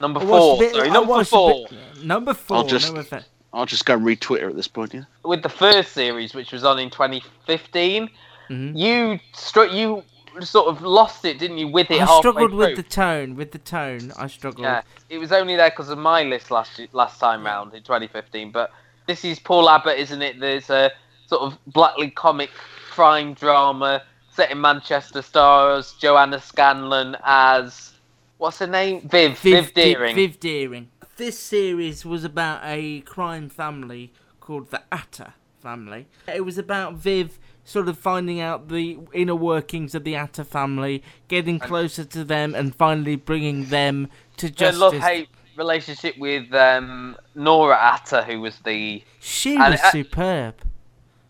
Number 0.00 0.20
four. 0.20 0.58
bit- 0.58 0.74
sorry, 0.74 0.90
number 0.90 1.24
four. 1.24 1.66
bit- 1.70 2.04
number 2.04 2.34
4 2.34 2.56
I'll 2.58 2.66
just 2.66 2.94
no 2.94 3.00
offense. 3.00 3.24
I'll 3.52 3.66
just 3.66 3.84
go 3.86 3.94
read 3.96 4.20
Twitter 4.20 4.48
at 4.48 4.54
this 4.54 4.68
point. 4.68 4.94
Yeah. 4.94 5.04
With 5.24 5.42
the 5.42 5.48
first 5.48 5.92
series, 5.92 6.34
which 6.34 6.52
was 6.52 6.62
on 6.64 6.78
in 6.78 6.90
2015, 6.90 8.08
Mm-hmm. 8.50 8.76
you 8.78 9.20
struck. 9.34 9.70
You 9.72 10.02
sort 10.46 10.68
of 10.68 10.82
lost 10.82 11.24
it, 11.24 11.38
didn't 11.38 11.58
you? 11.58 11.68
With 11.68 11.90
it 11.90 12.00
I 12.00 12.18
struggled 12.18 12.52
with 12.52 12.76
the 12.76 12.82
tone. 12.82 13.36
With 13.36 13.52
the 13.52 13.58
tone, 13.58 14.12
I 14.16 14.26
struggled. 14.26 14.64
Yeah, 14.64 14.82
it 15.08 15.18
was 15.18 15.32
only 15.32 15.56
there 15.56 15.70
because 15.70 15.88
of 15.88 15.98
my 15.98 16.22
list 16.22 16.50
last 16.50 16.80
last 16.92 17.18
time 17.18 17.44
round 17.44 17.74
in 17.74 17.82
2015. 17.82 18.50
But 18.50 18.70
this 19.06 19.24
is 19.24 19.38
Paul 19.38 19.68
Abbott, 19.68 19.98
isn't 19.98 20.22
it? 20.22 20.40
There's 20.40 20.70
a 20.70 20.92
sort 21.26 21.42
of 21.42 21.58
blackly 21.66 22.10
comic 22.10 22.50
crime 22.90 23.34
drama 23.34 24.02
set 24.30 24.50
in 24.50 24.60
Manchester. 24.60 25.22
Stars 25.22 25.94
Joanna 25.94 26.40
Scanlon 26.40 27.16
as 27.24 27.92
what's 28.38 28.58
her 28.58 28.66
name? 28.66 29.08
Viv. 29.08 29.38
Viv, 29.38 29.74
Di- 29.74 29.94
Deering. 29.94 30.14
Viv 30.14 30.40
Deering. 30.40 30.88
This 31.16 31.38
series 31.38 32.04
was 32.04 32.22
about 32.22 32.60
a 32.64 33.00
crime 33.00 33.48
family 33.48 34.12
called 34.40 34.70
the 34.70 34.82
Atta 34.92 35.34
family. 35.60 36.06
It 36.32 36.44
was 36.44 36.58
about 36.58 36.94
Viv 36.94 37.38
sort 37.68 37.86
of 37.86 37.98
finding 37.98 38.40
out 38.40 38.68
the 38.68 38.98
inner 39.12 39.34
workings 39.34 39.94
of 39.94 40.02
the 40.04 40.16
Atta 40.16 40.42
family, 40.44 41.02
getting 41.28 41.58
closer 41.58 42.02
to 42.02 42.24
them, 42.24 42.54
and 42.54 42.74
finally 42.74 43.14
bringing 43.16 43.66
them 43.66 44.08
to 44.38 44.46
Her 44.46 44.52
justice. 44.52 44.80
love 44.80 44.94
hate 44.94 45.28
relationship 45.56 46.16
with 46.16 46.54
um, 46.54 47.16
Nora 47.34 47.76
Atta, 47.78 48.22
who 48.22 48.40
was 48.40 48.58
the 48.64 49.02
She 49.20 49.56
and- 49.56 49.72
was 49.72 49.80
uh, 49.82 49.90
superb. 49.90 50.54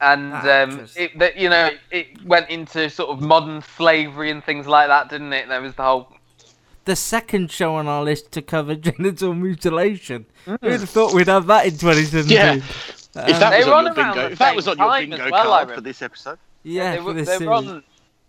and 0.01 0.33
That 0.33 0.69
um, 0.69 0.87
it, 0.97 1.19
that 1.19 1.37
you 1.39 1.49
know 1.49 1.71
it 1.91 2.25
went 2.25 2.49
into 2.51 2.89
sort 2.89 3.11
of 3.11 3.21
modern 3.21 3.61
slavery 3.77 4.31
and 4.31 4.45
things 4.45 4.67
like 4.69 4.87
that, 4.89 5.09
didn't 5.09 5.33
it? 5.33 5.49
There 5.49 5.61
was 5.61 5.75
the 5.75 5.83
whole 5.83 6.13
The 6.85 6.95
second 6.95 7.51
show 7.51 7.75
on 7.75 7.89
our 7.89 8.05
list 8.05 8.31
to 8.33 8.43
cover 8.43 8.75
genital 8.89 9.35
mutilation. 9.35 10.27
Mm. 10.47 10.59
Who'd 10.61 10.81
have 10.81 10.89
thought 10.91 11.15
we'd 11.15 11.27
have 11.27 11.47
that 11.49 11.65
in 11.67 11.73
2017? 11.73 12.31
Yeah. 12.31 12.61
If 13.27 13.39
that 13.41 13.53
um, 13.53 13.53
They 13.53 13.59
was 13.59 13.69
on 13.69 13.73
on 13.73 13.85
your 13.85 13.95
around 13.95 14.15
bingo, 14.15 14.29
if 14.33 14.39
that 14.39 14.57
was 14.57 14.69
on 14.69 14.79
your 14.79 14.99
bingo 14.99 15.31
well, 15.31 15.45
card 15.45 15.73
for 15.73 15.81
this 15.81 16.03
episode, 16.03 16.39
Yeah, 16.63 16.93
they 16.93 16.97
for 16.99 17.05
were, 17.05 17.13
this 17.15 17.29
they 17.29 17.47
were 17.47 17.53
on 17.53 17.83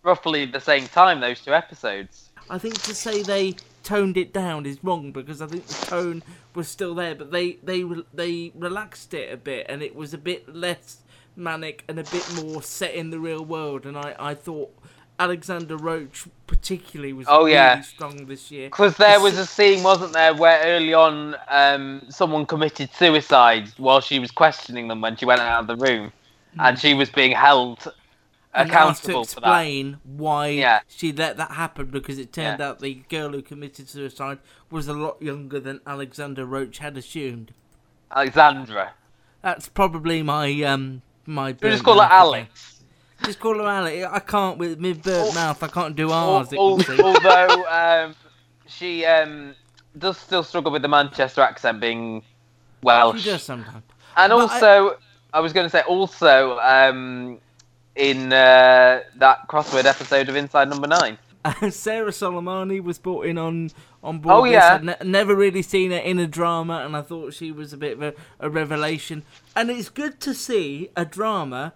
roughly 0.03 0.45
the 0.45 0.59
same 0.61 0.87
time. 0.87 1.19
Those 1.19 1.41
two 1.41 1.53
episodes. 1.53 2.29
I 2.49 2.57
think 2.57 2.81
to 2.83 2.95
say 2.95 3.21
they 3.21 3.55
toned 3.83 4.17
it 4.17 4.33
down 4.33 4.65
is 4.65 4.83
wrong 4.83 5.11
because 5.11 5.41
I 5.41 5.47
think 5.47 5.65
the 5.67 5.85
tone 5.85 6.23
was 6.55 6.67
still 6.67 6.95
there, 6.95 7.15
but 7.15 7.31
they 7.31 7.53
they 7.63 7.83
they 8.13 8.51
relaxed 8.55 9.13
it 9.13 9.31
a 9.33 9.37
bit 9.37 9.65
and 9.69 9.81
it 9.81 9.95
was 9.95 10.13
a 10.13 10.17
bit 10.17 10.53
less 10.53 10.99
manic 11.35 11.83
and 11.87 11.99
a 11.99 12.03
bit 12.03 12.27
more 12.35 12.61
set 12.61 12.93
in 12.93 13.11
the 13.11 13.19
real 13.19 13.43
world. 13.43 13.85
And 13.85 13.97
I 13.97 14.15
I 14.19 14.33
thought 14.33 14.73
Alexander 15.19 15.75
Roach 15.77 16.25
particularly 16.47 17.13
was 17.13 17.27
Oh, 17.29 17.41
really 17.41 17.53
yeah. 17.53 17.81
strong 17.81 18.25
this 18.25 18.49
year 18.49 18.69
Because 18.69 18.97
there 18.97 19.17
The 19.17 19.23
was 19.23 19.37
a 19.37 19.45
scene, 19.45 19.83
wasn't 19.83 20.13
there, 20.13 20.33
where 20.33 20.61
early 20.65 20.93
on 20.93 21.35
um, 21.49 22.01
someone 22.09 22.45
committed 22.45 22.89
suicide 22.93 23.69
while 23.77 23.99
she 24.01 24.17
was 24.19 24.31
questioning 24.31 24.87
them 24.87 25.01
when 25.01 25.15
she 25.17 25.25
went 25.25 25.41
out 25.41 25.61
of 25.61 25.67
the 25.67 25.75
room, 25.75 26.11
and 26.57 26.79
she 26.79 26.93
was 26.93 27.09
being 27.09 27.31
held 27.33 27.91
and 28.53 28.71
asked 28.71 29.03
to 29.05 29.11
accountable 29.11 29.25
for 29.25 29.41
that. 29.41 29.47
explain 29.47 29.97
why 30.03 30.47
Yeah. 30.47 30.79
she 30.87 31.11
let 31.11 31.37
that 31.37 31.51
happen 31.51 31.87
because 31.87 32.17
it 32.17 32.33
turned 32.33 32.61
out 32.61 32.79
the 32.79 32.95
girl 33.09 33.29
who 33.33 33.41
committed 33.43 33.87
suicide 33.89 34.39
was 34.71 34.87
a 34.87 34.93
lot 34.93 35.21
younger 35.21 35.59
than 35.59 35.81
Alexander 35.85 36.45
Roach 36.45 36.79
had 36.79 36.97
assumed. 36.97 37.53
Alexandra. 38.11 38.93
That's 39.43 39.69
probably 39.69 40.23
my 40.23 40.61
um 40.63 41.01
my. 41.25 41.55
We 41.61 41.69
just 41.69 41.83
call 41.83 41.99
her. 42.01 42.07
Alex. 42.11 42.78
Just 43.23 43.39
call 43.39 43.55
her 43.55 43.67
Alex. 43.67 44.07
I 44.09 44.19
can't 44.19 44.57
with 44.57 44.79
my 44.79 44.93
burnt 44.93 45.35
mouth. 45.35 45.61
I 45.61 45.67
can't 45.67 45.95
do 45.95 46.11
R's. 46.11 46.51
it 46.53 46.57
Al- 46.57 46.81
although 47.03 47.65
um, 47.69 48.15
she 48.67 49.05
um, 49.05 49.55
does 49.97 50.17
still 50.17 50.43
struggle 50.43 50.71
with 50.71 50.81
the 50.81 50.87
Manchester 50.87 51.41
accent 51.41 51.79
being 51.79 52.23
Welsh. 52.81 53.21
She 53.21 53.29
does 53.29 53.43
sometimes. 53.43 53.83
And 54.15 54.31
But 54.31 54.39
also, 54.39 54.97
I, 55.33 55.39
was 55.39 55.53
going 55.53 55.65
to 55.65 55.69
say 55.69 55.81
also 55.81 56.59
um, 56.59 57.39
in 57.95 58.31
uh, 58.31 59.01
that 59.17 59.47
crossword 59.47 59.85
episode 59.85 60.29
of 60.29 60.35
Inside 60.35 60.69
Number 60.69 60.87
Nine. 60.87 61.17
Sarah 61.69 62.11
Solemani 62.11 62.81
was 62.81 62.99
brought 62.99 63.25
in 63.25 63.37
on 63.37 63.71
on 64.03 64.19
board. 64.19 64.35
Oh, 64.35 64.43
yeah. 64.45 64.75
I'd 64.75 64.83
ne- 64.83 64.95
never 65.03 65.35
really 65.35 65.61
seen 65.61 65.91
her 65.91 65.97
in 65.97 66.19
a 66.19 66.27
drama, 66.27 66.83
and 66.85 66.95
I 66.95 67.01
thought 67.01 67.33
she 67.33 67.51
was 67.51 67.73
a 67.73 67.77
bit 67.77 67.93
of 67.93 68.01
a, 68.01 68.13
a 68.39 68.49
revelation. 68.49 69.23
And 69.55 69.69
it's 69.69 69.89
good 69.89 70.19
to 70.21 70.33
see 70.33 70.89
a 70.95 71.05
drama 71.05 71.73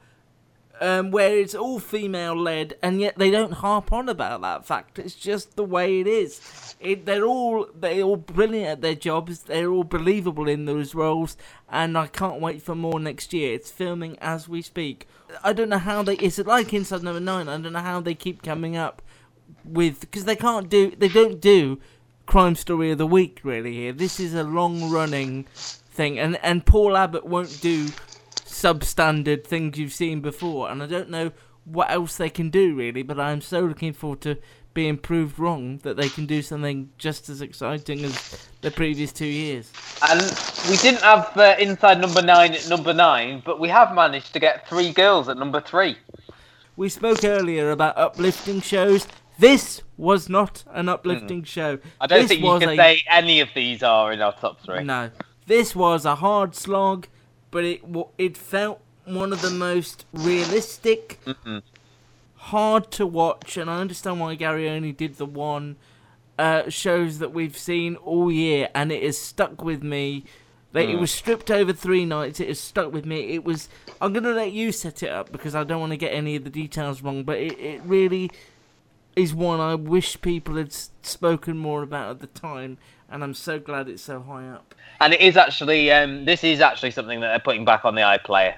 um, 0.81 1.11
where 1.11 1.37
it's 1.37 1.55
all 1.55 1.79
female 1.79 2.35
led, 2.35 2.75
and 2.81 2.99
yet 2.99 3.17
they 3.17 3.29
don't 3.29 3.53
harp 3.53 3.93
on 3.93 4.09
about 4.09 4.41
that 4.41 4.65
fact. 4.65 4.99
It's 4.99 5.15
just 5.15 5.55
the 5.55 5.63
way 5.63 5.99
it 5.99 6.07
is. 6.07 6.75
It, 6.79 7.05
they're 7.05 7.25
all 7.25 7.67
they're 7.73 8.01
all 8.01 8.17
brilliant 8.17 8.67
at 8.67 8.81
their 8.81 8.95
jobs. 8.95 9.43
They're 9.43 9.71
all 9.71 9.83
believable 9.83 10.49
in 10.49 10.65
those 10.65 10.95
roles, 10.95 11.37
and 11.69 11.97
I 11.97 12.07
can't 12.07 12.41
wait 12.41 12.61
for 12.61 12.75
more 12.75 12.99
next 12.99 13.33
year. 13.33 13.53
It's 13.53 13.71
filming 13.71 14.17
as 14.19 14.49
we 14.49 14.61
speak. 14.61 15.07
I 15.43 15.53
don't 15.53 15.69
know 15.69 15.77
how 15.77 16.03
they. 16.03 16.15
Is 16.15 16.39
it 16.39 16.47
like 16.47 16.73
Inside 16.73 17.03
Number 17.03 17.19
Nine? 17.19 17.47
I 17.47 17.57
don't 17.57 17.73
know 17.73 17.79
how 17.79 18.01
they 18.01 18.15
keep 18.15 18.41
coming 18.43 18.75
up 18.75 19.01
with 19.63 20.01
because 20.01 20.25
they 20.25 20.35
can't 20.35 20.69
do 20.69 20.91
they 20.97 21.07
don't 21.07 21.39
do 21.39 21.79
crime 22.25 22.55
story 22.55 22.91
of 22.91 22.97
the 22.97 23.07
week 23.07 23.39
really 23.43 23.73
here. 23.73 23.93
This 23.93 24.19
is 24.19 24.33
a 24.33 24.43
long 24.43 24.91
running 24.91 25.43
thing, 25.53 26.19
and 26.19 26.37
and 26.43 26.65
Paul 26.65 26.97
Abbott 26.97 27.25
won't 27.25 27.61
do 27.61 27.87
substandard 28.53 29.45
things 29.45 29.77
you've 29.77 29.93
seen 29.93 30.21
before, 30.21 30.69
and 30.69 30.81
I 30.81 30.85
don't 30.85 31.09
know 31.09 31.31
what 31.65 31.89
else 31.91 32.17
they 32.17 32.29
can 32.29 32.49
do 32.49 32.75
really. 32.75 33.03
But 33.03 33.19
I'm 33.19 33.41
so 33.41 33.61
looking 33.61 33.93
forward 33.93 34.21
to 34.21 34.37
being 34.73 34.97
proved 34.97 35.37
wrong 35.37 35.77
that 35.83 35.97
they 35.97 36.09
can 36.09 36.25
do 36.25 36.41
something 36.41 36.89
just 36.97 37.29
as 37.29 37.41
exciting 37.41 38.03
as 38.03 38.47
the 38.61 38.71
previous 38.71 39.11
two 39.11 39.25
years. 39.27 39.71
And 40.09 40.19
we 40.69 40.77
didn't 40.77 41.01
have 41.01 41.35
uh, 41.37 41.55
Inside 41.59 41.99
Number 42.01 42.21
Nine 42.21 42.53
at 42.53 42.67
number 42.69 42.93
nine, 42.93 43.43
but 43.45 43.59
we 43.59 43.69
have 43.69 43.93
managed 43.93 44.33
to 44.33 44.39
get 44.39 44.67
three 44.67 44.91
girls 44.91 45.29
at 45.29 45.37
number 45.37 45.61
three. 45.61 45.97
We 46.75 46.89
spoke 46.89 47.23
earlier 47.23 47.69
about 47.69 47.97
uplifting 47.97 48.61
shows. 48.61 49.07
This 49.37 49.81
was 49.95 50.27
not 50.27 50.63
an 50.71 50.89
uplifting 50.89 51.43
show. 51.43 51.77
I 52.01 52.07
don't 52.07 52.21
This 52.21 52.29
think 52.29 52.41
you 52.43 52.59
can 52.59 52.69
a- 52.69 52.75
say 52.75 53.03
any 53.09 53.41
of 53.41 53.49
these 53.55 53.83
are 53.83 54.11
in 54.11 54.21
our 54.21 54.33
top 54.33 54.59
three. 54.61 54.83
No, 54.83 55.11
this 55.45 55.75
was 55.75 56.03
a 56.05 56.15
hard 56.15 56.55
slog, 56.55 57.07
but 57.53 57.63
it 57.63 57.81
it 58.17 58.35
felt 58.35 58.81
one 59.05 59.31
of 59.31 59.41
the 59.41 59.49
most 59.51 60.05
realistic, 60.11 61.19
Mm-mm. 61.25 61.61
hard 62.35 62.91
to 62.91 63.05
watch, 63.05 63.55
and 63.57 63.69
I 63.69 63.79
understand 63.79 64.19
why 64.19 64.35
Gary 64.35 64.69
only 64.69 64.91
did 64.91 65.17
the 65.17 65.25
one 65.25 65.77
uh, 66.37 66.67
shows 66.69 67.19
that 67.19 67.31
we've 67.31 67.57
seen 67.57 67.95
all 67.97 68.31
year, 68.31 68.67
and 68.73 68.91
it 68.91 69.03
has 69.03 69.17
stuck 69.17 69.63
with 69.63 69.83
me. 69.83 70.25
Like, 70.73 70.89
It 70.89 70.95
Mm. 70.97 71.01
was 71.01 71.11
stripped 71.11 71.51
over 71.51 71.71
three 71.71 72.03
nights. 72.05 72.39
It 72.39 72.47
has 72.47 72.59
stuck 72.59 72.91
with 72.91 73.05
me. 73.05 73.35
It 73.35 73.43
was. 73.45 73.69
I'm 74.01 74.11
gonna 74.13 74.31
let 74.33 74.51
you 74.51 74.71
set 74.71 75.03
it 75.03 75.09
up 75.09 75.31
because 75.31 75.53
I 75.53 75.63
don't 75.63 75.79
want 75.79 75.91
to 75.91 75.97
get 75.97 76.11
any 76.13 76.35
of 76.35 76.43
the 76.43 76.49
details 76.49 77.03
wrong, 77.03 77.23
but 77.23 77.37
it, 77.37 77.59
it 77.59 77.81
really 77.85 78.31
is 79.15 79.31
one 79.35 79.59
I 79.59 79.75
wish 79.75 80.19
people 80.21 80.55
had 80.55 80.73
spoken 80.73 81.57
more 81.59 81.83
about 81.83 82.09
at 82.09 82.19
the 82.21 82.27
time, 82.27 82.79
and 83.13 83.23
I'm 83.23 83.35
so 83.35 83.59
glad 83.59 83.87
it's 83.87 84.01
so 84.01 84.19
high 84.21 84.49
up. 84.49 84.73
And 84.99 85.13
it 85.13 85.21
is 85.21 85.37
actually, 85.37 85.91
um, 85.91 86.25
this 86.25 86.43
is 86.43 86.59
actually 86.59 86.91
something 86.91 87.19
that 87.19 87.27
they're 87.27 87.39
putting 87.39 87.63
back 87.63 87.85
on 87.85 87.93
the 87.93 88.01
iPlayer. 88.01 88.55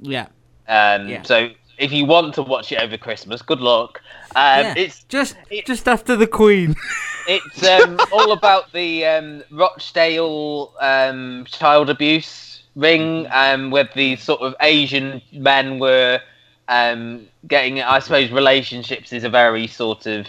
Yeah. 0.00 0.28
Um, 0.68 1.08
Yeah. 1.08 1.22
So 1.22 1.50
if 1.76 1.92
you 1.92 2.04
want 2.04 2.34
to 2.34 2.42
watch 2.42 2.70
it 2.70 2.80
over 2.80 2.96
Christmas, 2.96 3.42
good 3.42 3.60
luck. 3.60 4.00
Um, 4.36 4.64
Yeah, 4.64 4.74
It's 4.76 5.02
just 5.04 5.36
it, 5.50 5.66
just 5.66 5.88
after 5.88 6.14
the 6.14 6.28
Queen. 6.28 6.76
it's 7.28 7.66
um, 7.66 7.98
all 8.12 8.30
about 8.30 8.72
the 8.72 9.04
um, 9.04 9.42
Rochdale 9.50 10.72
um, 10.80 11.44
child 11.48 11.90
abuse 11.90 12.62
ring, 12.76 13.26
um, 13.32 13.70
where 13.70 13.88
these 13.94 14.22
sort 14.22 14.40
of 14.40 14.54
Asian 14.60 15.20
men 15.32 15.80
were 15.80 16.20
um, 16.68 17.26
getting. 17.48 17.82
I 17.82 17.98
suppose 17.98 18.30
relationships 18.30 19.12
is 19.12 19.24
a 19.24 19.30
very 19.30 19.66
sort 19.66 20.06
of 20.06 20.28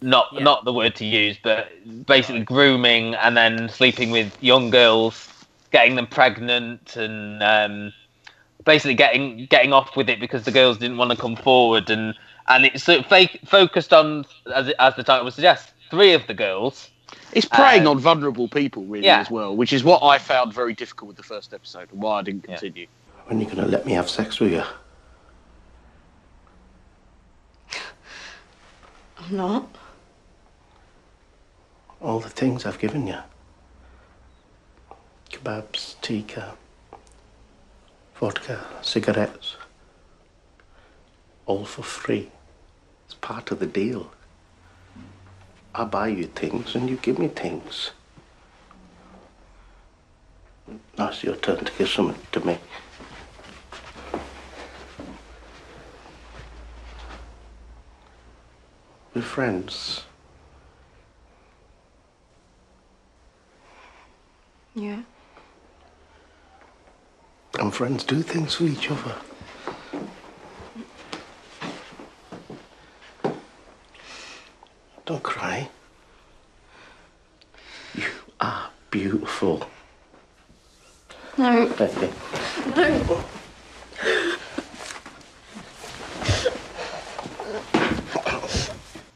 not 0.00 0.40
not 0.40 0.64
the 0.64 0.72
word 0.72 0.94
to 0.96 1.04
use, 1.04 1.36
but 1.42 1.68
basically 2.06 2.42
grooming 2.42 3.14
and 3.14 3.36
then 3.36 3.68
sleeping 3.68 4.10
with 4.10 4.36
young 4.42 4.70
girls, 4.70 5.28
getting 5.70 5.96
them 5.96 6.06
pregnant, 6.06 6.96
and 6.96 7.42
um, 7.42 7.92
basically 8.64 8.94
getting 8.94 9.46
getting 9.46 9.72
off 9.72 9.96
with 9.96 10.08
it 10.08 10.20
because 10.20 10.44
the 10.44 10.52
girls 10.52 10.78
didn't 10.78 10.96
want 10.98 11.10
to 11.10 11.16
come 11.16 11.36
forward, 11.36 11.90
and 11.90 12.14
and 12.48 12.64
it's 12.66 12.84
sort 12.84 13.00
of 13.00 13.06
fake, 13.06 13.40
focused 13.44 13.92
on 13.92 14.24
as, 14.54 14.68
as 14.78 14.94
the 14.96 15.02
title 15.02 15.24
would 15.24 15.34
suggest, 15.34 15.72
three 15.90 16.12
of 16.14 16.26
the 16.26 16.34
girls. 16.34 16.90
It's 17.32 17.46
preying 17.46 17.86
Uh, 17.86 17.90
on 17.92 17.98
vulnerable 17.98 18.48
people, 18.48 18.84
really, 18.84 19.06
yeah. 19.06 19.20
as 19.20 19.30
well, 19.30 19.56
which 19.56 19.72
is 19.72 19.82
what 19.84 20.02
I 20.02 20.18
found 20.18 20.52
very 20.52 20.74
difficult 20.74 21.08
with 21.08 21.16
the 21.16 21.22
first 21.22 21.52
episode 21.54 21.90
and 21.92 22.02
why 22.02 22.18
I 22.18 22.22
didn't 22.22 22.44
continue. 22.44 22.86
When 23.26 23.38
are 23.38 23.40
you 23.40 23.46
going 23.46 23.64
to 23.64 23.66
let 23.66 23.84
me 23.86 23.92
have 23.92 24.08
sex 24.08 24.40
with 24.40 24.52
you? 24.52 24.62
I'm 29.18 29.36
not. 29.36 29.68
All 32.00 32.20
the 32.20 32.28
things 32.28 32.64
I've 32.64 32.78
given 32.78 33.06
you 33.06 33.18
kebabs, 35.30 35.96
tikka, 36.00 36.54
vodka, 38.14 38.64
cigarettes. 38.82 39.56
All 41.46 41.64
for 41.64 41.82
free. 41.82 42.30
It's 43.06 43.14
part 43.14 43.50
of 43.50 43.58
the 43.58 43.66
deal. 43.66 44.12
I 45.74 45.84
buy 45.84 46.08
you 46.08 46.24
things 46.26 46.74
and 46.74 46.88
you 46.88 46.96
give 46.96 47.18
me 47.18 47.28
things. 47.28 47.92
Now 50.98 51.08
it's 51.08 51.24
your 51.24 51.36
turn 51.36 51.64
to 51.64 51.72
give 51.78 51.88
something 51.88 52.20
to 52.32 52.46
me. 52.46 52.58
We're 59.14 59.22
friends. 59.22 60.04
Yeah. 64.78 65.02
And 67.58 67.74
friends 67.74 68.04
do 68.04 68.22
things 68.22 68.54
for 68.54 68.62
each 68.62 68.88
other. 68.92 69.16
Don't 75.04 75.22
cry. 75.24 75.68
You 77.96 78.06
are 78.40 78.70
beautiful. 78.92 79.68
No. 81.36 81.66
No. 82.76 83.24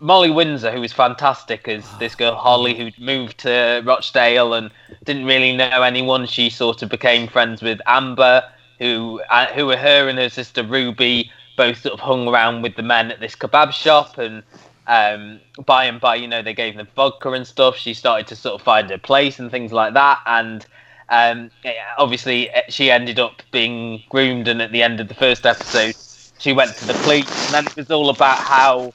Molly 0.02 0.30
Windsor, 0.30 0.72
who 0.72 0.80
was 0.80 0.92
fantastic 0.92 1.68
as 1.68 1.88
this 1.98 2.16
girl 2.16 2.34
Holly, 2.34 2.74
who 2.74 2.90
moved 3.02 3.38
to 3.38 3.82
Rochdale 3.84 4.52
and 4.52 4.72
didn't 5.04 5.26
really 5.26 5.56
know 5.56 5.82
anyone. 5.82 6.26
She 6.26 6.50
sort 6.50 6.82
of 6.82 6.88
became 6.88 7.28
friends 7.28 7.62
with 7.62 7.80
Amber, 7.86 8.42
who 8.80 9.22
uh, 9.30 9.46
who 9.46 9.66
were 9.66 9.76
her 9.76 10.08
and 10.08 10.18
her 10.18 10.28
sister 10.28 10.64
Ruby 10.64 11.30
both 11.56 11.82
sort 11.82 11.94
of 11.94 12.00
hung 12.00 12.26
around 12.26 12.62
with 12.62 12.74
the 12.74 12.82
men 12.82 13.12
at 13.12 13.20
this 13.20 13.36
kebab 13.36 13.72
shop, 13.72 14.18
and 14.18 14.42
um, 14.88 15.40
by 15.64 15.84
and 15.84 16.00
by, 16.00 16.16
you 16.16 16.26
know, 16.26 16.42
they 16.42 16.54
gave 16.54 16.76
them 16.76 16.88
vodka 16.96 17.30
and 17.30 17.46
stuff. 17.46 17.76
She 17.76 17.94
started 17.94 18.26
to 18.26 18.34
sort 18.34 18.56
of 18.56 18.62
find 18.62 18.90
her 18.90 18.98
place 18.98 19.38
and 19.38 19.52
things 19.52 19.72
like 19.72 19.94
that, 19.94 20.18
and 20.26 20.66
um, 21.10 21.52
obviously 21.96 22.50
eh, 22.50 22.62
she 22.68 22.90
ended 22.90 23.20
up 23.20 23.40
being 23.52 24.02
groomed, 24.08 24.48
and 24.48 24.60
at 24.60 24.72
the 24.72 24.82
end 24.82 24.98
of 24.98 25.06
the 25.06 25.14
first 25.14 25.46
episode, 25.46 25.94
she 26.38 26.52
went 26.52 26.76
to 26.78 26.86
the 26.88 26.94
police, 27.04 27.28
and 27.46 27.54
then 27.54 27.66
it 27.66 27.76
was 27.76 27.90
all 27.92 28.10
about 28.10 28.38
how 28.38 28.92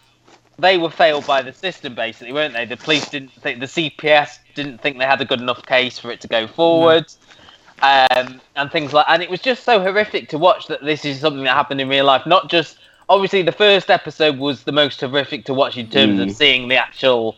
they 0.59 0.77
were 0.77 0.89
failed 0.89 1.25
by 1.27 1.41
the 1.41 1.53
system, 1.53 1.93
basically, 1.95 2.33
weren't 2.33 2.53
they? 2.53 2.65
The 2.65 2.77
police 2.77 3.07
didn't 3.09 3.31
think 3.31 3.59
the 3.59 3.67
CPS 3.67 4.39
didn't 4.55 4.81
think 4.81 4.97
they 4.97 5.05
had 5.05 5.21
a 5.21 5.25
good 5.25 5.41
enough 5.41 5.63
case 5.65 5.99
for 5.99 6.11
it 6.11 6.21
to 6.21 6.27
go 6.27 6.47
forward, 6.47 7.05
um, 7.81 8.41
and 8.55 8.71
things 8.71 8.91
like. 8.93 9.05
And 9.07 9.21
it 9.21 9.29
was 9.29 9.39
just 9.39 9.63
so 9.63 9.79
horrific 9.79 10.29
to 10.29 10.37
watch 10.37 10.67
that 10.67 10.83
this 10.83 11.05
is 11.05 11.19
something 11.19 11.43
that 11.43 11.55
happened 11.55 11.79
in 11.79 11.89
real 11.89 12.05
life. 12.05 12.25
Not 12.25 12.49
just 12.49 12.77
obviously 13.09 13.41
the 13.43 13.51
first 13.51 13.89
episode 13.91 14.37
was 14.39 14.63
the 14.63 14.71
most 14.71 14.99
horrific 14.99 15.45
to 15.45 15.53
watch 15.53 15.77
in 15.77 15.89
terms 15.89 16.19
of 16.19 16.27
Mm. 16.29 16.33
seeing 16.33 16.67
the 16.67 16.75
actual 16.77 17.37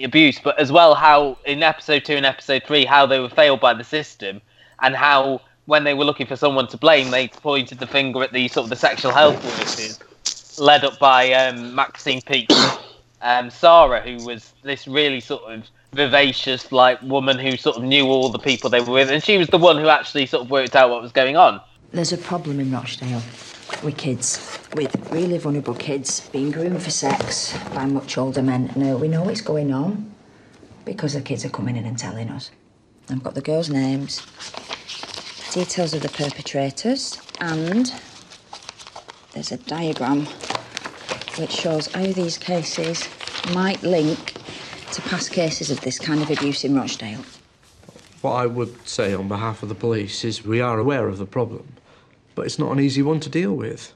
abuse, 0.00 0.40
but 0.42 0.58
as 0.58 0.72
well 0.72 0.94
how 0.94 1.36
in 1.44 1.62
episode 1.62 2.04
two 2.04 2.14
and 2.14 2.26
episode 2.26 2.62
three 2.66 2.84
how 2.84 3.06
they 3.06 3.20
were 3.20 3.28
failed 3.28 3.60
by 3.60 3.74
the 3.74 3.84
system, 3.84 4.40
and 4.80 4.96
how 4.96 5.40
when 5.66 5.84
they 5.84 5.94
were 5.94 6.04
looking 6.04 6.26
for 6.26 6.34
someone 6.34 6.66
to 6.68 6.76
blame, 6.78 7.10
they 7.10 7.28
pointed 7.28 7.78
the 7.78 7.86
finger 7.86 8.22
at 8.22 8.32
the 8.32 8.48
sort 8.48 8.64
of 8.64 8.70
the 8.70 8.76
sexual 8.76 9.12
health 9.12 9.44
workers 9.44 9.98
led 10.58 10.84
up 10.84 10.98
by 10.98 11.32
um, 11.32 11.74
Maxine 11.74 12.20
Peake, 12.22 12.50
um, 13.22 13.50
Sarah, 13.50 14.00
who 14.00 14.24
was 14.24 14.52
this 14.62 14.86
really 14.86 15.20
sort 15.20 15.42
of 15.44 15.64
vivacious 15.92 16.72
like 16.72 17.00
woman 17.02 17.38
who 17.38 17.56
sort 17.56 17.76
of 17.76 17.82
knew 17.82 18.06
all 18.06 18.30
the 18.30 18.38
people 18.38 18.70
they 18.70 18.80
were 18.80 18.92
with, 18.92 19.10
and 19.10 19.22
she 19.22 19.38
was 19.38 19.48
the 19.48 19.58
one 19.58 19.76
who 19.76 19.88
actually 19.88 20.26
sort 20.26 20.44
of 20.44 20.50
worked 20.50 20.74
out 20.74 20.90
what 20.90 21.02
was 21.02 21.12
going 21.12 21.36
on. 21.36 21.60
There's 21.92 22.12
a 22.12 22.18
problem 22.18 22.58
in 22.60 22.70
Rochdale 22.70 23.22
with 23.82 23.96
kids, 23.96 24.58
with 24.74 25.10
really 25.10 25.38
vulnerable 25.38 25.74
kids 25.74 26.28
being 26.30 26.50
groomed 26.50 26.82
for 26.82 26.90
sex 26.90 27.56
by 27.74 27.84
much 27.84 28.16
older 28.16 28.42
men. 28.42 28.72
Now, 28.76 28.96
we 28.96 29.08
know 29.08 29.28
it's 29.28 29.40
going 29.40 29.72
on 29.72 30.12
because 30.84 31.14
the 31.14 31.20
kids 31.20 31.44
are 31.44 31.50
coming 31.50 31.76
in 31.76 31.84
and 31.84 31.98
telling 31.98 32.28
us. 32.28 32.50
I've 33.10 33.22
got 33.22 33.34
the 33.34 33.42
girls' 33.42 33.68
names, 33.68 34.22
details 35.52 35.92
of 35.92 36.02
the 36.02 36.08
perpetrators, 36.08 37.20
and 37.40 37.92
there's 39.32 39.52
a 39.52 39.56
diagram 39.56 40.26
which 41.38 41.50
shows 41.50 41.86
how 41.92 42.04
these 42.04 42.36
cases 42.36 43.08
might 43.54 43.82
link 43.82 44.34
to 44.92 45.00
past 45.02 45.32
cases 45.32 45.70
of 45.70 45.80
this 45.80 45.98
kind 45.98 46.20
of 46.20 46.30
abuse 46.30 46.64
in 46.64 46.76
Rochdale. 46.76 47.24
What 48.20 48.32
I 48.32 48.46
would 48.46 48.86
say 48.86 49.14
on 49.14 49.28
behalf 49.28 49.62
of 49.62 49.68
the 49.68 49.74
police 49.74 50.24
is 50.24 50.44
we 50.44 50.60
are 50.60 50.78
aware 50.78 51.08
of 51.08 51.18
the 51.18 51.26
problem, 51.26 51.74
but 52.34 52.46
it's 52.46 52.58
not 52.58 52.72
an 52.72 52.80
easy 52.80 53.02
one 53.02 53.20
to 53.20 53.30
deal 53.30 53.54
with. 53.54 53.94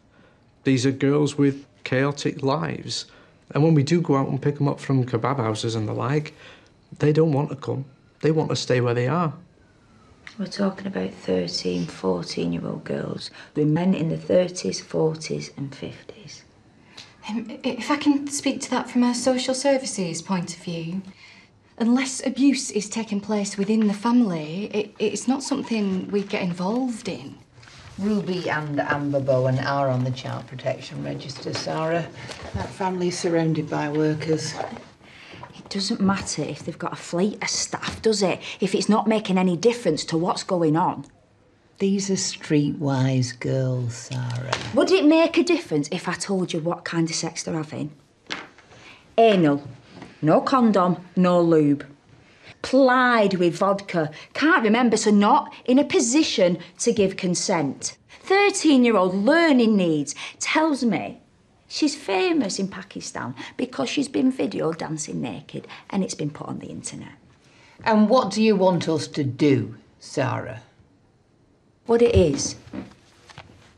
These 0.64 0.87
are 0.87 0.91
girls 0.91 1.37
with 1.37 1.64
chaotic 1.84 2.43
lives. 2.43 3.05
And 3.53 3.62
when 3.62 3.74
we 3.74 3.82
do 3.82 4.01
go 4.01 4.16
out 4.16 4.28
and 4.28 4.43
pick 4.43 4.57
them 4.57 4.66
up 4.66 4.80
from 4.80 5.05
kebab 5.05 5.37
houses 5.37 5.74
and 5.74 5.87
the 5.87 5.93
like, 5.93 6.34
they 6.99 7.12
don't 7.12 7.32
want 7.32 7.51
to 7.51 7.57
come. 7.57 7.84
They 8.22 8.30
want 8.30 8.51
to 8.51 8.57
stay 8.57 8.80
where 8.80 8.95
they 8.95 9.07
are. 9.07 9.34
We're 10.39 10.47
talking 10.47 10.87
about 10.87 11.14
13, 11.14 11.87
14 11.87 12.53
year 12.53 12.66
old 12.66 12.84
girls 12.84 13.30
with 13.55 13.68
men 13.68 13.95
in 13.95 14.11
the 14.11 14.18
30s, 14.18 14.82
40s, 14.82 15.57
and 15.57 15.70
50s. 15.70 16.43
Um, 17.30 17.59
if 17.64 17.91
I 17.91 17.97
can 17.97 18.26
speak 18.28 18.61
to 18.62 18.70
that 18.70 18.91
from 18.91 19.03
a 19.03 19.14
social 19.14 19.55
services 19.55 20.20
point 20.20 20.55
of 20.55 20.62
view, 20.62 21.01
unless 21.78 22.24
abuse 22.26 22.70
is 22.70 22.91
taking 22.91 23.18
place 23.18 23.57
within 23.57 23.87
the 23.87 23.95
family, 23.95 24.66
it, 24.74 24.95
it's 24.99 25.26
not 25.26 25.43
something 25.43 26.11
we 26.11 26.20
get 26.20 26.43
involved 26.43 27.09
in. 27.09 27.39
Ruby 27.99 28.51
and 28.51 28.78
Amber 28.78 29.20
Bowen 29.20 29.59
are 29.61 29.89
on 29.89 30.05
the 30.05 30.11
child 30.11 30.47
protection 30.49 31.03
register, 31.03 31.55
Sarah. 31.55 32.07
That 32.53 32.68
family's 32.68 33.18
surrounded 33.18 33.70
by 33.70 33.89
workers. 33.89 34.53
It 35.66 35.70
doesn't 35.70 36.00
matter 36.00 36.42
if 36.42 36.64
they've 36.64 36.78
got 36.78 36.92
a 36.92 36.96
fleet 36.96 37.42
of 37.42 37.48
staff, 37.48 38.00
does 38.00 38.22
it? 38.22 38.40
If 38.60 38.72
it's 38.72 38.88
not 38.88 39.08
making 39.08 39.36
any 39.36 39.56
difference 39.56 40.04
to 40.04 40.16
what's 40.16 40.44
going 40.44 40.76
on. 40.76 41.06
These 41.80 42.08
are 42.08 42.14
streetwise 42.14 43.36
girls, 43.40 43.96
Sarah. 43.96 44.52
Would 44.74 44.92
it 44.92 45.04
make 45.04 45.36
a 45.36 45.42
difference 45.42 45.88
if 45.90 46.06
I 46.06 46.12
told 46.12 46.52
you 46.52 46.60
what 46.60 46.84
kind 46.84 47.10
of 47.10 47.16
sex 47.16 47.42
they're 47.42 47.56
having? 47.56 47.90
Anal. 49.18 49.60
No 50.22 50.40
condom, 50.40 51.04
no 51.16 51.40
lube. 51.40 51.84
Plied 52.62 53.34
with 53.34 53.58
vodka. 53.58 54.12
Can't 54.34 54.62
remember, 54.62 54.96
so 54.96 55.10
not 55.10 55.52
in 55.64 55.80
a 55.80 55.84
position 55.84 56.58
to 56.78 56.92
give 56.92 57.16
consent. 57.16 57.98
13 58.20 58.84
year 58.84 58.96
old 58.96 59.16
learning 59.16 59.76
needs 59.76 60.14
tells 60.38 60.84
me 60.84 61.20
she's 61.68 61.94
famous 61.94 62.58
in 62.58 62.68
Pakistan 62.68 63.34
because 63.56 63.88
she's 63.88 64.08
been 64.08 64.30
video 64.30 64.72
dancing 64.72 65.20
naked 65.20 65.66
and 65.90 66.02
it's 66.02 66.14
been 66.14 66.30
put 66.30 66.48
on 66.48 66.58
the 66.58 66.66
internet. 66.68 67.14
And 67.84 68.08
what 68.08 68.32
do 68.32 68.42
you 68.42 68.56
want 68.56 68.88
us 68.88 69.06
to 69.08 69.24
do, 69.24 69.76
Sarah? 70.00 70.62
What 71.86 72.02
it 72.02 72.14
is, 72.14 72.56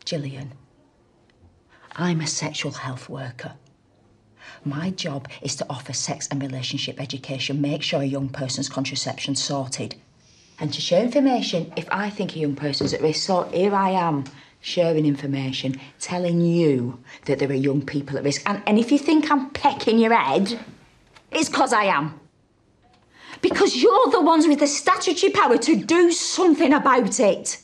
Gillian, 0.05 0.53
I'm 1.97 2.21
a 2.21 2.27
sexual 2.27 2.73
health 2.73 3.09
worker. 3.09 3.55
My 4.65 4.91
job 4.91 5.29
is 5.43 5.57
to 5.57 5.67
offer 5.69 5.93
sex 5.93 6.29
and 6.31 6.41
relationship 6.41 7.01
education, 7.01 7.61
make 7.61 7.83
sure 7.83 8.01
a 8.01 8.07
young 8.07 8.29
person's 8.29 8.69
contraception's 8.69 9.43
sorted, 9.43 9.97
and 10.61 10.73
to 10.73 10.81
share 10.81 11.03
information 11.05 11.73
if 11.77 11.87
I 11.91 12.11
think 12.11 12.35
a 12.35 12.39
young 12.39 12.57
person's 12.57 12.93
at 12.93 13.03
risk. 13.03 13.27
So 13.27 13.45
here 13.45 13.75
I 13.75 13.91
am, 13.91 14.25
sharing 14.69 15.07
information, 15.07 15.81
telling 15.99 16.41
you 16.41 17.03
that 17.25 17.39
there 17.39 17.51
are 17.51 17.55
young 17.55 17.81
people 17.85 18.19
at 18.19 18.25
risk. 18.25 18.43
And, 18.47 18.63
and 18.67 18.79
if 18.79 18.93
you 18.93 18.99
think 18.99 19.31
I'm 19.31 19.51
pecking 19.51 19.99
your 19.99 20.15
head, 20.15 20.59
it's 21.33 21.49
because 21.49 21.73
I 21.73 21.85
am. 21.85 22.21
Because 23.41 23.77
you're 23.77 24.11
the 24.11 24.21
ones 24.21 24.47
with 24.47 24.61
the 24.61 24.67
statutory 24.67 25.33
power 25.33 25.57
to 25.59 25.77
do 25.77 26.13
something 26.13 26.73
about 26.73 27.19
it. 27.19 27.63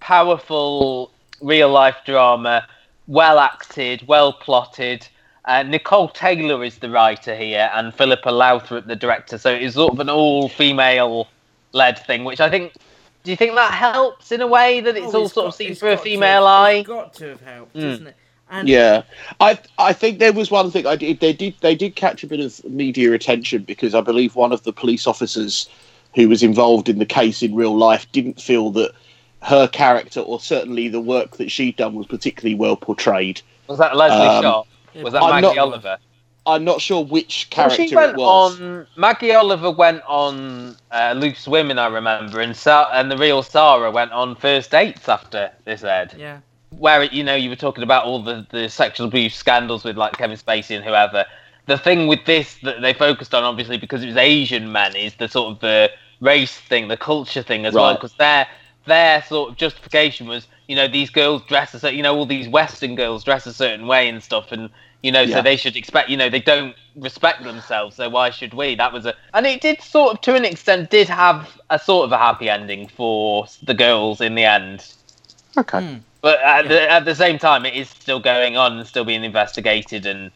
Powerful 0.00 1.10
real 1.40 1.68
life 1.68 1.96
drama, 2.06 2.66
well 3.06 3.38
acted, 3.38 4.06
well 4.06 4.32
plotted. 4.32 5.06
Uh, 5.44 5.62
Nicole 5.62 6.08
Taylor 6.08 6.64
is 6.64 6.78
the 6.78 6.90
writer 6.90 7.36
here, 7.36 7.70
and 7.74 7.94
Philippa 7.94 8.30
Lowthorpe 8.30 8.86
the 8.86 8.96
director. 8.96 9.38
So 9.38 9.52
it's 9.52 9.74
sort 9.74 9.92
of 9.92 10.00
an 10.00 10.10
all 10.10 10.48
female 10.48 11.28
led 11.72 11.98
thing, 11.98 12.24
which 12.24 12.40
I 12.40 12.48
think. 12.48 12.72
Do 13.26 13.32
you 13.32 13.36
think 13.36 13.56
that 13.56 13.74
helps 13.74 14.30
in 14.30 14.40
a 14.40 14.46
way 14.46 14.78
that 14.80 14.96
it's 14.96 15.12
Oh, 15.12 15.18
all 15.18 15.24
it's 15.24 15.34
sort 15.34 15.46
got- 15.46 15.48
of 15.48 15.54
seen 15.56 15.74
through 15.74 15.88
a 15.90 15.96
got 15.96 16.04
to 16.04 16.08
female 16.08 16.46
eye? 16.46 16.70
It's 16.74 16.86
got 16.86 17.12
to 17.14 17.28
have 17.30 17.40
helped, 17.40 17.74
Mm. 17.74 17.92
isn't 17.92 18.06
it? 18.06 18.16
And 18.48 18.68
yeah, 18.68 19.02
I 19.40 19.58
I 19.78 19.92
think 19.92 20.20
there 20.20 20.32
was 20.32 20.48
one 20.48 20.70
thing 20.70 20.86
I 20.86 20.94
did. 20.94 21.18
They 21.18 21.32
did 21.32 21.54
they 21.60 21.74
did 21.74 21.96
catch 21.96 22.22
a 22.22 22.28
bit 22.28 22.38
of 22.38 22.64
media 22.64 23.12
attention 23.14 23.64
because 23.64 23.96
I 23.96 24.00
believe 24.00 24.36
one 24.36 24.52
of 24.52 24.62
the 24.62 24.72
police 24.72 25.08
officers 25.08 25.68
who 26.14 26.28
was 26.28 26.44
involved 26.44 26.88
in 26.88 27.00
the 27.00 27.04
case 27.04 27.42
in 27.42 27.56
real 27.56 27.76
life 27.76 28.06
didn't 28.12 28.40
feel 28.40 28.70
that 28.70 28.92
her 29.42 29.66
character 29.66 30.20
or 30.20 30.38
certainly 30.38 30.86
the 30.86 31.00
work 31.00 31.38
that 31.38 31.50
she'd 31.50 31.74
done 31.74 31.96
was 31.96 32.06
particularly 32.06 32.54
well 32.54 32.76
portrayed. 32.76 33.40
Was 33.66 33.78
that 33.78 33.96
Leslie 33.96 34.24
Um, 34.28 34.42
Shaw? 34.44 34.62
Was 35.02 35.12
that 35.14 35.22
I'm 35.24 35.42
Maggie 35.42 35.56
not- 35.56 35.58
Oliver? 35.58 35.98
I'm 36.46 36.64
not 36.64 36.80
sure 36.80 37.04
which 37.04 37.48
Well, 37.56 37.68
character 37.68 37.88
she 37.88 37.94
went 37.94 38.12
it 38.12 38.18
was. 38.18 38.60
on. 38.60 38.86
Maggie 38.96 39.32
Oliver 39.34 39.70
went 39.70 40.02
on 40.06 40.76
uh, 40.92 41.14
Loose 41.16 41.46
Women, 41.48 41.78
I 41.78 41.88
remember, 41.88 42.40
and 42.40 42.56
Sa- 42.56 42.88
and 42.92 43.10
the 43.10 43.16
real 43.16 43.42
Sarah 43.42 43.90
went 43.90 44.12
on 44.12 44.36
First 44.36 44.70
Dates 44.70 45.08
after 45.08 45.50
this 45.64 45.82
aired. 45.82 46.14
Yeah. 46.16 46.38
Where 46.70 47.02
it, 47.02 47.12
you 47.12 47.24
know 47.24 47.34
you 47.34 47.48
were 47.50 47.56
talking 47.56 47.82
about 47.82 48.04
all 48.04 48.22
the 48.22 48.46
the 48.50 48.68
sexual 48.68 49.08
abuse 49.08 49.34
scandals 49.34 49.82
with 49.84 49.96
like 49.96 50.12
Kevin 50.16 50.36
Spacey 50.36 50.76
and 50.76 50.84
whoever. 50.84 51.24
The 51.66 51.78
thing 51.78 52.06
with 52.06 52.24
this 52.26 52.56
that 52.62 52.80
they 52.80 52.92
focused 52.92 53.34
on, 53.34 53.42
obviously, 53.42 53.76
because 53.76 54.02
it 54.02 54.06
was 54.06 54.16
Asian 54.16 54.70
men, 54.70 54.94
is 54.94 55.14
the 55.14 55.26
sort 55.28 55.52
of 55.52 55.60
the 55.60 55.90
race 56.20 56.56
thing, 56.58 56.88
the 56.88 56.96
culture 56.96 57.42
thing 57.42 57.66
as 57.66 57.74
well, 57.74 57.94
because 57.94 58.12
their 58.14 58.46
their 58.86 59.20
sort 59.22 59.50
of 59.50 59.56
justification 59.56 60.28
was, 60.28 60.46
you 60.68 60.76
know, 60.76 60.86
these 60.86 61.10
girls 61.10 61.42
dress 61.48 61.74
a 61.74 61.80
certain, 61.80 61.96
you 61.96 62.04
know, 62.04 62.14
all 62.16 62.24
these 62.26 62.48
Western 62.48 62.94
girls 62.94 63.24
dress 63.24 63.46
a 63.46 63.52
certain 63.52 63.88
way 63.88 64.08
and 64.08 64.22
stuff, 64.22 64.52
and 64.52 64.70
you 65.02 65.12
know, 65.12 65.22
Yeah. 65.22 65.36
so 65.36 65.42
they 65.42 65.56
should 65.56 65.76
expect, 65.76 66.08
you 66.08 66.16
know, 66.16 66.28
they 66.28 66.40
don't 66.40 66.74
respect 66.96 67.42
themselves, 67.44 67.96
so 67.96 68.08
why 68.08 68.30
should 68.30 68.54
we? 68.54 68.74
That 68.74 68.92
was 68.92 69.06
a, 69.06 69.14
and 69.34 69.46
it 69.46 69.60
did 69.60 69.80
sort 69.82 70.14
of, 70.14 70.20
to 70.22 70.34
an 70.34 70.44
extent, 70.44 70.90
did 70.90 71.08
have 71.08 71.58
a 71.70 71.78
sort 71.78 72.06
of 72.06 72.12
a 72.12 72.18
happy 72.18 72.48
ending 72.48 72.88
for 72.88 73.46
the 73.62 73.74
girls 73.74 74.20
in 74.20 74.34
the 74.34 74.44
end. 74.44 74.86
Okay. 75.56 75.80
Hmm. 75.80 75.96
But 76.22 76.40
at, 76.40 76.66
the, 76.68 76.90
at 76.90 77.04
the 77.04 77.14
same 77.14 77.38
time, 77.38 77.64
it 77.64 77.74
is 77.74 77.88
still 77.88 78.18
going 78.18 78.56
on 78.56 78.78
and 78.78 78.86
still 78.86 79.04
being 79.04 79.22
investigated, 79.22 80.06
and 80.06 80.30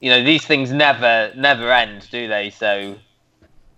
you 0.00 0.10
know, 0.10 0.22
these 0.24 0.44
things 0.44 0.72
never, 0.72 1.32
never 1.36 1.70
end, 1.70 2.08
do 2.10 2.26
they? 2.28 2.50
So 2.50 2.96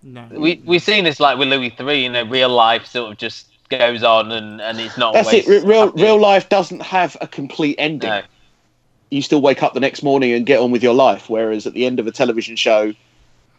No. 0.02 0.26
we 0.30 0.62
we've 0.64 0.82
seen 0.82 1.04
this 1.04 1.20
like 1.20 1.38
with 1.38 1.48
Louis 1.48 1.70
Theroux, 1.70 2.02
you 2.02 2.08
know, 2.08 2.24
real 2.24 2.48
life 2.48 2.86
sort 2.86 3.12
of 3.12 3.18
just 3.18 3.46
goes 3.68 4.02
on, 4.02 4.32
and 4.32 4.60
and 4.60 4.80
it's 4.80 4.96
not 4.96 5.12
That's 5.12 5.28
always 5.28 5.48
it. 5.48 5.64
Real 5.64 5.86
happy. 5.86 6.02
real 6.02 6.18
life 6.18 6.48
doesn't 6.48 6.80
have 6.80 7.16
a 7.20 7.26
complete 7.28 7.76
ending. 7.78 8.22
You 9.10 9.22
still 9.22 9.40
wake 9.40 9.62
up 9.62 9.74
the 9.74 9.80
next 9.80 10.02
morning 10.02 10.32
and 10.32 10.44
get 10.44 10.60
on 10.60 10.70
with 10.70 10.82
your 10.82 10.94
life. 10.94 11.30
Whereas 11.30 11.66
at 11.66 11.72
the 11.72 11.86
end 11.86 11.98
of 11.98 12.06
a 12.06 12.12
television 12.12 12.56
show, 12.56 12.92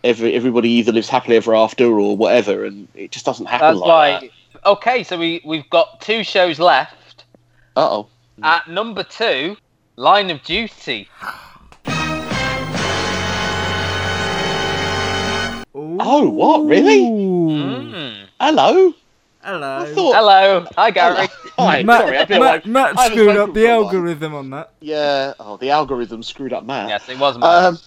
every 0.04 0.34
everybody 0.34 0.70
either 0.70 0.92
lives 0.92 1.10
happily 1.10 1.38
ever 1.38 1.56
after 1.56 1.86
or 2.00 2.16
whatever, 2.16 2.66
and 2.66 2.88
it 2.94 3.12
just 3.12 3.26
doesn't 3.26 3.48
happen 3.48 3.68
That's 3.68 3.80
like 3.80 3.88
why. 3.88 4.30
that. 4.54 4.68
Okay, 4.68 5.04
so 5.04 5.18
we 5.18 5.42
we've 5.46 5.70
got 5.70 6.02
two 6.02 6.24
shows 6.24 6.60
left. 6.60 7.24
Uh 7.76 7.90
oh. 7.90 8.08
At 8.44 8.68
number 8.70 9.04
two, 9.04 9.58
Line 9.96 10.30
of 10.30 10.42
Duty. 10.44 11.10
Oh, 16.02 16.30
what? 16.30 16.66
Really? 16.66 17.04
Hello. 18.40 18.94
Hello. 19.50 19.80
I 19.80 19.94
thought. 19.96 20.16
Hello. 20.16 20.66
Hi, 20.78 20.92
Gary. 20.92 21.28
Hi. 21.58 21.82
Matt, 21.82 22.02
Sorry, 22.02 22.18
I 22.20 22.26
feel 22.28 22.40
Matt, 22.40 22.52
like 22.54 22.66
Matt 22.68 22.98
I 23.00 23.04
haven't 23.04 23.18
screwed 23.18 23.38
up 23.38 23.54
the 23.56 23.62
for 23.62 23.66
a 23.66 23.72
algorithm 23.72 24.36
on 24.36 24.50
that. 24.52 24.74
Yeah. 24.80 25.34
Oh, 25.40 25.58
the 25.58 25.72
algorithm 25.72 26.22
screwed 26.22 26.54
up 26.54 26.66
Matt. 26.66 26.90
Yes, 26.90 27.10
it 27.10 27.18
was 27.18 27.36
Matt. 27.40 27.64
Um, 27.66 27.80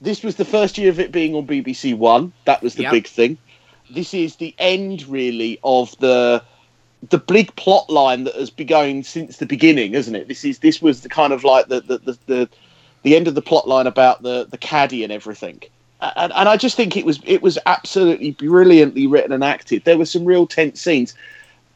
this 0.00 0.22
was 0.22 0.36
the 0.36 0.46
first 0.46 0.78
year 0.78 0.88
of 0.88 0.98
it 0.98 1.12
being 1.12 1.34
on 1.34 1.46
BBC 1.46 1.94
One. 1.94 2.32
That 2.46 2.62
was 2.62 2.74
the 2.74 2.84
Yep. 2.84 2.92
big 2.92 3.06
thing. 3.06 3.36
This 3.90 4.14
is 4.14 4.36
the 4.36 4.54
end, 4.58 5.06
really, 5.08 5.58
of 5.62 5.94
the 5.98 6.42
the 7.10 7.18
big 7.18 7.54
plot 7.56 7.90
line 7.90 8.24
that 8.24 8.34
has 8.34 8.48
been 8.48 8.66
going 8.66 9.02
since 9.04 9.36
the 9.36 9.44
beginning, 9.44 9.92
isn't 9.92 10.14
it? 10.14 10.26
This 10.26 10.42
is 10.42 10.60
this 10.60 10.80
was 10.80 11.02
the 11.02 11.10
kind 11.10 11.34
of 11.34 11.44
like 11.44 11.68
the 11.68 11.82
the 11.82 11.98
the, 11.98 12.18
the, 12.26 12.48
the 13.02 13.14
end 13.14 13.28
of 13.28 13.34
the 13.34 13.42
plot 13.42 13.68
line 13.68 13.86
about 13.86 14.22
the 14.22 14.46
the 14.50 14.56
caddy 14.56 15.04
and 15.04 15.12
everything. 15.12 15.60
And, 16.00 16.32
and 16.34 16.48
I 16.48 16.56
just 16.56 16.76
think 16.76 16.96
it 16.96 17.06
was 17.06 17.20
it 17.24 17.42
was 17.42 17.58
absolutely 17.66 18.32
brilliantly 18.32 19.06
written 19.06 19.32
and 19.32 19.42
acted. 19.42 19.84
There 19.84 19.96
were 19.96 20.06
some 20.06 20.24
real 20.24 20.46
tense 20.46 20.80
scenes. 20.80 21.14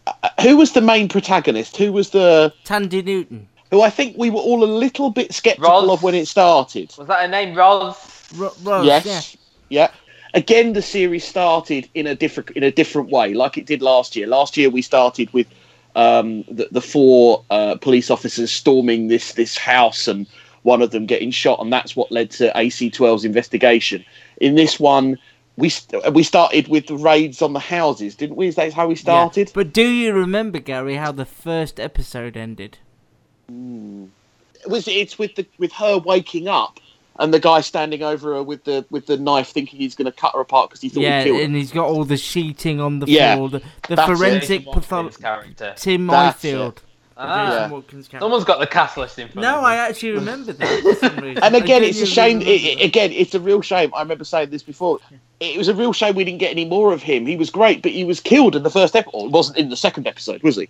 Uh, 0.07 0.29
who 0.43 0.57
was 0.57 0.73
the 0.73 0.81
main 0.81 1.09
protagonist? 1.09 1.77
Who 1.77 1.93
was 1.93 2.11
the 2.11 2.53
Thandie 2.65 3.05
Newton? 3.05 3.49
who 3.71 3.83
I 3.83 3.91
think 3.91 4.17
we 4.17 4.31
were 4.31 4.41
all 4.41 4.65
a 4.65 4.67
little 4.67 5.11
bit 5.11 5.33
sceptical 5.33 5.71
Roz. 5.71 5.91
of 5.91 6.03
when 6.03 6.15
it 6.15 6.27
started. 6.27 6.95
Was 6.97 7.09
that 7.09 7.21
her 7.21 7.29
name, 7.29 7.55
Roz? 7.55 7.97
Ro- 8.35 8.55
Rose, 8.63 8.87
yes. 8.87 9.37
Yeah. 9.69 9.91
Again, 10.35 10.75
the 10.75 10.83
series 10.83 11.25
started 11.25 11.89
in 11.95 12.07
a 12.07 12.15
different 12.15 12.51
in 12.51 12.63
a 12.63 12.71
different 12.71 13.11
way, 13.11 13.35
like 13.35 13.57
it 13.57 13.67
did 13.67 13.83
last 13.83 14.15
year. 14.15 14.27
Last 14.27 14.57
year, 14.57 14.69
we 14.69 14.83
started 14.83 15.33
with 15.33 15.47
um, 15.97 16.45
the, 16.45 16.69
the 16.71 16.83
four 16.83 17.45
uh, 17.51 17.77
police 17.77 18.11
officers 18.11 18.51
storming 18.51 19.09
this 19.09 19.33
this 19.33 19.57
house, 19.57 20.07
and 20.07 20.27
one 20.63 20.83
of 20.83 20.91
them 20.91 21.07
getting 21.07 21.31
shot, 21.31 21.61
and 21.61 21.73
that's 21.73 21.95
what 21.97 22.11
led 22.13 22.31
to 22.33 22.53
AC12's 22.55 23.25
investigation. 23.25 24.05
In 24.41 24.55
this 24.55 24.79
one, 24.81 25.19
we 25.57 25.69
st- 25.69 26.13
we 26.15 26.23
started 26.23 26.69
with 26.69 26.87
the 26.87 26.97
raids 26.97 27.43
on 27.43 27.53
the 27.53 27.61
houses, 27.61 28.15
didn't 28.15 28.37
we? 28.37 28.47
Is 28.49 28.55
that 28.57 28.73
how 28.73 28.87
we 28.89 28.95
Yeah. 28.95 29.01
started? 29.01 29.51
But 29.55 29.73
do 29.73 29.87
you 29.87 30.13
remember, 30.13 30.59
Gary, 30.61 30.95
how 30.97 31.13
the 31.13 31.25
first 31.25 31.81
episode 31.81 32.37
ended? 32.37 32.79
Hmm. 33.49 34.07
It 34.63 34.69
was 34.71 34.87
it's 34.89 35.19
with 35.19 35.35
the 35.37 35.47
with 35.59 35.73
her 35.73 35.99
waking 35.99 36.49
up 36.49 36.81
and 37.19 37.33
the 37.33 37.41
guy 37.41 37.61
standing 37.61 38.03
over 38.03 38.35
her 38.35 38.43
with 38.43 38.65
the 38.65 38.85
with 38.91 39.07
the 39.07 39.17
knife, 39.17 39.49
thinking 39.49 39.79
he's 39.79 39.95
going 39.95 40.07
to 40.07 40.13
cut 40.13 40.33
her 40.35 40.41
apart 40.41 40.71
because 40.71 40.81
he 40.81 40.89
thought 40.89 41.01
yeah, 41.03 41.21
he 41.21 41.25
killed 41.27 41.39
her. 41.39 41.45
and 41.45 41.57
he's 41.57 41.73
got 41.73 41.89
all 41.89 42.05
the 42.05 42.17
sheeting 42.17 42.81
on 42.81 42.99
the 42.99 43.07
Yeah, 43.07 43.37
floor, 43.37 43.49
the, 43.49 43.63
the 43.89 43.97
forensic 43.97 44.61
Jason 44.65 44.73
pathologist 44.73 45.21
character. 45.21 45.75
Tim 45.77 46.07
That's 46.09 46.43
Myfield. 46.45 46.79
Ah. 47.21 47.51
Jason 47.51 47.71
Watkins 47.73 48.09
character. 48.09 48.25
Someone's 48.25 48.45
got 48.45 48.61
the 48.61 48.67
cast 48.67 48.97
list 48.97 49.19
in 49.19 49.29
front 49.29 49.43
No, 49.43 49.59
of 49.59 49.65
I 49.65 49.77
actually 49.77 50.13
remember 50.13 50.53
that. 50.53 50.81
for 50.83 50.95
some 50.95 51.17
reason. 51.17 51.43
And 51.43 51.55
again, 51.57 51.83
it's 51.83 52.01
a 52.01 52.07
shame. 52.07 52.41
It, 52.43 52.47
it- 52.49 52.81
again, 52.85 53.11
it's 53.13 53.35
a 53.35 53.41
real 53.41 53.61
shame. 53.61 53.93
I 53.95 54.01
remember 54.03 54.25
saying 54.25 54.51
this 54.51 54.63
before. 54.63 54.99
It 55.41 55.57
was 55.59 55.69
a 55.69 55.75
real 55.75 55.93
shame 55.93 56.15
we 56.15 56.25
didn't 56.25 56.39
get 56.39 56.51
any 56.53 56.65
more 56.65 56.93
of 56.93 57.03
him. 57.03 57.27
He 57.27 57.37
was 57.37 57.51
great, 57.51 57.83
but 57.83 57.93
he 57.93 58.05
was 58.05 58.21
killed 58.21 58.55
in 58.57 58.63
the 58.63 58.71
first 58.71 58.95
episode. 58.97 59.27
It 59.27 59.31
wasn't 59.31 59.59
in 59.59 59.69
the 59.69 59.77
second 59.77 60.07
episode, 60.07 60.43
was 60.43 60.57
he? 60.57 60.69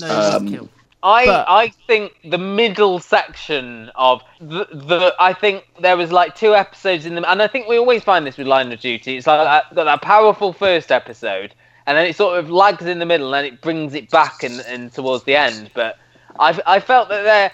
No, 0.00 0.06
he 0.08 0.14
was 0.14 0.34
Um, 0.34 0.48
killed. 0.48 0.68
I 1.02 1.26
But- 1.26 1.48
I 1.48 1.68
think 1.86 2.12
the 2.24 2.38
middle 2.38 2.98
section 2.98 3.88
of 3.94 4.20
the, 4.40 4.66
the 4.72 5.14
I 5.20 5.32
think 5.32 5.64
there 5.80 5.96
was 5.96 6.10
like 6.10 6.34
two 6.34 6.54
episodes 6.56 7.06
in 7.06 7.14
them, 7.14 7.24
and 7.28 7.40
I 7.40 7.46
think 7.46 7.68
we 7.68 7.78
always 7.78 8.02
find 8.02 8.26
this 8.26 8.36
with 8.36 8.46
Line 8.48 8.72
of 8.72 8.80
Duty. 8.80 9.16
It's 9.16 9.26
like 9.26 9.44
that, 9.46 9.74
that, 9.76 9.84
that 9.84 10.02
powerful 10.02 10.52
first 10.52 10.90
episode, 10.90 11.54
and 11.88 11.98
then 11.98 12.06
it 12.06 12.16
sort 12.16 12.38
of 12.38 12.50
lags 12.50 12.86
in 12.86 13.00
the 13.00 13.06
middle, 13.06 13.34
and 13.34 13.46
it 13.46 13.62
brings 13.62 13.94
it 13.94 14.10
back 14.10 14.44
and, 14.44 14.60
and 14.60 14.92
towards 14.92 15.24
the 15.24 15.36
end. 15.36 15.72
But 15.74 15.96
I 16.38 16.60
I 16.66 16.80
felt 16.80 17.08
that 17.10 17.22
there 17.24 17.52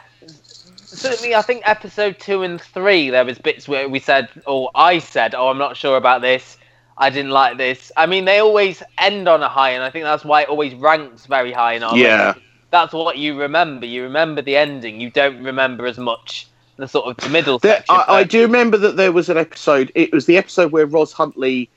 certainly 0.93 1.35
I 1.35 1.43
think 1.43 1.63
episode 1.65 2.19
two 2.21 2.43
and 2.43 2.61
three 2.61 3.11
there 3.11 3.25
was 3.25 3.39
bits 3.39 3.69
where 3.69 3.89
we 3.89 4.01
said, 4.01 4.29
or 4.47 4.71
I 4.75 4.99
said, 4.99 5.35
oh 5.35 5.49
I'm 5.49 5.59
not 5.59 5.77
sure 5.77 5.97
about 5.97 6.23
this. 6.23 6.59
I 6.99 7.11
didn't 7.11 7.33
like 7.33 7.59
this. 7.59 7.93
I 7.97 8.07
mean, 8.07 8.25
they 8.25 8.41
always 8.41 8.83
end 8.99 9.29
on 9.29 9.43
a 9.43 9.49
high, 9.49 9.71
and 9.71 9.83
I 9.85 9.91
think 9.91 10.05
that's 10.05 10.25
why 10.25 10.43
it 10.43 10.49
always 10.49 10.75
ranks 10.75 11.27
very 11.27 11.53
high 11.53 11.75
in 11.75 11.83
our 11.83 11.97
Yeah. 11.97 12.35
list 12.35 12.39
that's 12.75 12.93
what 12.93 13.19
you 13.19 13.39
remember. 13.41 13.87
You 13.87 14.03
remember 14.03 14.43
the 14.43 14.57
ending. 14.57 15.01
You 15.01 15.11
don't 15.11 15.43
remember 15.43 15.87
as 15.87 15.99
much 15.99 16.51
the 16.77 16.89
sort 16.89 17.07
of 17.07 17.31
middle 17.31 17.61
There, 17.61 17.77
section. 17.77 17.95
I, 17.95 18.05
I 18.09 18.25
do 18.25 18.43
remember 18.43 18.77
that 18.79 18.97
there 18.97 19.13
was 19.13 19.29
an 19.29 19.39
episode. 19.39 19.93
It 19.95 20.13
was 20.13 20.27
the 20.27 20.37
episode 20.37 20.73
where 20.73 20.87
Roz 20.87 21.13
Huntley 21.13 21.71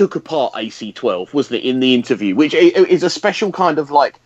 took 0.00 0.16
apart 0.16 0.54
AC12, 0.54 1.34
wasn't 1.34 1.62
it? 1.62 1.68
In 1.68 1.80
the 1.80 1.92
interview, 1.92 2.34
which 2.34 2.54
is 2.54 3.02
a 3.02 3.10
special 3.10 3.52
kind 3.52 3.78
of 3.78 3.90
like 3.90 4.18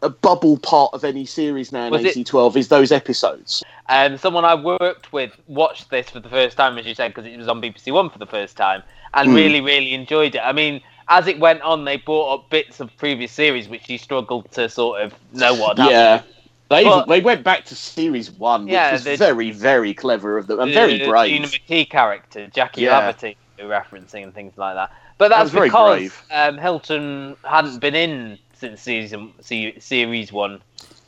a 0.00 0.08
bubble 0.08 0.56
part 0.56 0.94
of 0.94 1.04
any 1.04 1.26
series 1.26 1.72
now 1.72 1.84
in 1.84 1.90
Was 1.90 2.00
AC12 2.04 2.56
is 2.56 2.68
those 2.68 2.90
episodes. 2.90 3.62
Um, 3.90 4.16
someone 4.16 4.46
I 4.46 4.54
worked 4.54 5.12
with 5.12 5.32
watched 5.46 5.90
this 5.90 6.08
for 6.08 6.20
the 6.20 6.30
first 6.30 6.56
time, 6.56 6.78
as 6.78 6.86
you 6.86 6.94
said, 6.94 7.08
because 7.14 7.26
it 7.30 7.36
was 7.36 7.48
on 7.48 7.60
BBC 7.60 7.92
One 7.92 8.08
for 8.08 8.18
the 8.18 8.24
first 8.24 8.56
time, 8.56 8.82
and 9.12 9.28
Hmm. 9.28 9.34
really, 9.34 9.60
really 9.60 9.92
enjoyed 9.92 10.34
it. 10.36 10.40
I 10.42 10.52
mean, 10.52 10.80
as 11.08 11.26
it 11.26 11.38
went 11.38 11.60
on, 11.60 11.84
they 11.84 11.98
brought 11.98 12.32
up 12.32 12.48
bits 12.48 12.80
of 12.80 12.96
previous 12.96 13.30
series 13.30 13.68
which 13.68 13.90
you 13.90 13.98
struggled 13.98 14.50
to 14.52 14.70
sort 14.70 15.02
of 15.02 15.12
know 15.34 15.52
what 15.52 15.76
happened. 15.76 15.90
Yeah. 15.90 16.22
They, 16.70 16.84
But- 16.84 17.08
they 17.08 17.20
went 17.20 17.44
back 17.44 17.66
to 17.66 17.74
series 17.76 18.30
one, 18.30 18.64
which 18.64 18.72
Yeah, 18.72 18.92
was 18.92 19.04
the- 19.04 19.16
very, 19.16 19.50
very 19.50 19.92
clever 19.92 20.38
of 20.38 20.46
them 20.46 20.60
and 20.60 20.72
very 20.72 20.96
the 20.98 21.08
brave. 21.08 21.30
Gina 21.30 21.48
McKee 21.48 21.90
character, 21.90 22.46
Jackie 22.46 22.82
Yeah. 22.82 23.12
Laverty, 23.12 23.36
referencing 23.58 24.22
and 24.22 24.32
things 24.34 24.54
like 24.56 24.74
that. 24.76 24.90
But 25.20 25.28
That 25.28 25.40
that's 25.44 25.52
was 25.52 25.64
because 25.64 25.98
brave. 25.98 26.22
um, 26.32 26.56
Hilton 26.56 27.36
hadn't 27.44 27.78
been 27.78 27.94
in 27.94 28.38
since 28.54 28.80
season 28.80 29.34
se- 29.42 29.78
series 29.78 30.32
one. 30.32 30.62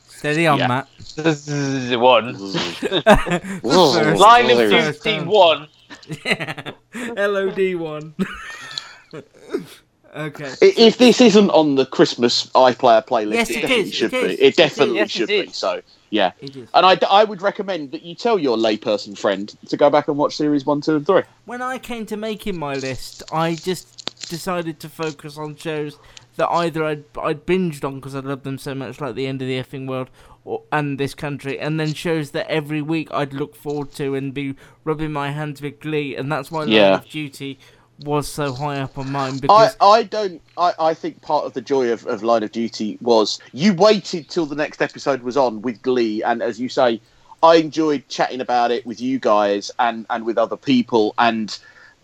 Steady 0.07 0.45
on, 0.45 0.59
Yeah. 0.59 0.67
Matt. 0.67 0.87
The 1.15 1.97
one. 1.99 2.33
Line 3.63 4.51
of 4.51 4.57
first 4.69 5.03
duty 5.03 5.17
time. 5.17 5.25
one. 5.25 5.67
LOD 7.17 7.75
one. 7.79 8.13
okay. 10.15 10.53
If 10.61 10.97
this 10.99 11.19
isn't 11.19 11.49
on 11.49 11.73
the 11.75 11.85
Christmas 11.87 12.45
iPlayer 12.53 13.05
playlist, 13.05 13.33
Yes, 13.33 13.49
it, 13.49 13.55
it 13.57 13.61
definitely 13.63 13.79
is, 13.89 13.93
should 13.95 14.13
it 14.13 14.21
be. 14.21 14.27
is, 14.33 14.39
It 14.39 14.43
it 14.43 14.55
definitely 14.55 14.99
is. 14.99 15.11
should 15.11 15.29
it 15.31 15.47
be. 15.47 15.51
So, 15.51 15.81
yeah. 16.11 16.31
And 16.73 16.85
I, 16.85 16.97
I 17.09 17.23
would 17.23 17.41
recommend 17.41 17.91
that 17.91 18.03
you 18.03 18.13
tell 18.15 18.37
your 18.37 18.55
layperson 18.57 19.17
friend 19.17 19.53
to 19.69 19.75
go 19.77 19.89
back 19.89 20.07
and 20.07 20.15
watch 20.17 20.35
series 20.37 20.65
one, 20.65 20.79
two, 20.81 20.97
and 20.97 21.05
three. 21.07 21.23
When 21.45 21.61
I 21.61 21.79
came 21.79 22.05
to 22.07 22.15
making 22.17 22.57
my 22.59 22.75
list, 22.75 23.23
I 23.31 23.55
just 23.55 24.02
decided 24.29 24.79
to 24.79 24.89
focus 24.89 25.37
on 25.37 25.55
shows 25.55 25.97
that 26.35 26.49
either 26.49 26.83
I'd, 26.83 27.03
I'd 27.21 27.45
binged 27.45 27.83
on 27.83 27.95
because 27.95 28.15
I 28.15 28.19
loved 28.19 28.43
them 28.43 28.57
so 28.57 28.73
much, 28.73 28.99
like 28.99 29.15
The 29.15 29.27
End 29.27 29.41
of 29.41 29.47
the 29.47 29.61
Effing 29.61 29.87
World 29.87 30.09
or, 30.45 30.63
and 30.71 30.99
This 30.99 31.13
Country, 31.13 31.59
and 31.59 31.79
then 31.79 31.93
shows 31.93 32.31
that 32.31 32.47
every 32.47 32.81
week 32.81 33.09
I'd 33.11 33.33
look 33.33 33.55
forward 33.55 33.91
to 33.93 34.15
and 34.15 34.33
be 34.33 34.55
rubbing 34.83 35.11
my 35.11 35.31
hands 35.31 35.61
with 35.61 35.79
glee, 35.79 36.15
and 36.15 36.31
that's 36.31 36.51
why 36.51 36.63
Line 36.63 36.99
of 36.99 37.09
Duty 37.09 37.59
was 38.03 38.27
so 38.27 38.53
high 38.53 38.79
up 38.79 38.97
on 38.97 39.11
mine 39.11 39.35
I, 39.35 39.39
because 39.39 39.77
I 39.79 40.03
don't. 40.03 40.41
I, 40.57 40.73
I 40.79 40.93
think 40.93 41.21
part 41.21 41.45
of 41.45 41.53
the 41.53 41.61
joy 41.61 41.91
of, 41.91 42.05
of 42.07 42.23
Line 42.23 42.43
of 42.43 42.51
Duty 42.51 42.97
was 43.01 43.39
you 43.53 43.73
waited 43.75 44.29
till 44.29 44.45
the 44.45 44.55
next 44.55 44.81
episode 44.81 45.21
was 45.21 45.37
on 45.37 45.61
with 45.61 45.81
Glee, 45.81 46.23
and 46.23 46.41
as 46.41 46.59
you 46.59 46.69
say, 46.69 46.99
I 47.43 47.57
enjoyed 47.57 48.07
chatting 48.07 48.41
about 48.41 48.71
it 48.71 48.85
with 48.85 48.99
you 48.99 49.19
guys 49.19 49.69
and, 49.77 50.05
and 50.09 50.25
with 50.25 50.37
other 50.37 50.57
people, 50.57 51.13
and 51.17 51.57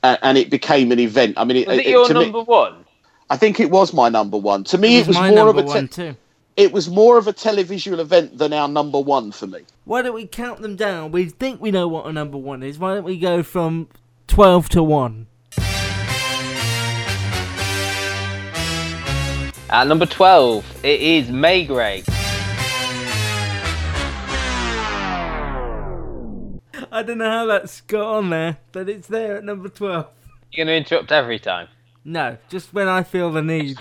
uh, 0.04 0.18
and 0.22 0.38
it 0.38 0.50
became 0.50 0.91
an 0.91 1.00
event. 1.00 1.36
I 1.38 1.43
mean, 1.43 1.58
it, 1.58 1.68
Was 1.68 1.78
it 1.78 1.86
it- 1.86 1.89
your 1.89 2.08
to 2.08 2.14
me- 2.14 2.24
number 2.24 2.41
one? 2.43 2.86
I 3.30 3.38
think 3.38 3.60
it 3.60 3.70
was 3.70 3.93
my 3.93 4.10
number 4.10 4.38
one. 4.38 4.64
To 4.66 4.78
me, 4.78 4.95
It 4.97 5.02
it 5.02 5.08
was 5.08 5.08
was, 5.10 5.18
my 5.18 5.30
more 5.32 5.50
of 5.50 5.58
a 5.58 5.62
te- 5.62 5.68
one 5.68 5.88
too. 5.88 6.16
It 6.58 6.72
was 6.74 6.89
more 6.89 7.18
of 7.18 7.28
a 7.28 7.34
televisual 7.34 8.00
event 8.00 8.38
than 8.38 8.52
our 8.54 8.68
number 8.68 9.00
one 9.00 9.32
for 9.32 9.45
me. 9.47 9.60
Why 9.86 10.02
don't 10.02 10.16
we 10.16 10.26
count 10.28 10.62
them 10.62 10.76
down? 10.76 11.12
We 11.12 11.26
think 11.26 11.62
we 11.62 11.72
know 11.72 11.88
what 11.88 12.06
a 12.08 12.12
number 12.12 12.38
one 12.38 12.64
is. 12.64 12.78
Why 12.80 12.95
don't 12.95 13.04
we 13.06 13.18
go 13.20 13.43
from 13.43 13.88
12 14.28 14.70
to 14.70 14.84
1? 14.84 15.28
At 19.72 19.88
number 19.88 20.08
12, 20.08 20.80
it 20.84 21.00
is 21.00 21.28
Maigret. 21.28 22.04
I 26.92 27.04
don't 27.04 27.20
know 27.20 27.30
how 27.30 27.46
that's 27.46 27.82
got 27.82 28.18
on 28.18 28.32
there, 28.32 28.58
but 28.72 28.90
it's 28.90 29.08
there 29.08 29.38
at 29.38 29.44
number 29.44 29.70
12. 29.70 30.08
You're 30.52 30.66
going 30.66 30.74
to 30.74 30.78
interrupt 30.78 31.12
every 31.12 31.38
time. 31.38 31.68
No, 32.04 32.38
just 32.50 32.74
when 32.74 32.88
I 32.88 33.04
feel 33.04 33.32
the 33.32 33.44
need. 33.44 33.78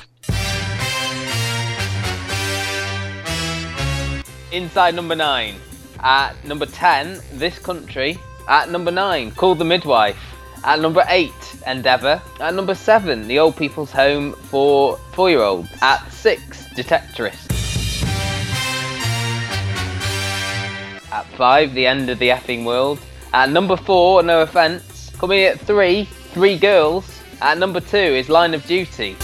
Inside 4.53 4.95
number 4.95 5.15
9. 5.17 5.55
At 6.01 6.45
number 6.45 6.67
10, 6.67 7.21
This 7.33 7.59
Country. 7.59 8.19
At 8.47 8.71
number 8.71 8.91
9, 8.91 9.31
Call 9.31 9.55
the 9.55 9.65
Midwife. 9.65 10.19
At 10.63 10.81
number 10.81 11.03
8, 11.09 11.33
Endeavour. 11.67 12.21
At 12.41 12.55
number 12.55 12.75
7, 12.75 13.27
The 13.27 13.39
Old 13.39 13.57
People's 13.57 13.93
Home 13.93 14.35
for 14.35 14.99
4 15.13 15.31
year 15.31 15.41
olds. 15.41 15.71
At 15.81 16.07
6, 16.13 16.69
Detectorist. 16.75 17.48
At 21.13 21.27
5, 21.37 21.75
The 21.75 21.87
End 21.87 22.11
of 22.11 22.19
the 22.19 22.29
Effing 22.29 22.65
World. 22.65 22.99
At 23.33 23.51
number 23.51 23.77
4, 23.77 24.23
No 24.23 24.43
Offence. 24.43 25.11
Coming 25.19 25.41
at 25.45 25.59
3, 25.61 26.05
Three 26.05 26.59
Girls. 26.59 27.21
At 27.41 27.59
number 27.59 27.81
2 27.81 27.97
is 27.97 28.29
Line 28.29 28.55
of 28.55 28.65
Duty. 28.67 29.17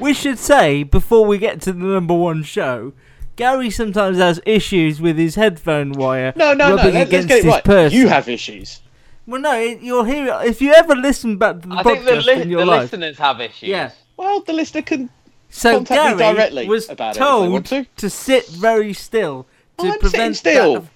We 0.00 0.14
should 0.14 0.38
say, 0.38 0.84
before 0.84 1.24
we 1.26 1.38
get 1.38 1.60
to 1.62 1.72
the 1.72 1.84
number 1.84 2.14
one 2.14 2.44
show, 2.44 2.92
Gary 3.34 3.68
sometimes 3.70 4.18
has 4.18 4.40
issues 4.46 5.00
with 5.00 5.16
his 5.18 5.34
headphone 5.34 5.92
wire 5.92 6.32
No, 6.36 6.52
no, 6.54 6.68
no. 6.70 6.76
rubbing 6.76 6.94
Let, 6.94 7.02
us 7.02 7.08
against 7.08 7.28
get 7.28 7.38
it 7.38 7.44
his 7.44 7.52
right. 7.54 7.64
person. 7.64 7.98
You 7.98 8.08
have 8.08 8.28
issues. 8.28 8.80
Well, 9.26 9.40
no, 9.40 9.58
you'll 9.58 10.04
hear 10.04 10.26
it. 10.28 10.46
If 10.46 10.62
you 10.62 10.72
ever 10.72 10.94
listen 10.94 11.36
back 11.36 11.60
to 11.62 11.68
the 11.68 11.74
I 11.74 11.82
think 11.82 12.04
the, 12.04 12.16
li- 12.16 12.42
in 12.42 12.48
your 12.50 12.60
the 12.60 12.66
life. 12.66 12.82
listeners 12.82 13.18
have 13.18 13.40
issues. 13.40 13.68
Yeah. 13.68 13.90
Well, 14.16 14.40
the 14.40 14.52
listener 14.52 14.82
can 14.82 15.10
So 15.50 15.76
contact 15.76 16.18
Gary 16.18 16.34
directly 16.34 16.68
was 16.68 16.88
about 16.88 17.16
it 17.16 17.20
if 17.20 17.24
they 17.24 17.24
told 17.24 17.64
to. 17.66 17.86
to 17.96 18.10
sit 18.10 18.46
very 18.48 18.92
still 18.92 19.46
to 19.78 19.96
prevent 19.98 20.36
still. 20.36 20.88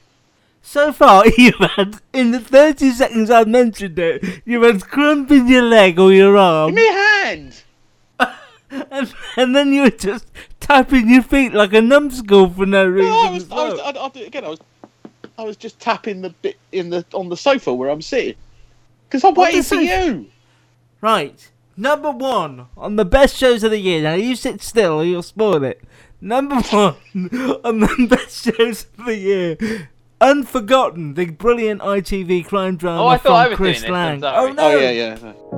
So 0.62 0.92
far, 0.92 1.24
you've 1.38 1.54
had 1.56 2.00
in 2.12 2.30
the 2.30 2.40
thirty 2.40 2.90
seconds 2.90 3.30
I've 3.30 3.48
mentioned 3.48 3.98
it, 3.98 4.42
you've 4.44 4.62
had 4.62 4.82
in 5.30 5.48
your 5.48 5.62
leg 5.62 5.98
or 5.98 6.12
your 6.12 6.36
arm, 6.36 6.74
Give 6.74 6.76
me 6.76 6.88
a 6.88 6.92
hand. 6.92 7.62
and, 8.90 9.14
and 9.36 9.56
then 9.56 9.72
you 9.72 9.82
were 9.82 9.90
just 9.90 10.26
tapping 10.60 11.10
your 11.10 11.22
feet 11.22 11.52
like 11.52 11.72
a 11.72 11.80
numbskull 11.80 12.50
for 12.50 12.66
no 12.66 12.86
reason. 12.86 13.10
No, 13.10 13.26
I 13.26 13.30
was, 13.30 13.44
as 13.44 13.50
I 13.50 13.68
was. 13.68 13.80
I, 13.80 13.90
I, 13.90 14.26
again. 14.26 14.44
I 14.44 14.48
was, 14.48 14.60
I 15.38 15.42
was 15.44 15.56
just 15.56 15.80
tapping 15.80 16.20
the 16.20 16.30
bit 16.30 16.56
in 16.70 16.90
the 16.90 17.04
on 17.12 17.28
the 17.28 17.36
sofa 17.36 17.74
where 17.74 17.90
I'm 17.90 18.02
sitting 18.02 18.34
because 19.08 19.24
I'm 19.24 19.34
waiting 19.34 19.62
for 19.62 19.76
you. 19.76 20.26
Right, 21.00 21.50
number 21.76 22.10
one 22.10 22.66
on 22.76 22.96
the 22.96 23.04
best 23.04 23.36
shows 23.36 23.62
of 23.64 23.70
the 23.70 23.78
year. 23.78 24.02
Now 24.02 24.14
you 24.14 24.36
sit 24.36 24.62
still, 24.62 25.00
or 25.00 25.04
you'll 25.04 25.22
spoil 25.22 25.62
it. 25.64 25.82
Number 26.20 26.56
one 26.70 26.94
on 27.64 27.80
the 27.80 28.06
best 28.10 28.44
shows 28.44 28.86
of 28.98 29.06
the 29.06 29.16
year. 29.16 29.56
Unforgotten, 30.20 31.14
the 31.14 31.26
brilliant 31.26 31.80
ITV 31.80 32.46
crime 32.46 32.76
drama 32.76 33.02
Oh, 33.02 33.06
I 33.08 33.18
thought 33.18 33.46
I 33.46 33.48
was 33.48 33.56
Chris 33.56 33.80
doing 33.80 33.92
Lang. 33.92 34.20
sorry. 34.20 34.50
Oh 34.50 34.52
no! 34.52 34.62
Oh 34.72 34.76
yeah, 34.78 34.90
yeah. 34.90 35.32
All 35.50 35.51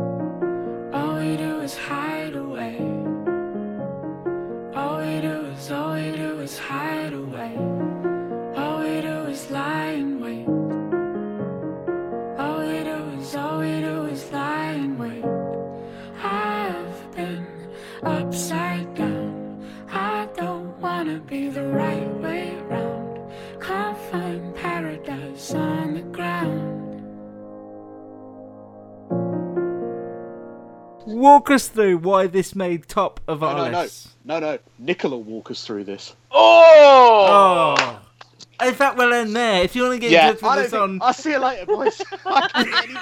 Walk 31.25 31.51
us 31.51 31.69
through 31.69 31.97
why 31.99 32.27
this 32.27 32.55
made 32.55 32.87
top 32.87 33.19
of 33.27 33.41
No, 33.41 33.47
our 33.47 33.57
no, 33.57 33.71
no, 33.71 33.81
list. 33.81 34.09
no, 34.27 34.41
no. 34.41 34.59
Nicola 34.79 35.17
will 35.17 35.23
walk 35.23 35.51
us 35.51 35.65
through 35.67 35.85
this. 35.85 36.15
Oh! 36.31 37.75
Oh. 37.81 38.67
In 38.69 38.75
fact, 38.75 38.99
we'll 38.99 39.11
end 39.15 39.35
there. 39.35 39.63
If 39.63 39.75
you 39.75 39.85
want 39.85 39.95
to 39.95 40.01
get 40.01 40.11
Yeah, 40.11 40.33
in 40.33 40.37
touch 40.37 40.57
with 40.57 40.67
us 40.67 40.71
think... 40.73 40.83
on, 40.83 40.99
I'll 41.01 41.15
see 41.15 41.31
you 41.31 41.39
later, 41.39 41.65
boys. 41.65 41.99
I 42.27 42.49
can't 42.49 42.71
get 42.71 42.85
any 42.85 42.95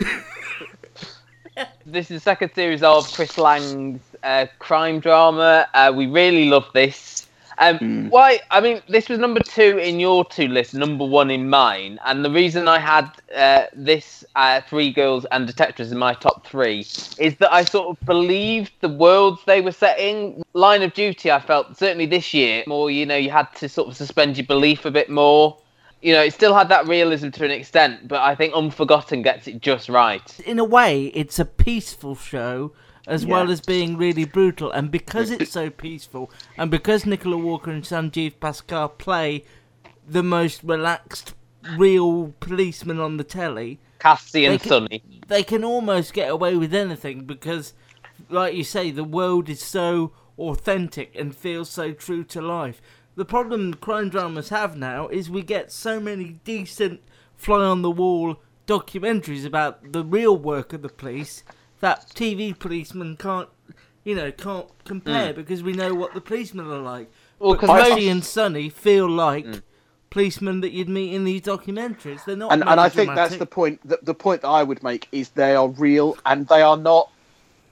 better. 0.00 0.24
This 1.84 2.10
is 2.10 2.16
the 2.16 2.20
second 2.20 2.54
series 2.54 2.82
of 2.82 3.12
Chris 3.12 3.36
Lang's 3.36 4.00
uh, 4.22 4.46
crime 4.58 4.98
drama. 4.98 5.68
Uh, 5.74 5.92
we 5.94 6.06
really 6.06 6.48
love 6.48 6.70
this. 6.72 7.21
Um, 7.58 8.08
Why? 8.10 8.40
I 8.50 8.60
mean, 8.60 8.82
this 8.88 9.08
was 9.08 9.18
number 9.18 9.40
two 9.40 9.78
in 9.78 10.00
your 10.00 10.24
two 10.24 10.48
list, 10.48 10.74
number 10.74 11.04
one 11.04 11.30
in 11.30 11.48
mine. 11.48 11.98
And 12.04 12.24
the 12.24 12.30
reason 12.30 12.68
I 12.68 12.78
had 12.78 13.10
uh, 13.34 13.66
this 13.74 14.24
uh, 14.36 14.60
Three 14.68 14.92
Girls 14.92 15.26
and 15.30 15.46
Detectives 15.46 15.92
in 15.92 15.98
my 15.98 16.14
top 16.14 16.46
three 16.46 16.80
is 16.80 17.36
that 17.38 17.52
I 17.52 17.64
sort 17.64 17.88
of 17.88 18.06
believed 18.06 18.72
the 18.80 18.88
worlds 18.88 19.42
they 19.46 19.60
were 19.60 19.72
setting. 19.72 20.42
Line 20.54 20.82
of 20.82 20.94
Duty, 20.94 21.30
I 21.30 21.40
felt 21.40 21.76
certainly 21.76 22.06
this 22.06 22.32
year 22.34 22.64
more. 22.66 22.90
You 22.90 23.06
know, 23.06 23.16
you 23.16 23.30
had 23.30 23.54
to 23.56 23.68
sort 23.68 23.88
of 23.88 23.96
suspend 23.96 24.36
your 24.36 24.46
belief 24.46 24.84
a 24.84 24.90
bit 24.90 25.10
more. 25.10 25.58
You 26.00 26.14
know, 26.14 26.22
it 26.22 26.32
still 26.32 26.52
had 26.52 26.68
that 26.70 26.88
realism 26.88 27.28
to 27.30 27.44
an 27.44 27.52
extent, 27.52 28.08
but 28.08 28.20
I 28.22 28.34
think 28.34 28.54
Unforgotten 28.54 29.22
gets 29.22 29.46
it 29.46 29.60
just 29.60 29.88
right. 29.88 30.40
In 30.40 30.58
a 30.58 30.64
way, 30.64 31.06
it's 31.14 31.38
a 31.38 31.44
peaceful 31.44 32.16
show 32.16 32.72
as 33.06 33.26
well 33.26 33.50
as 33.50 33.60
being 33.60 33.96
really 33.96 34.24
brutal. 34.24 34.70
And 34.70 34.90
because 34.90 35.30
it's 35.30 35.50
so 35.50 35.70
peaceful, 35.70 36.30
and 36.56 36.70
because 36.70 37.04
Nicola 37.06 37.36
Walker 37.36 37.70
and 37.70 37.82
Sanjeev 37.82 38.34
Bhaskar 38.40 38.96
play 38.98 39.44
the 40.06 40.22
most 40.22 40.62
relaxed, 40.62 41.34
real 41.76 42.34
policeman 42.40 42.98
on 43.00 43.16
the 43.16 43.24
telly, 43.24 43.78
Cassie 43.98 44.44
and 44.46 44.54
they 44.54 44.58
can- 44.58 44.68
Sonny. 44.68 45.02
they 45.28 45.42
can 45.42 45.64
almost 45.64 46.12
get 46.12 46.30
away 46.30 46.56
with 46.56 46.74
anything 46.74 47.24
because, 47.24 47.72
like 48.28 48.54
you 48.54 48.64
say, 48.64 48.90
the 48.90 49.04
world 49.04 49.48
is 49.48 49.62
so 49.62 50.12
authentic 50.38 51.14
and 51.14 51.34
feels 51.34 51.70
so 51.70 51.92
true 51.92 52.24
to 52.24 52.40
life. 52.40 52.80
The 53.14 53.24
problem 53.24 53.74
crime 53.74 54.08
dramas 54.08 54.48
have 54.48 54.76
now 54.76 55.08
is 55.08 55.28
we 55.30 55.42
get 55.42 55.70
so 55.70 56.00
many 56.00 56.40
decent 56.44 57.00
fly 57.36 57.64
on 57.64 57.82
the 57.82 57.90
wall 57.90 58.40
documentaries 58.66 59.44
about 59.44 59.92
the 59.92 60.04
real 60.04 60.36
work 60.36 60.72
of 60.72 60.82
the 60.82 60.88
police 60.88 61.44
that 61.82 62.08
TV 62.14 62.58
policemen 62.58 63.16
can't, 63.16 63.48
you 64.04 64.14
know, 64.14 64.32
can't 64.32 64.66
compare 64.84 65.32
Mm. 65.32 65.36
because 65.36 65.62
we 65.62 65.72
know 65.74 65.92
what 65.94 66.14
the 66.14 66.20
policemen 66.20 66.66
are 66.66 66.78
like. 66.78 67.10
Well, 67.38 67.52
because 67.52 67.68
most- 67.68 67.88
Cassie 67.90 68.08
and 68.08 68.24
Sonny 68.24 68.68
feel 68.70 69.08
like 69.08 69.46
policemen 70.10 70.60
that 70.60 70.70
you'd 70.72 70.88
meet 70.88 71.12
in 71.14 71.24
these 71.24 71.40
documentaries. 71.42 72.24
They're 72.24 72.36
not 72.36 72.52
and, 72.52 72.62
and 72.66 72.78
I 72.80 72.88
think 72.88 73.14
that's 73.14 73.36
the 73.36 73.46
point. 73.46 73.80
The, 73.86 73.98
the 74.02 74.14
point 74.14 74.42
that 74.42 74.48
I 74.48 74.62
would 74.62 74.82
make 74.82 75.08
is 75.12 75.30
they 75.30 75.54
are 75.54 75.68
real 75.68 76.16
and 76.24 76.46
they 76.48 76.62
are 76.62 76.76
not. 76.76 77.10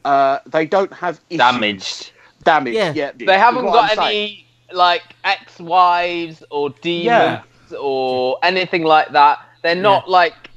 Uh, 0.05 0.39
they 0.47 0.67
don't 0.67 0.93
have 0.93 1.21
issues. 1.31 1.39
Damaged. 1.39 2.13
Damaged. 2.43 2.77
Yeah. 2.77 2.93
Yeah. 2.95 3.13
They 3.15 3.39
haven't 3.39 3.65
got 3.67 3.91
I'm 3.93 3.97
saying. 3.97 4.09
any 4.29 4.47
like 4.73 5.03
ex-wives 5.25 6.43
or 6.51 6.71
demons 6.71 7.05
Yeah. 7.05 7.43
or 7.79 8.39
anything 8.43 8.83
like 8.85 9.11
that. 9.13 9.39
They're 9.63 9.75
not 9.75 10.09
like 10.09 10.50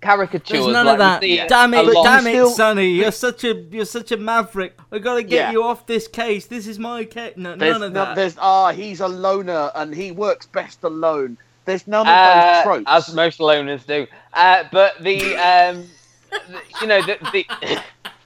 caricatures. 0.00 0.50
There's 0.50 0.66
none 0.66 0.86
like 0.86 0.94
of 0.94 0.98
that. 0.98 1.20
we 1.22 1.36
Damn 1.36 1.74
it, 1.74 1.86
damn 2.02 2.26
it, 2.26 2.46
Sonny! 2.48 2.88
You're 2.90 3.12
such 3.12 3.44
a 3.44 3.54
you're 3.54 3.84
such 3.84 4.12
a 4.12 4.16
maverick. 4.16 4.78
I 4.92 4.98
gotta 4.98 5.22
get 5.22 5.32
Yeah. 5.32 5.52
you 5.52 5.62
off 5.62 5.86
this 5.86 6.08
case. 6.08 6.46
This 6.46 6.66
is 6.66 6.78
my 6.78 7.04
case. 7.04 7.34
No, 7.36 7.56
There's 7.56 7.72
none 7.74 7.82
of 7.82 7.92
no- 7.92 8.04
that. 8.06 8.16
There's 8.16 8.36
ah, 8.38 8.72
he's 8.72 9.00
a 9.00 9.08
loner 9.08 9.70
and 9.74 9.94
he 9.94 10.10
works 10.12 10.46
best 10.46 10.82
alone. 10.84 11.38
There's 11.64 11.86
none 11.86 12.06
of 12.06 12.12
Uh, 12.12 12.54
those 12.54 12.62
tropes. 12.64 12.84
as 12.88 13.14
most 13.14 13.38
loners 13.38 13.86
do. 13.86 14.06
Uh, 14.34 14.64
but 14.70 15.02
the 15.02 15.36
um, 15.36 15.88
the- 16.30 16.60
you 16.80 16.86
know 16.86 17.00
the, 17.02 17.16
the 17.32 17.46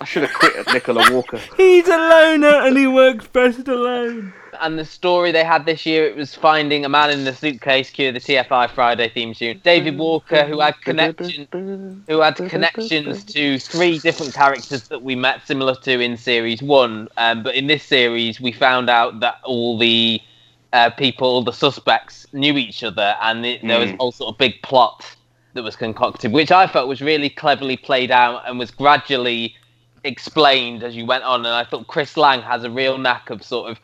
I 0.00 0.04
should 0.04 0.22
have 0.22 0.34
quit 0.34 0.56
at 0.56 0.72
Nicola 0.72 1.10
Walker. 1.12 1.38
He's 1.56 1.86
a 1.88 1.96
loner 1.96 2.66
and 2.66 2.76
he 2.76 2.86
works 2.86 3.26
best 3.28 3.68
alone. 3.68 4.32
And 4.60 4.78
the 4.78 4.84
story 4.84 5.32
they 5.32 5.44
had 5.44 5.66
this 5.66 5.84
year 5.86 6.06
it 6.06 6.16
was 6.16 6.34
finding 6.34 6.84
a 6.84 6.88
man 6.88 7.10
in 7.10 7.24
the 7.24 7.34
suitcase 7.34 7.90
cue 7.90 8.12
the 8.12 8.20
TFI 8.20 8.70
Friday 8.70 9.08
theme 9.08 9.34
tune. 9.34 9.60
David 9.62 9.98
Walker 9.98 10.44
who 10.44 10.60
had 10.60 10.80
connection 10.80 11.46
who 12.08 12.20
had 12.20 12.36
connections 12.36 13.24
to 13.24 13.58
three 13.58 13.98
different 13.98 14.34
characters 14.34 14.88
that 14.88 15.02
we 15.02 15.14
met 15.14 15.46
similar 15.46 15.74
to 15.76 16.00
in 16.00 16.16
series 16.16 16.62
1 16.62 17.08
um, 17.16 17.42
but 17.42 17.54
in 17.54 17.66
this 17.66 17.82
series 17.82 18.40
we 18.40 18.52
found 18.52 18.90
out 18.90 19.20
that 19.20 19.40
all 19.44 19.78
the 19.78 20.20
uh, 20.72 20.90
people 20.90 21.42
the 21.44 21.52
suspects 21.52 22.26
knew 22.32 22.56
each 22.56 22.82
other 22.82 23.14
and 23.22 23.46
it, 23.46 23.62
there 23.66 23.80
was 23.80 23.92
also 23.98 24.26
a 24.26 24.34
big 24.34 24.60
plot 24.62 25.04
that 25.54 25.62
was 25.62 25.76
concocted 25.76 26.32
which 26.32 26.50
I 26.50 26.66
felt 26.66 26.88
was 26.88 27.00
really 27.00 27.30
cleverly 27.30 27.76
played 27.76 28.10
out 28.10 28.42
and 28.46 28.58
was 28.58 28.70
gradually 28.70 29.54
explained 30.04 30.82
as 30.82 30.94
you 30.94 31.06
went 31.06 31.24
on 31.24 31.40
and 31.40 31.54
I 31.54 31.64
thought 31.64 31.86
Chris 31.86 32.16
Lang 32.16 32.42
has 32.42 32.64
a 32.64 32.70
real 32.70 32.98
knack 32.98 33.30
of 33.30 33.42
sort 33.42 33.70
of 33.70 33.80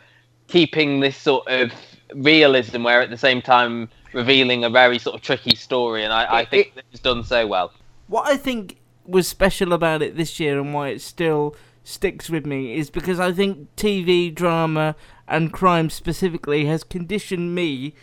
keeping 0.51 1.01
this 1.01 1.17
sort 1.17 1.47
of 1.49 1.73
realism 2.15 2.83
where 2.83 3.01
at 3.01 3.11
the 3.11 3.17
same 3.17 3.41
time 3.41 3.89
revealing 4.13 4.65
a 4.65 4.71
very 4.71 4.99
sort 4.99 5.15
of 5.15 5.23
tricky 5.23 5.55
story 5.55 6.03
and 6.03 6.13
I, 6.13 6.41
I 6.41 6.45
think 6.45 6.73
it's 6.93 7.01
done 7.01 7.23
so 7.23 7.47
well. 7.47 7.73
What 8.09 8.27
I 8.29 8.37
think 8.37 8.79
was 9.07 9.29
special 9.29 9.73
about 9.73 10.03
it 10.03 10.17
this 10.17 10.41
year 10.41 10.59
and 10.59 10.75
why 10.75 10.89
it 10.89 11.01
still 11.01 11.55
sticks 11.85 12.29
with 12.29 12.45
me 12.45 12.77
is 12.77 12.91
because 12.91 13.21
I 13.21 13.33
think 13.33 13.75
TV 13.77 14.35
drama 14.35 14.97
and 15.29 15.53
crime 15.53 15.91
specifically 15.91 16.67
has 16.67 16.83
conditioned 16.83 17.55
me 17.55 17.95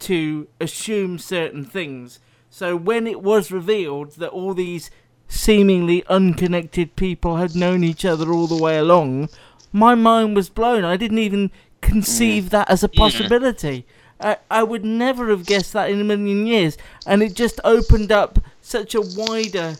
to 0.00 0.46
assume 0.60 1.18
certain 1.18 1.64
things. 1.64 2.20
So 2.50 2.76
when 2.76 3.06
it 3.06 3.20
was 3.20 3.50
revealed 3.50 4.12
that 4.12 4.30
all 4.30 4.54
these 4.54 4.90
seemingly 5.28 6.04
unconnected 6.06 6.94
people 6.94 7.36
had 7.36 7.56
known 7.56 7.82
each 7.82 8.04
other 8.04 8.32
all 8.32 8.46
the 8.46 8.62
way 8.62 8.78
along, 8.78 9.28
my 9.72 9.94
mind 9.94 10.36
was 10.36 10.48
blown. 10.48 10.84
I 10.84 10.96
didn't 10.96 11.18
even 11.18 11.50
conceive 11.86 12.44
mm. 12.44 12.50
that 12.50 12.70
as 12.70 12.82
a 12.82 12.88
possibility. 12.88 13.86
I, 14.20 14.38
I 14.50 14.62
would 14.62 14.84
never 14.84 15.28
have 15.30 15.46
guessed 15.46 15.72
that 15.74 15.90
in 15.90 16.00
a 16.00 16.04
million 16.04 16.46
years. 16.46 16.76
And 17.06 17.22
it 17.22 17.34
just 17.34 17.60
opened 17.64 18.10
up 18.12 18.38
such 18.60 18.94
a 18.94 19.00
wider 19.00 19.76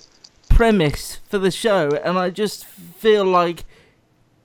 premise 0.49 1.21
for 1.29 1.39
the 1.39 1.51
show. 1.51 1.91
And 2.05 2.19
I 2.19 2.31
just 2.31 2.65
feel 2.65 3.25
like 3.25 3.65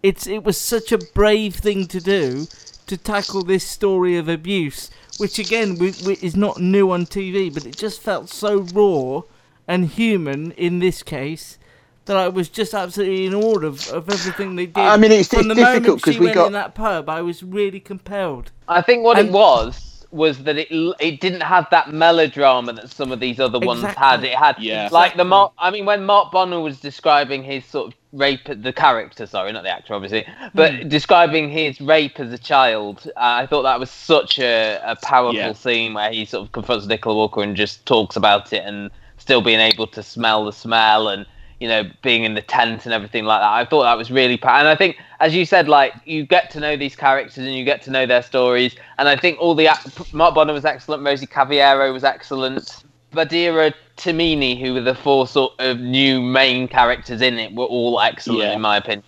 it's 0.03 0.25
it 0.25 0.43
was 0.43 0.57
such 0.57 0.91
a 0.91 0.97
brave 0.97 1.55
thing 1.55 1.85
to 1.87 1.99
do 1.99 2.47
to 2.87 2.97
tackle 2.97 3.43
this 3.43 3.65
story 3.65 4.17
of 4.17 4.27
abuse, 4.27 4.89
which 5.17 5.37
again 5.37 5.77
we, 5.77 5.93
we, 6.05 6.13
is 6.15 6.35
not 6.35 6.59
new 6.59 6.91
on 6.91 7.05
TV, 7.05 7.53
but 7.53 7.65
it 7.65 7.77
just 7.77 8.01
felt 8.01 8.29
so 8.29 8.61
raw 8.73 9.21
and 9.67 9.85
human 9.85 10.51
in 10.53 10.79
this 10.79 11.03
case 11.03 11.57
that 12.05 12.17
I 12.17 12.27
was 12.27 12.49
just 12.49 12.73
absolutely 12.73 13.25
in 13.27 13.33
awe 13.35 13.59
of, 13.59 13.87
of 13.89 14.09
everything 14.09 14.55
they 14.55 14.65
did. 14.65 14.77
I 14.77 14.97
mean, 14.97 15.11
it's- 15.11 15.27
from 15.27 15.39
it's 15.39 15.47
the 15.49 15.55
difficult 15.55 15.83
moment 15.85 16.01
'cause 16.03 16.13
she 16.13 16.19
we 16.19 16.25
went 16.27 16.35
got- 16.35 16.47
in 16.47 16.53
that 16.53 16.73
pub, 16.75 17.09
I 17.09 17.21
was 17.21 17.43
really 17.43 17.79
compelled. 17.79 18.51
I 18.67 18.81
think 18.81 19.03
what 19.03 19.17
it 19.19 19.31
was 19.31 19.87
was 20.11 20.39
that 20.43 20.57
it 20.57 20.67
it 20.99 21.21
didn't 21.21 21.39
have 21.41 21.65
that 21.71 21.93
melodrama 21.93 22.73
that 22.73 22.89
some 22.89 23.13
of 23.13 23.21
these 23.21 23.39
other 23.39 23.59
ones 23.59 23.81
had. 23.81 24.23
It 24.25 24.35
had 24.35 24.57
Yeah. 24.59 24.89
like 24.91 25.15
the 25.15 25.23
Mark. 25.23 25.53
I 25.57 25.71
mean, 25.71 25.85
when 25.85 26.05
Mark 26.05 26.31
Bonnar 26.33 26.59
was 26.59 26.81
describing 26.81 27.43
his 27.43 27.63
sort 27.65 27.87
of 27.87 27.93
rape, 28.11 28.41
the 28.45 28.73
character, 28.73 29.25
sorry, 29.25 29.53
not 29.53 29.63
the 29.63 29.69
actor, 29.69 29.93
obviously, 29.93 30.25
but 30.53 30.73
Hmm. 30.73 30.89
describing 30.89 31.49
his 31.49 31.79
rape 31.79 32.19
as 32.19 32.33
a 32.33 32.37
child, 32.37 33.09
uh, 33.15 33.19
I 33.21 33.45
thought 33.45 33.61
that 33.61 33.79
was 33.79 33.89
such 33.89 34.37
a, 34.39 34.81
a 34.83 34.97
powerful 34.97 35.33
Yeah. 35.39 35.53
scene 35.53 35.93
where 35.93 36.11
he 36.11 36.25
sort 36.25 36.45
of 36.45 36.51
confronts 36.51 36.85
Nicola 36.87 37.15
Walker 37.15 37.41
and 37.41 37.55
just 37.55 37.85
talks 37.85 38.17
about 38.17 38.51
it 38.51 38.63
and 38.65 38.91
still 39.17 39.41
being 39.41 39.61
able 39.61 39.87
to 39.87 40.03
smell 40.03 40.43
the 40.43 40.51
smell 40.51 41.07
and 41.07 41.25
you 41.61 41.67
know 41.67 41.83
being 42.01 42.23
in 42.23 42.33
the 42.33 42.41
tent 42.41 42.85
and 42.85 42.93
everything 42.93 43.23
like 43.23 43.39
that. 43.39 43.51
I 43.51 43.63
thought 43.65 43.83
that 43.83 43.97
was 43.97 44.09
really 44.11 44.35
powerful. 44.35 44.59
And 44.61 44.67
I 44.67 44.75
think, 44.75 44.97
as 45.19 45.35
you 45.35 45.45
said, 45.45 45.69
like 45.69 45.93
you 46.05 46.25
get 46.25 46.49
to 46.51 46.59
know 46.59 46.75
these 46.75 46.95
characters 46.95 47.37
and 47.37 47.53
you 47.55 47.63
get 47.63 47.83
to 47.83 47.91
know 47.91 48.05
their 48.07 48.23
stories. 48.23 48.75
And 48.97 49.07
I 49.07 49.15
think 49.15 49.39
all 49.39 49.53
the 49.53 49.69
Mark 50.11 50.33
Bonnar 50.35 50.53
was 50.53 50.65
excellent, 50.65 51.05
Rosie 51.05 51.27
Cavaliero 51.27 51.93
was 51.93 52.03
excellent. 52.03 52.83
Badria 53.13 53.73
Timimi, 53.97 54.59
who 54.59 54.73
were 54.73 54.81
the 54.81 54.95
four 54.95 55.27
sort 55.27 55.53
of 55.59 55.79
new 55.79 56.21
main 56.21 56.67
characters 56.67 57.21
in 57.21 57.37
it, 57.37 57.53
were 57.53 57.65
all 57.65 57.99
excellent 58.01 58.39
Yeah. 58.41 58.53
in 58.53 58.61
my 58.61 58.77
opinion. 58.77 59.03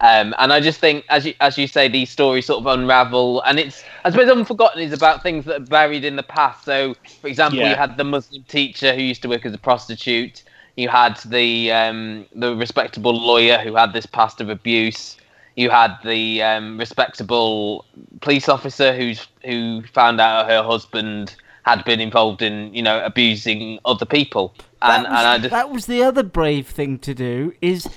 Um, 0.00 0.34
and 0.38 0.52
I 0.52 0.60
just 0.60 0.78
think, 0.78 1.04
as 1.08 1.26
you 1.26 1.34
as 1.40 1.58
you 1.58 1.66
say, 1.66 1.88
these 1.88 2.10
stories 2.10 2.46
sort 2.46 2.60
of 2.60 2.66
unravel, 2.66 3.40
and 3.42 3.58
it's 3.58 3.82
I 4.04 4.10
suppose 4.10 4.28
Unforgotten 4.30 4.80
is 4.80 4.92
about 4.92 5.22
things 5.24 5.44
that 5.46 5.56
are 5.56 5.64
buried 5.64 6.04
in 6.04 6.14
the 6.16 6.22
past. 6.22 6.64
So, 6.64 6.94
for 7.20 7.26
example, 7.26 7.58
Yeah. 7.58 7.70
you 7.70 7.76
had 7.76 7.96
the 7.96 8.04
Muslim 8.04 8.44
teacher 8.44 8.94
who 8.94 9.02
used 9.02 9.22
to 9.22 9.28
work 9.28 9.44
as 9.46 9.54
a 9.54 9.58
prostitute. 9.58 10.44
You 10.78 10.88
had 10.88 11.16
the 11.26 11.72
um, 11.72 12.24
the 12.36 12.54
respectable 12.54 13.12
lawyer 13.12 13.58
who 13.58 13.74
had 13.74 13.92
this 13.92 14.06
past 14.06 14.40
of 14.40 14.48
abuse. 14.48 15.16
You 15.56 15.70
had 15.70 15.98
the 16.04 16.40
um, 16.40 16.78
respectable 16.78 17.84
police 18.20 18.48
officer 18.48 18.94
who's 18.94 19.26
who 19.44 19.82
found 19.92 20.20
out 20.20 20.48
her 20.48 20.62
husband 20.62 21.34
had 21.64 21.84
been 21.84 21.98
involved 21.98 22.42
in 22.42 22.72
you 22.72 22.82
know 22.82 23.04
abusing 23.04 23.80
other 23.84 24.06
people. 24.06 24.54
And 24.80 25.04
that 25.04 25.10
was, 25.10 25.18
and 25.18 25.28
I 25.28 25.38
just 25.38 25.50
that 25.50 25.70
was 25.70 25.86
the 25.86 26.04
other 26.04 26.22
brave 26.22 26.68
thing 26.68 27.00
to 27.00 27.12
do 27.12 27.52
is 27.60 27.88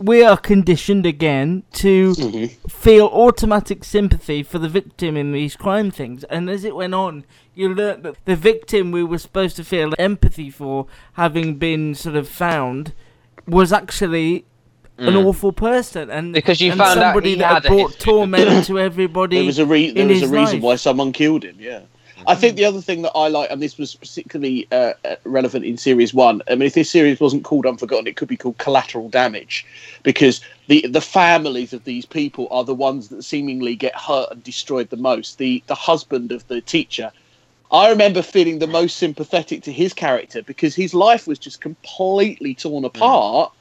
we 0.00 0.22
are 0.22 0.36
conditioned 0.36 1.06
again 1.06 1.62
to 1.72 2.12
Mm-hmm. 2.12 2.68
feel 2.68 3.06
automatic 3.06 3.84
sympathy 3.84 4.42
for 4.42 4.58
the 4.58 4.68
victim 4.68 5.16
in 5.16 5.32
these 5.32 5.56
crime 5.56 5.90
things 5.90 6.24
and 6.24 6.50
as 6.50 6.64
it 6.64 6.74
went 6.76 6.94
on 6.94 7.24
you 7.54 7.72
learnt 7.74 8.02
that 8.02 8.16
the 8.26 8.36
victim 8.36 8.90
we 8.92 9.02
were 9.02 9.18
supposed 9.18 9.56
to 9.56 9.64
feel 9.64 9.94
empathy 9.98 10.50
for 10.50 10.86
having 11.14 11.56
been 11.56 11.94
sort 11.94 12.16
of 12.16 12.28
found 12.28 12.92
was 13.46 13.72
actually 13.72 14.44
an 14.98 15.12
Mm. 15.12 15.26
awful 15.26 15.52
person, 15.52 16.08
and 16.10 16.32
Because 16.32 16.58
you 16.58 16.70
and 16.72 16.80
found 16.80 16.98
out 16.98 17.04
somebody 17.12 17.30
he 17.34 17.36
that 17.36 17.52
had 17.52 17.66
a 17.66 17.68
brought 17.68 17.90
history. 17.90 18.12
torment 18.12 18.64
to 18.68 18.78
everybody. 18.78 19.36
There 19.36 19.44
was 19.44 19.58
a 19.58 19.66
re- 19.66 19.90
there 19.90 20.02
in 20.04 20.08
was 20.08 20.22
a 20.22 20.28
reason 20.28 20.54
life. 20.56 20.62
why 20.62 20.76
someone 20.76 21.12
killed 21.12 21.44
him. 21.44 21.56
Yeah. 21.60 21.80
I 22.26 22.34
think 22.34 22.56
the 22.56 22.64
other 22.64 22.80
thing 22.80 23.02
that 23.02 23.12
I 23.14 23.28
like, 23.28 23.50
and 23.50 23.62
this 23.62 23.78
was 23.78 23.94
particularly 23.94 24.66
uh, 24.72 24.94
uh, 25.04 25.16
relevant 25.24 25.64
in 25.64 25.76
series 25.76 26.12
one. 26.12 26.42
I 26.50 26.56
mean, 26.56 26.66
if 26.66 26.74
this 26.74 26.90
series 26.90 27.20
wasn't 27.20 27.44
called 27.44 27.66
Unforgotten, 27.66 28.06
it 28.06 28.16
could 28.16 28.28
be 28.28 28.36
called 28.36 28.58
Collateral 28.58 29.08
Damage, 29.08 29.64
because 30.02 30.40
the 30.66 30.86
the 30.88 31.00
families 31.00 31.72
of 31.72 31.84
these 31.84 32.04
people 32.04 32.48
are 32.50 32.64
the 32.64 32.74
ones 32.74 33.08
that 33.08 33.22
seemingly 33.22 33.76
get 33.76 33.94
hurt 33.94 34.30
and 34.30 34.42
destroyed 34.42 34.90
the 34.90 34.96
most. 34.96 35.38
The 35.38 35.62
the 35.66 35.74
husband 35.74 36.32
of 36.32 36.46
the 36.48 36.60
teacher, 36.60 37.12
I 37.70 37.90
remember 37.90 38.22
feeling 38.22 38.58
the 38.58 38.66
most 38.66 38.96
sympathetic 38.96 39.62
to 39.62 39.72
his 39.72 39.92
character 39.92 40.42
because 40.42 40.74
his 40.74 40.94
life 40.94 41.26
was 41.26 41.38
just 41.38 41.60
completely 41.60 42.54
torn 42.54 42.84
apart 42.84 43.52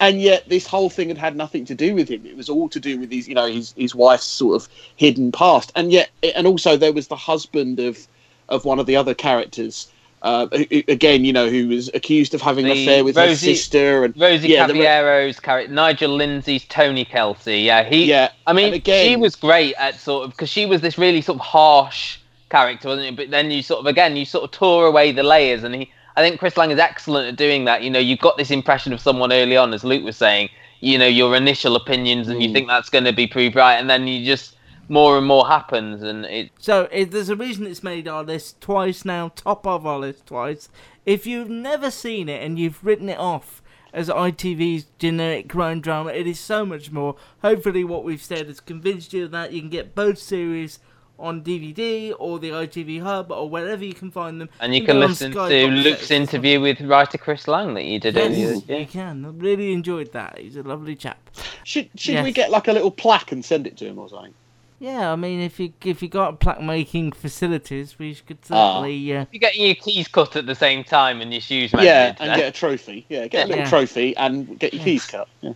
and 0.00 0.20
yet 0.20 0.48
this 0.48 0.66
whole 0.66 0.90
thing 0.90 1.08
had 1.08 1.18
had 1.18 1.36
nothing 1.36 1.64
to 1.66 1.74
do 1.74 1.94
with 1.94 2.08
him. 2.08 2.26
It 2.26 2.36
was 2.36 2.48
all 2.48 2.68
to 2.70 2.80
do 2.80 2.98
with 2.98 3.10
his, 3.10 3.28
you 3.28 3.34
know, 3.34 3.46
his 3.46 3.72
his 3.76 3.94
wife's 3.94 4.24
sort 4.24 4.62
of 4.62 4.68
hidden 4.96 5.32
past, 5.32 5.72
and 5.74 5.92
yet, 5.92 6.10
and 6.34 6.46
also 6.46 6.76
there 6.76 6.92
was 6.92 7.08
the 7.08 7.16
husband 7.16 7.80
of 7.80 8.06
of 8.48 8.64
one 8.64 8.78
of 8.78 8.86
the 8.86 8.96
other 8.96 9.14
characters. 9.14 9.88
Uh, 10.22 10.48
again, 10.88 11.24
you 11.24 11.32
know, 11.32 11.48
who 11.48 11.68
was 11.68 11.88
accused 11.94 12.34
of 12.34 12.40
having 12.40 12.64
an 12.64 12.72
affair 12.72 13.04
with 13.04 13.16
Rosie- 13.16 13.54
sister, 13.54 14.04
and 14.04 14.18
Rosie 14.18 14.48
yeah, 14.48 14.66
the 14.66 14.72
re- 14.72 15.34
character, 15.34 15.72
Nigel 15.72 16.10
Lindsay's 16.10 16.64
Tony 16.64 17.04
Kelsey. 17.04 17.60
Yeah, 17.60 17.84
he. 17.84 18.06
Yeah, 18.06 18.30
I 18.46 18.52
mean, 18.52 18.74
again- 18.74 19.06
she 19.06 19.16
was 19.16 19.36
great 19.36 19.74
at 19.74 20.00
sort 20.00 20.24
of 20.24 20.30
because 20.32 20.48
she 20.48 20.66
was 20.66 20.80
this 20.80 20.98
really 20.98 21.20
sort 21.20 21.38
of 21.38 21.44
harsh 21.44 22.18
character, 22.48 22.88
wasn't 22.88 23.06
it? 23.08 23.16
But 23.16 23.30
then 23.30 23.50
you 23.50 23.62
sort 23.62 23.80
of 23.80 23.86
again 23.86 24.16
you 24.16 24.24
sort 24.24 24.44
of 24.44 24.50
tore 24.50 24.86
away 24.86 25.12
the 25.12 25.22
layers, 25.22 25.62
and 25.64 25.74
he. 25.74 25.92
I 26.16 26.22
think 26.22 26.38
Chris 26.38 26.56
Lang 26.56 26.70
is 26.70 26.78
excellent 26.78 27.28
at 27.28 27.36
doing 27.36 27.66
that. 27.66 27.82
You 27.82 27.90
know, 27.90 27.98
you've 27.98 28.20
got 28.20 28.36
this 28.38 28.50
impression 28.50 28.92
of 28.92 29.00
someone 29.00 29.32
early 29.32 29.56
on, 29.56 29.74
as 29.74 29.84
Luke 29.84 30.02
was 30.04 30.16
saying. 30.16 30.48
You 30.80 30.98
know, 30.98 31.06
your 31.06 31.34
initial 31.36 31.76
opinions, 31.76 32.28
and 32.28 32.42
you 32.42 32.48
Mm. 32.48 32.52
think 32.52 32.68
that's 32.68 32.88
going 32.90 33.04
to 33.04 33.12
be 33.12 33.26
proved 33.26 33.56
right, 33.56 33.74
and 33.76 33.88
then 33.88 34.06
you 34.06 34.24
just 34.24 34.56
more 34.88 35.18
and 35.18 35.26
more 35.26 35.46
happens, 35.48 36.02
and 36.02 36.24
it. 36.26 36.50
So 36.58 36.88
there's 36.92 37.28
a 37.28 37.36
reason 37.36 37.66
it's 37.66 37.82
made 37.82 38.06
our 38.06 38.22
list 38.22 38.60
twice 38.60 39.04
now, 39.04 39.32
top 39.34 39.66
of 39.66 39.86
our 39.86 39.98
list 39.98 40.26
twice. 40.26 40.68
If 41.04 41.26
you've 41.26 41.50
never 41.50 41.90
seen 41.90 42.28
it 42.28 42.42
and 42.42 42.58
you've 42.58 42.84
written 42.84 43.08
it 43.08 43.18
off 43.18 43.62
as 43.92 44.08
ITV's 44.08 44.86
generic 44.98 45.48
crime 45.48 45.80
drama, 45.80 46.10
it 46.10 46.26
is 46.26 46.38
so 46.38 46.64
much 46.66 46.92
more. 46.92 47.16
Hopefully, 47.42 47.82
what 47.84 48.04
we've 48.04 48.22
said 48.22 48.46
has 48.46 48.60
convinced 48.60 49.12
you 49.12 49.24
of 49.24 49.30
that 49.32 49.52
you 49.52 49.60
can 49.60 49.70
get 49.70 49.94
both 49.94 50.18
series 50.18 50.78
on 51.18 51.42
DVD 51.42 52.12
or 52.18 52.38
the 52.38 52.50
ITV 52.50 53.00
Hub 53.02 53.30
or 53.32 53.48
wherever 53.48 53.84
you 53.84 53.94
can 53.94 54.10
find 54.10 54.40
them. 54.40 54.48
And 54.60 54.74
you 54.74 54.80
go 54.80 54.86
can 54.88 54.96
on 55.02 55.08
listen 55.08 55.32
Sky 55.32 55.48
to 55.48 55.66
Luke's 55.68 56.10
interview 56.10 56.60
with 56.60 56.80
writer 56.80 57.18
Chris 57.18 57.48
Lang 57.48 57.74
that 57.74 57.84
you 57.84 57.98
did 57.98 58.16
earlier. 58.16 58.52
Yes, 58.54 58.62
you 58.68 58.86
can. 58.86 59.24
I 59.24 59.28
really 59.30 59.72
enjoyed 59.72 60.12
that. 60.12 60.38
He's 60.38 60.56
a 60.56 60.62
lovely 60.62 60.94
chap. 60.96 61.18
should 61.64 61.88
should 61.96 62.14
Yes. 62.14 62.24
we 62.24 62.32
get 62.32 62.50
like 62.50 62.68
a 62.68 62.72
little 62.72 62.90
plaque 62.90 63.32
and 63.32 63.44
send 63.44 63.66
it 63.66 63.76
to 63.78 63.86
him 63.86 63.98
or 63.98 64.08
something? 64.08 64.34
Yeah, 64.78 65.10
I 65.10 65.16
mean, 65.16 65.40
if 65.40 65.58
you 65.58 65.72
if 65.84 66.02
you 66.02 66.08
got 66.08 66.38
plaque 66.38 66.60
making 66.60 67.12
facilities, 67.12 67.98
we 67.98 68.14
could 68.14 68.36
Ah. 68.50 68.74
certainly. 68.82 69.16
Uh, 69.16 69.24
You're 69.32 69.40
getting 69.40 69.64
your 69.64 69.74
keys 69.74 70.06
cut 70.08 70.36
at 70.36 70.44
the 70.44 70.54
same 70.54 70.84
time 70.84 71.22
and 71.22 71.32
your 71.32 71.40
shoes 71.40 71.72
mended. 71.72 71.86
Yeah, 71.86 72.14
and 72.20 72.28
then. 72.30 72.38
get 72.38 72.48
a 72.48 72.52
trophy. 72.52 73.06
Yeah, 73.08 73.26
get 73.26 73.46
a 73.46 73.48
little 73.48 73.64
Yeah. 73.64 73.70
trophy 73.70 74.14
and 74.18 74.58
get 74.58 74.74
your 74.74 74.84
keys 74.84 75.06
cut. 75.06 75.28
Yeah. 75.40 75.52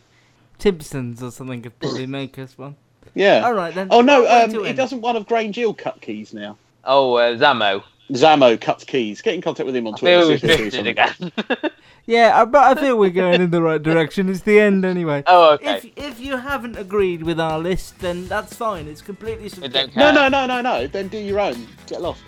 Timpsons 0.58 1.22
or 1.22 1.30
something 1.30 1.62
could 1.62 1.78
probably 1.78 2.06
make 2.20 2.38
us 2.38 2.56
one. 2.56 2.76
Yeah. 3.14 3.44
All 3.44 3.54
right 3.54 3.74
then. 3.74 3.88
Oh 3.90 4.00
no, 4.00 4.26
um, 4.26 4.52
to 4.52 4.62
he 4.64 4.72
doesn't 4.72 5.00
one 5.00 5.16
of 5.16 5.26
Grange 5.26 5.56
Hill 5.56 5.74
cut 5.74 6.00
keys 6.00 6.32
now. 6.32 6.56
Oh, 6.84 7.14
uh, 7.14 7.36
Zammo. 7.36 7.82
Zammo 8.12 8.60
cuts 8.60 8.84
keys. 8.84 9.20
Get 9.22 9.34
in 9.34 9.40
contact 9.42 9.66
with 9.66 9.76
him 9.76 9.86
on 9.86 9.94
I 9.94 9.98
Twitter. 9.98 10.20
feel 10.20 10.28
we've 10.28 10.44
if 10.44 10.56
drifted 10.56 10.86
again. 10.86 11.32
Yeah, 12.06 12.44
but 12.44 12.76
I 12.76 12.80
feel 12.80 12.98
we're 12.98 13.10
going 13.10 13.40
in 13.40 13.50
the 13.50 13.62
right 13.62 13.80
direction. 13.80 14.28
It's 14.28 14.40
the 14.40 14.58
end 14.58 14.84
anyway. 14.84 15.22
Oh, 15.28 15.52
okay. 15.54 15.76
If 15.76 15.86
if 15.96 16.20
you 16.20 16.38
haven't 16.38 16.76
agreed 16.76 17.22
with 17.22 17.38
our 17.38 17.58
list, 17.60 18.00
then 18.00 18.26
that's 18.26 18.56
fine. 18.56 18.88
It's 18.88 19.02
completely 19.02 19.48
subjective. 19.48 19.94
No, 19.94 20.10
no, 20.10 20.26
no, 20.28 20.44
no, 20.46 20.60
no. 20.60 20.86
Then 20.88 21.06
do 21.06 21.18
your 21.18 21.38
own. 21.38 21.68
Get 21.86 22.02
lost. 22.02 22.22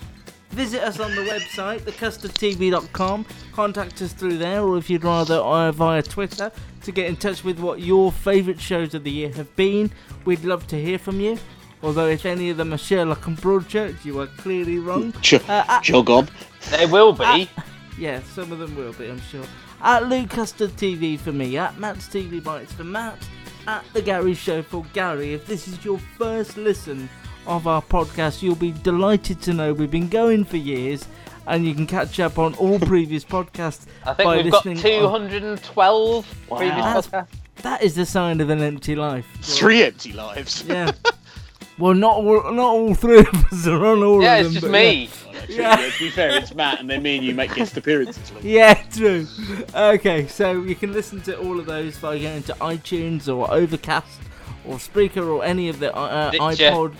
Visit 0.53 0.83
us 0.83 1.01
on 1.01 1.15
the 1.15 1.23
website, 1.23 1.81
thecustardtv.com. 1.81 3.27
Contact 3.53 4.03
us 4.03 4.13
through 4.13 4.39
there, 4.39 4.63
or 4.63 4.77
if 4.79 4.91
you'd 4.91 5.05
rather, 5.05 5.37
uh, 5.37 5.73
via 5.73 6.03
Twitter 6.03 6.53
to 6.83 6.93
get 6.93 7.07
in 7.07 7.17
touch 7.17 7.43
with 7.45 7.59
what 7.59 7.81
your 7.81 8.13
favourite 8.13 8.61
shows 8.61 8.95
of 8.95 9.05
the 9.05 9.11
year 9.11 9.31
have 9.33 9.55
been. 9.57 9.91
We'd 10.25 10.45
love 10.45 10.67
to 10.69 10.81
hear 10.81 10.99
from 10.99 11.21
you. 11.21 11.39
Although, 11.83 12.07
if 12.09 12.27
any 12.27 12.51
of 12.51 12.59
them 12.59 12.73
are 12.73 12.79
Sherlock 12.79 13.27
and 13.27 13.37
Broadchurch, 13.37 14.05
you 14.05 14.21
are 14.21 14.27
clearly 14.27 14.79
wrong. 14.79 15.13
Ch- 15.23 15.35
Uh, 15.35 15.65
at- 15.69 15.83
Jog 15.83 16.11
on. 16.11 16.29
They 16.71 16.87
will 16.87 17.13
be. 17.13 17.49
Yeah, 17.99 18.23
some 18.35 18.51
of 18.53 18.59
them 18.59 18.75
will 18.75 18.95
be, 18.95 19.09
I'm 19.11 19.21
sure. 19.21 19.45
At 19.83 20.09
Luke 20.09 20.31
Custard 20.31 20.71
TV 20.73 21.19
for 21.19 21.31
me, 21.31 21.59
at 21.59 21.79
Matt's 21.79 22.09
TV 22.09 22.43
Bites 22.43 22.73
for 22.73 22.85
Matt, 22.85 23.19
at 23.67 23.85
The 23.93 24.01
Gary 24.01 24.33
Show 24.33 24.63
for 24.63 24.83
Gary. 24.95 25.35
If 25.35 25.47
this 25.47 25.69
is 25.69 25.85
your 25.85 25.99
first 26.17 26.57
listen 26.57 27.11
of 27.47 27.67
our 27.67 27.83
podcast, 27.83 28.43
you'll 28.43 28.55
be 28.55 28.73
delighted 28.83 29.41
to 29.43 29.53
know 29.53 29.73
we've 29.73 29.91
been 29.91 30.09
going 30.09 30.45
for 30.45 30.57
years 30.57 31.05
and 31.47 31.65
you 31.67 31.75
can 31.75 31.87
catch 31.87 32.21
up 32.21 32.39
on 32.39 32.55
all 32.55 32.79
previous 32.93 33.25
podcasts 33.25 33.87
I 34.07 34.15
think 34.15 34.25
by 34.27 34.37
we've 34.43 34.53
got 34.53 34.65
listening. 34.65 35.05
on- 35.05 35.29
212 35.29 36.35
previous 36.49 36.75
That's- 36.77 37.07
podcasts. 37.09 37.27
That 37.63 37.83
is 37.83 37.95
the 37.95 38.07
sign 38.07 38.41
of 38.41 38.51
an 38.51 38.61
empty 38.61 38.97
life. 38.97 39.27
Three 39.41 39.85
empty 39.85 40.13
lives. 40.13 40.65
Yeah. 40.67 40.91
well, 41.79 41.95
not 41.95 42.17
all, 42.17 42.53
not 42.53 42.65
all 42.65 42.95
three 42.95 43.21
of 43.21 43.29
us 43.53 43.67
are 43.69 43.87
on 43.87 44.03
all 44.03 44.21
Yeah, 44.23 44.37
of 44.39 44.47
it's 44.47 44.55
just 44.55 44.67
me. 44.67 45.09
Yeah. 45.49 45.77
Yeah. 45.77 45.77
to 45.91 45.99
be 45.99 46.11
fair, 46.11 46.39
it's 46.39 46.55
Matt, 46.55 46.81
and 46.81 46.91
then 46.91 47.03
me 47.03 47.17
and 47.19 47.25
you 47.27 47.35
make 47.35 47.55
guest 47.55 47.77
appearances. 47.77 48.33
Luke. 48.33 48.43
Yeah, 48.45 48.75
true. 48.93 49.27
Okay, 49.75 50.27
so 50.27 50.61
you 50.63 50.75
can 50.75 50.93
listen 50.93 51.21
to 51.23 51.39
all 51.39 51.61
of 51.61 51.67
those 51.67 51.99
by 51.99 52.19
going 52.19 52.43
to 52.45 52.53
iTunes 52.55 53.29
or 53.33 53.49
Overcast 53.53 54.21
or 54.65 54.77
Spreaker 54.77 55.27
or 55.29 55.45
any 55.45 55.69
of 55.69 55.79
the 55.79 55.95
uh, 55.95 56.31
Stitcher. 56.31 56.71
iPod 56.71 56.95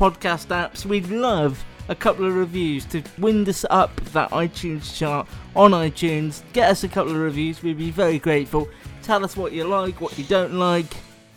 podcast 0.00 0.46
apps. 0.46 0.86
We'd 0.86 1.08
love 1.10 1.62
a 1.88 1.94
couple 1.94 2.24
of 2.26 2.34
reviews 2.34 2.86
to 2.86 3.02
wind 3.18 3.46
us 3.50 3.66
up 3.68 3.94
that 4.12 4.30
iTunes 4.30 4.96
chart 4.96 5.28
on 5.54 5.72
iTunes. 5.72 6.42
Get 6.54 6.70
us 6.70 6.84
a 6.84 6.88
couple 6.88 7.12
of 7.12 7.18
reviews. 7.18 7.62
We'd 7.62 7.76
be 7.76 7.90
very 7.90 8.18
grateful. 8.18 8.66
Tell 9.02 9.22
us 9.26 9.36
what 9.36 9.52
you 9.52 9.64
like, 9.64 10.00
what 10.00 10.16
you 10.16 10.24
don't 10.24 10.54
like. 10.54 10.86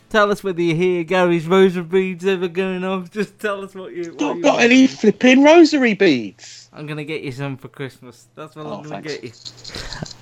Tell 0.10 0.32
us 0.32 0.46
whether 0.46 0.62
you 0.62 0.76
hear 0.76 1.04
Gary's 1.04 1.46
rosary 1.46 1.84
beads 1.84 2.26
ever 2.26 2.48
going 2.48 2.86
off. 2.86 3.12
Just 3.12 3.38
tell 3.38 3.62
us 3.66 3.76
what 3.76 3.92
you. 3.94 4.12
What 4.14 4.22
Not 4.22 4.36
you 4.38 4.44
got 4.44 4.52
want. 4.54 4.64
any 4.64 4.88
flipping 4.88 5.44
rosary 5.44 5.94
beads. 5.96 6.70
I'm 6.72 6.86
gonna 6.88 7.04
get 7.04 7.22
you 7.22 7.34
some 7.34 7.58
for 7.58 7.68
Christmas. 7.68 8.28
That's 8.34 8.56
what 8.56 8.66
Oh, 8.66 8.76
I'm 8.78 8.84
gonna 8.84 9.02
thanks. 9.02 9.72
get 9.74 10.14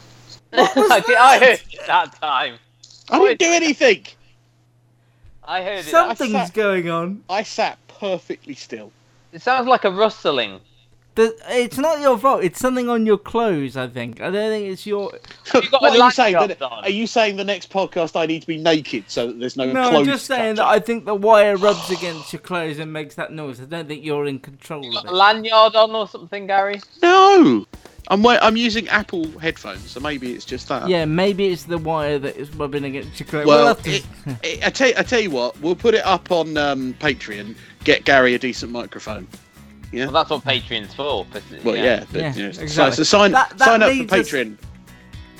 you. 0.53 0.59
I, 0.91 0.99
did, 1.01 1.15
I 1.15 1.37
heard 1.39 1.61
it 1.71 1.79
that 1.85 2.19
time. 2.19 2.55
I 3.09 3.19
didn't 3.19 3.39
do 3.39 3.51
anything. 3.53 4.05
I 5.43 5.61
heard 5.63 5.79
it. 5.79 5.85
Something's 5.85 6.31
sat- 6.31 6.53
going 6.53 6.89
on. 6.89 7.23
I 7.29 7.43
sat 7.43 7.80
perfectly 8.01 8.55
still. 8.55 8.91
It 9.31 9.41
sounds 9.43 9.67
like 9.67 9.85
a 9.85 9.91
rustling. 9.91 10.59
The, 11.13 11.37
it's 11.49 11.77
not 11.77 11.99
your 11.99 12.17
fault. 12.17 12.43
It's 12.43 12.57
something 12.57 12.89
on 12.89 13.05
your 13.05 13.17
clothes. 13.17 13.77
I 13.77 13.87
think. 13.87 14.21
I 14.21 14.31
don't 14.31 14.49
think 14.49 14.67
it's 14.71 14.85
your. 14.85 15.11
got 15.51 15.71
what 15.81 15.91
are 15.91 16.05
you 16.05 16.11
saying? 16.11 16.33
That, 16.33 16.61
are 16.61 16.89
you 16.89 17.05
saying 17.05 17.35
the 17.35 17.43
next 17.43 17.69
podcast 17.69 18.19
I 18.19 18.25
need 18.25 18.41
to 18.41 18.47
be 18.47 18.57
naked 18.57 19.03
so 19.07 19.27
that 19.27 19.39
there's 19.39 19.55
no, 19.55 19.65
No, 19.71 19.89
clothes? 19.89 19.99
I'm 19.99 20.05
just 20.05 20.25
saying 20.25 20.55
that 20.55 20.65
I 20.65 20.79
think 20.79 21.05
the 21.05 21.13
wire 21.13 21.57
rubs 21.57 21.91
against 21.91 22.33
your 22.33 22.41
clothes 22.41 22.79
and 22.79 22.91
makes 22.91 23.15
that 23.15 23.31
noise. 23.31 23.61
I 23.61 23.65
don't 23.65 23.87
think 23.87 24.03
you're 24.03 24.25
in 24.25 24.39
control 24.39 24.97
of 24.97 25.05
A 25.05 25.07
it. 25.09 25.13
lanyard 25.13 25.75
on 25.75 25.91
or 25.91 26.07
something, 26.07 26.47
Gary? 26.47 26.79
No, 27.03 27.67
I'm 28.07 28.23
wa- 28.23 28.39
I'm 28.41 28.57
using 28.57 28.87
Apple 28.89 29.27
headphones, 29.39 29.89
so 29.91 29.99
maybe 29.99 30.33
it's 30.33 30.43
just 30.45 30.67
that. 30.69 30.89
Yeah, 30.89 31.05
maybe 31.05 31.47
it's 31.47 31.63
the 31.63 31.77
wire 31.77 32.19
that 32.19 32.35
is 32.35 32.53
rubbing 32.55 32.83
against 32.83 33.19
your 33.19 33.27
clothes. 33.27 33.45
Well, 33.47 33.65
We'll 33.65 33.75
to- 33.75 33.91
it, 33.91 34.05
it, 34.43 34.65
I 34.65 34.69
tell 34.69 34.87
you, 34.89 34.93
I 34.97 35.03
tell 35.03 35.19
you 35.21 35.29
what, 35.31 35.59
we'll 35.61 35.75
put 35.75 35.93
it 35.93 36.05
up 36.05 36.31
on 36.31 36.57
um, 36.57 36.93
Patreon. 36.95 37.55
Get 37.83 38.03
Gary 38.05 38.33
a 38.33 38.39
decent 38.39 38.71
microphone. 38.71 39.27
Yeah. 39.91 40.05
Well, 40.05 40.13
that's 40.13 40.29
what 40.29 40.43
Patreon's 40.43 40.93
for. 40.93 41.25
But, 41.31 41.43
Well, 41.63 41.75
yeah, 41.75 42.05
but, 42.11 42.21
Yeah, 42.21 42.33
you 42.33 42.43
know, 42.43 42.49
exactly. 42.49 42.95
So, 42.95 43.03
sign 43.03 43.31
That- 43.31 43.57
that 43.57 43.65
sign 43.65 43.81
up 43.83 43.89
for 43.89 43.95
leads 43.95 44.13
us- 44.13 44.29
Patreon. 44.29 44.57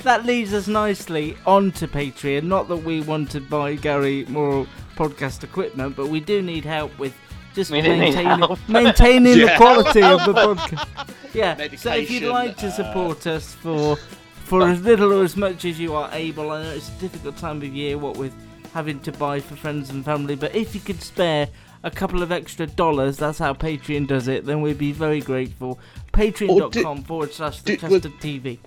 that 0.04 0.24
leads 0.26 0.52
us 0.52 0.66
nicely 0.68 1.36
onto 1.46 1.86
Patreon. 1.86 2.44
Not 2.44 2.68
that 2.68 2.76
we 2.78 3.00
want 3.00 3.30
to 3.32 3.40
buy 3.40 3.74
Gary 3.76 4.24
more 4.28 4.66
podcast 4.96 5.42
equipment, 5.42 5.96
but 5.96 6.08
we 6.08 6.20
do 6.20 6.42
need 6.42 6.64
help 6.64 6.96
with 6.98 7.14
just 7.54 7.70
We 7.70 7.80
do 7.80 7.90
need 7.90 7.98
maintaining, 8.14 8.38
help. 8.38 8.58
maintaining 8.68 9.38
the 9.38 9.54
quality 9.56 10.02
of 10.02 10.24
the 10.24 10.32
Help. 10.32 10.58
podcast. 10.58 11.34
Yeah. 11.34 11.56
So 11.76 11.92
if 11.94 12.10
you'd 12.10 12.24
like 12.30 12.56
to 12.58 12.68
uh, 12.68 12.70
support 12.70 13.26
us 13.26 13.52
for 13.54 13.96
for 14.44 14.68
as 14.68 14.82
little 14.82 15.12
or 15.12 15.24
as 15.24 15.36
much 15.36 15.64
as 15.64 15.78
you 15.80 15.94
are 15.94 16.10
able, 16.12 16.50
I 16.50 16.62
know 16.62 16.70
it's 16.70 16.88
a 16.88 17.00
difficult 17.00 17.36
time 17.36 17.58
of 17.58 17.64
year, 17.64 17.96
what 17.98 18.16
with 18.16 18.34
having 18.74 19.00
to 19.00 19.12
buy 19.12 19.40
for 19.40 19.54
friends 19.56 19.90
and 19.90 20.04
family, 20.04 20.34
but 20.34 20.54
if 20.54 20.74
you 20.74 20.80
could 20.80 21.00
spare 21.02 21.48
a 21.82 21.90
couple 21.90 22.22
of 22.22 22.32
extra 22.32 22.66
dollars, 22.66 23.16
that's 23.18 23.38
how 23.38 23.52
Patreon 23.52 24.06
does 24.06 24.28
it, 24.28 24.46
then 24.46 24.62
we'd 24.62 24.78
be 24.78 24.92
very 24.92 25.20
grateful. 25.20 25.78
Patreon.com 26.12 27.02
forward 27.02 27.32
slash 27.32 27.60
the 27.62 27.72
do- 27.72 27.78
Custard 27.78 28.12
TV. 28.20 28.58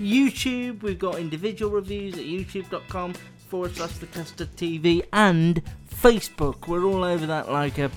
YouTube, 0.00 0.82
we've 0.82 0.98
got 0.98 1.18
individual 1.18 1.70
reviews 1.72 2.14
at 2.14 2.24
youtube.com 2.24 3.12
forward 3.48 3.74
slash 3.76 3.92
the 3.98 4.06
Custard 4.06 4.48
TV 4.56 5.04
and 5.12 5.62
Facebook. 5.94 6.66
We're 6.68 6.84
all 6.84 7.04
over 7.04 7.26
that 7.26 7.50
like 7.50 7.78
a 7.78 7.90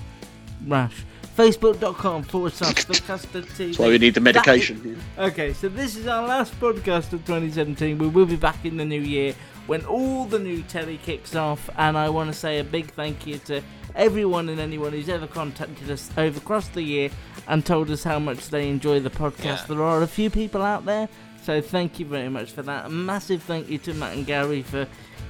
rash. 0.66 1.04
Facebook.com 1.36 2.22
forward 2.22 2.52
slash 2.52 2.84
the 2.84 2.94
custard 2.94 3.44
TV. 3.46 3.66
That's 3.66 3.78
why 3.78 3.88
we 3.88 3.98
need 3.98 4.14
the 4.14 4.20
That 4.20 4.36
is- 4.36 4.70
medication. 4.70 5.00
Okay, 5.18 5.52
so 5.52 5.68
this 5.68 5.96
is 5.96 6.06
our 6.06 6.26
last 6.26 6.58
podcast 6.60 7.12
of 7.12 7.24
2017. 7.26 7.98
We 7.98 8.06
will 8.06 8.26
be 8.26 8.36
back 8.36 8.64
in 8.64 8.76
the 8.76 8.84
new 8.84 9.00
year 9.00 9.34
when 9.66 9.84
all 9.86 10.26
the 10.26 10.38
new 10.38 10.62
telly 10.62 10.98
kicks 10.98 11.34
off, 11.34 11.68
and 11.76 11.96
I 11.98 12.08
want 12.10 12.30
to 12.30 12.38
say 12.38 12.58
a 12.60 12.64
big 12.64 12.86
thank 12.92 13.26
you 13.26 13.38
to 13.46 13.62
everyone 13.96 14.48
and 14.48 14.60
anyone 14.60 14.92
who's 14.92 15.08
ever 15.08 15.26
contacted 15.26 15.90
us 15.90 16.10
over 16.16 16.38
across 16.38 16.68
the 16.68 16.82
year 16.82 17.10
and 17.48 17.64
told 17.66 17.90
us 17.90 18.04
how 18.04 18.18
much 18.18 18.50
they 18.50 18.68
enjoy 18.68 19.00
the 19.00 19.10
podcast. 19.10 19.66
There 19.66 19.82
are 19.82 20.02
a 20.02 20.06
few 20.06 20.30
people 20.30 20.62
out 20.62 20.84
there, 20.84 21.08
so 21.42 21.60
thank 21.60 21.98
you 21.98 22.06
very 22.06 22.28
much 22.28 22.52
for 22.52 22.62
that. 22.62 22.86
A 22.86 22.88
massive 22.90 23.42
thank 23.42 23.68
you 23.68 23.78
to 23.78 23.94
Matt 23.94 24.16
and 24.16 24.26
Gary 24.26 24.62
for 24.62 24.86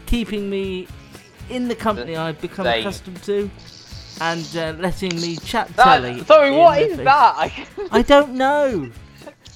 keeping 0.07 0.51
me 0.51 0.87
in 1.49 1.68
the 1.68 1.74
company 1.74 2.16
I've 2.16 2.41
become 2.41 2.66
Same. 2.66 2.80
accustomed 2.80 3.22
to. 3.24 3.51
And 4.21 4.47
uh, 4.57 4.75
letting 4.79 5.17
me 5.21 5.37
chat 5.37 5.69
That- 5.77 5.85
telly. 6.01 6.25
sorry, 6.25 6.49
in 6.49 6.55
what 6.57 6.79
their 6.79 6.89
is 6.91 6.97
face. 6.97 7.05
that? 7.05 7.35
I, 7.37 7.67
I 7.99 8.03
don't 8.03 8.35
know. 8.35 8.91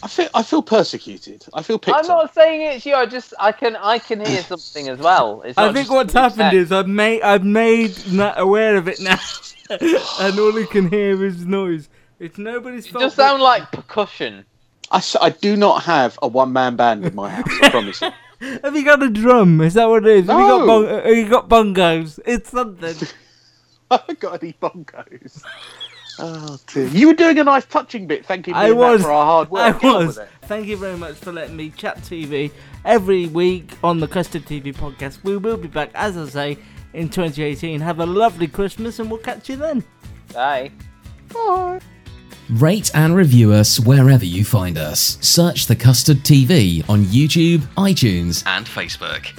I 0.03 0.07
feel 0.09 0.29
I 0.33 0.43
feel 0.45 0.63
persecuted. 0.63 1.45
I 1.53 1.63
feel 1.63 1.79
picked 1.79 1.97
I'm 1.97 2.07
not 2.07 2.33
saying 2.33 2.61
it's 2.63 2.87
you. 2.87 2.95
I 2.95 3.05
just 3.07 3.35
I 3.41 3.51
can 3.51 3.75
I 3.77 3.99
can 3.99 4.25
hear 4.25 4.43
something 4.53 4.89
as 4.89 4.99
well. 4.99 5.43
It's 5.43 5.59
I 5.59 5.73
think 5.73 5.91
what's 5.91 6.13
happened 6.13 6.51
saying. 6.53 6.57
is 6.57 6.71
I've 6.73 6.87
made 6.87 7.23
I've 7.23 7.45
made 7.45 7.97
Nat 8.13 8.35
aware 8.39 8.77
of 8.77 8.87
it 8.87 9.01
now, 9.01 9.19
and 9.71 10.39
all 10.39 10.55
he 10.55 10.67
can 10.67 10.89
hear 10.89 11.25
is 11.25 11.45
noise. 11.45 11.89
It's 12.21 12.39
nobody's 12.39 12.87
fault. 12.87 12.91
It 12.91 12.93
fault. 12.93 13.03
just 13.07 13.17
sound 13.17 13.43
like 13.43 13.73
percussion. 13.73 14.45
I, 14.91 15.03
I 15.21 15.31
do 15.31 15.57
not 15.57 15.83
have 15.85 16.17
a 16.23 16.29
one 16.29 16.53
man 16.53 16.77
band 16.77 17.05
in 17.05 17.15
my 17.17 17.31
house. 17.31 17.49
I 17.63 17.69
promise 17.71 18.01
you. 18.01 18.11
Have 18.63 18.77
you 18.77 18.85
got 18.85 19.03
a 19.03 19.11
drum? 19.11 19.61
Is 19.61 19.75
that 19.75 19.89
what 19.89 20.07
it 20.07 20.17
is? 20.17 20.27
Have 20.29 20.39
you 20.39 20.47
got 20.47 20.67
bong- 20.67 20.87
uh, 20.87 21.03
have 21.03 21.17
you 21.17 21.29
got 21.29 21.49
bongos? 21.49 22.21
It's 22.25 22.51
something. 22.51 22.95
I 23.91 23.97
haven't 24.01 24.21
got 24.21 24.43
any 24.43 24.55
bongos. 24.55 25.43
Oh 26.21 26.59
dear. 26.67 26.89
You 26.89 27.07
were 27.09 27.15
doing 27.15 27.39
a 27.39 27.45
nice 27.45 27.65
touching 27.67 28.07
bit, 28.09 28.27
Thank 28.27 28.49
you 28.49 28.55
I 28.55 28.73
was. 28.73 29.03
for 29.03 29.13
our 29.13 29.25
hard 29.25 29.51
work. 29.51 29.77
I 29.77 29.79
Get 29.79 29.95
was. 29.95 30.19
Thank 30.43 30.67
you 30.67 30.77
very 30.77 30.97
much 30.97 31.15
for 31.15 31.33
letting 31.33 31.57
me 31.57 31.71
chat 31.71 31.99
TV 31.99 32.51
every 32.85 33.27
week 33.27 33.71
on 33.85 34.01
the 34.01 34.09
Custard 34.09 34.45
TV 34.45 34.75
podcast. 34.75 35.23
We 35.23 35.37
will 35.37 35.57
be 35.57 35.69
back, 35.69 35.91
as 35.95 36.17
I 36.17 36.27
say, 36.27 36.59
in 36.93 37.09
2018. 37.09 37.81
Have 37.81 38.01
a 38.01 38.07
lovely 38.07 38.49
Christmas, 38.49 38.99
and 38.99 39.09
we'll 39.11 39.21
catch 39.21 39.49
you 39.49 39.57
then. 39.57 39.85
Bye. 40.35 40.73
Bye. 41.33 41.81
Rate 42.51 42.91
and 42.95 43.15
review 43.15 43.53
us 43.53 43.79
wherever 43.79 44.25
you 44.25 44.43
find 44.45 44.77
us. 44.79 45.19
Search 45.21 45.67
The 45.67 45.77
Custard 45.77 46.19
TV 46.25 46.83
on 46.89 47.05
YouTube, 47.05 47.59
iTunes, 47.77 48.43
and 48.47 48.67
Facebook. 48.67 49.39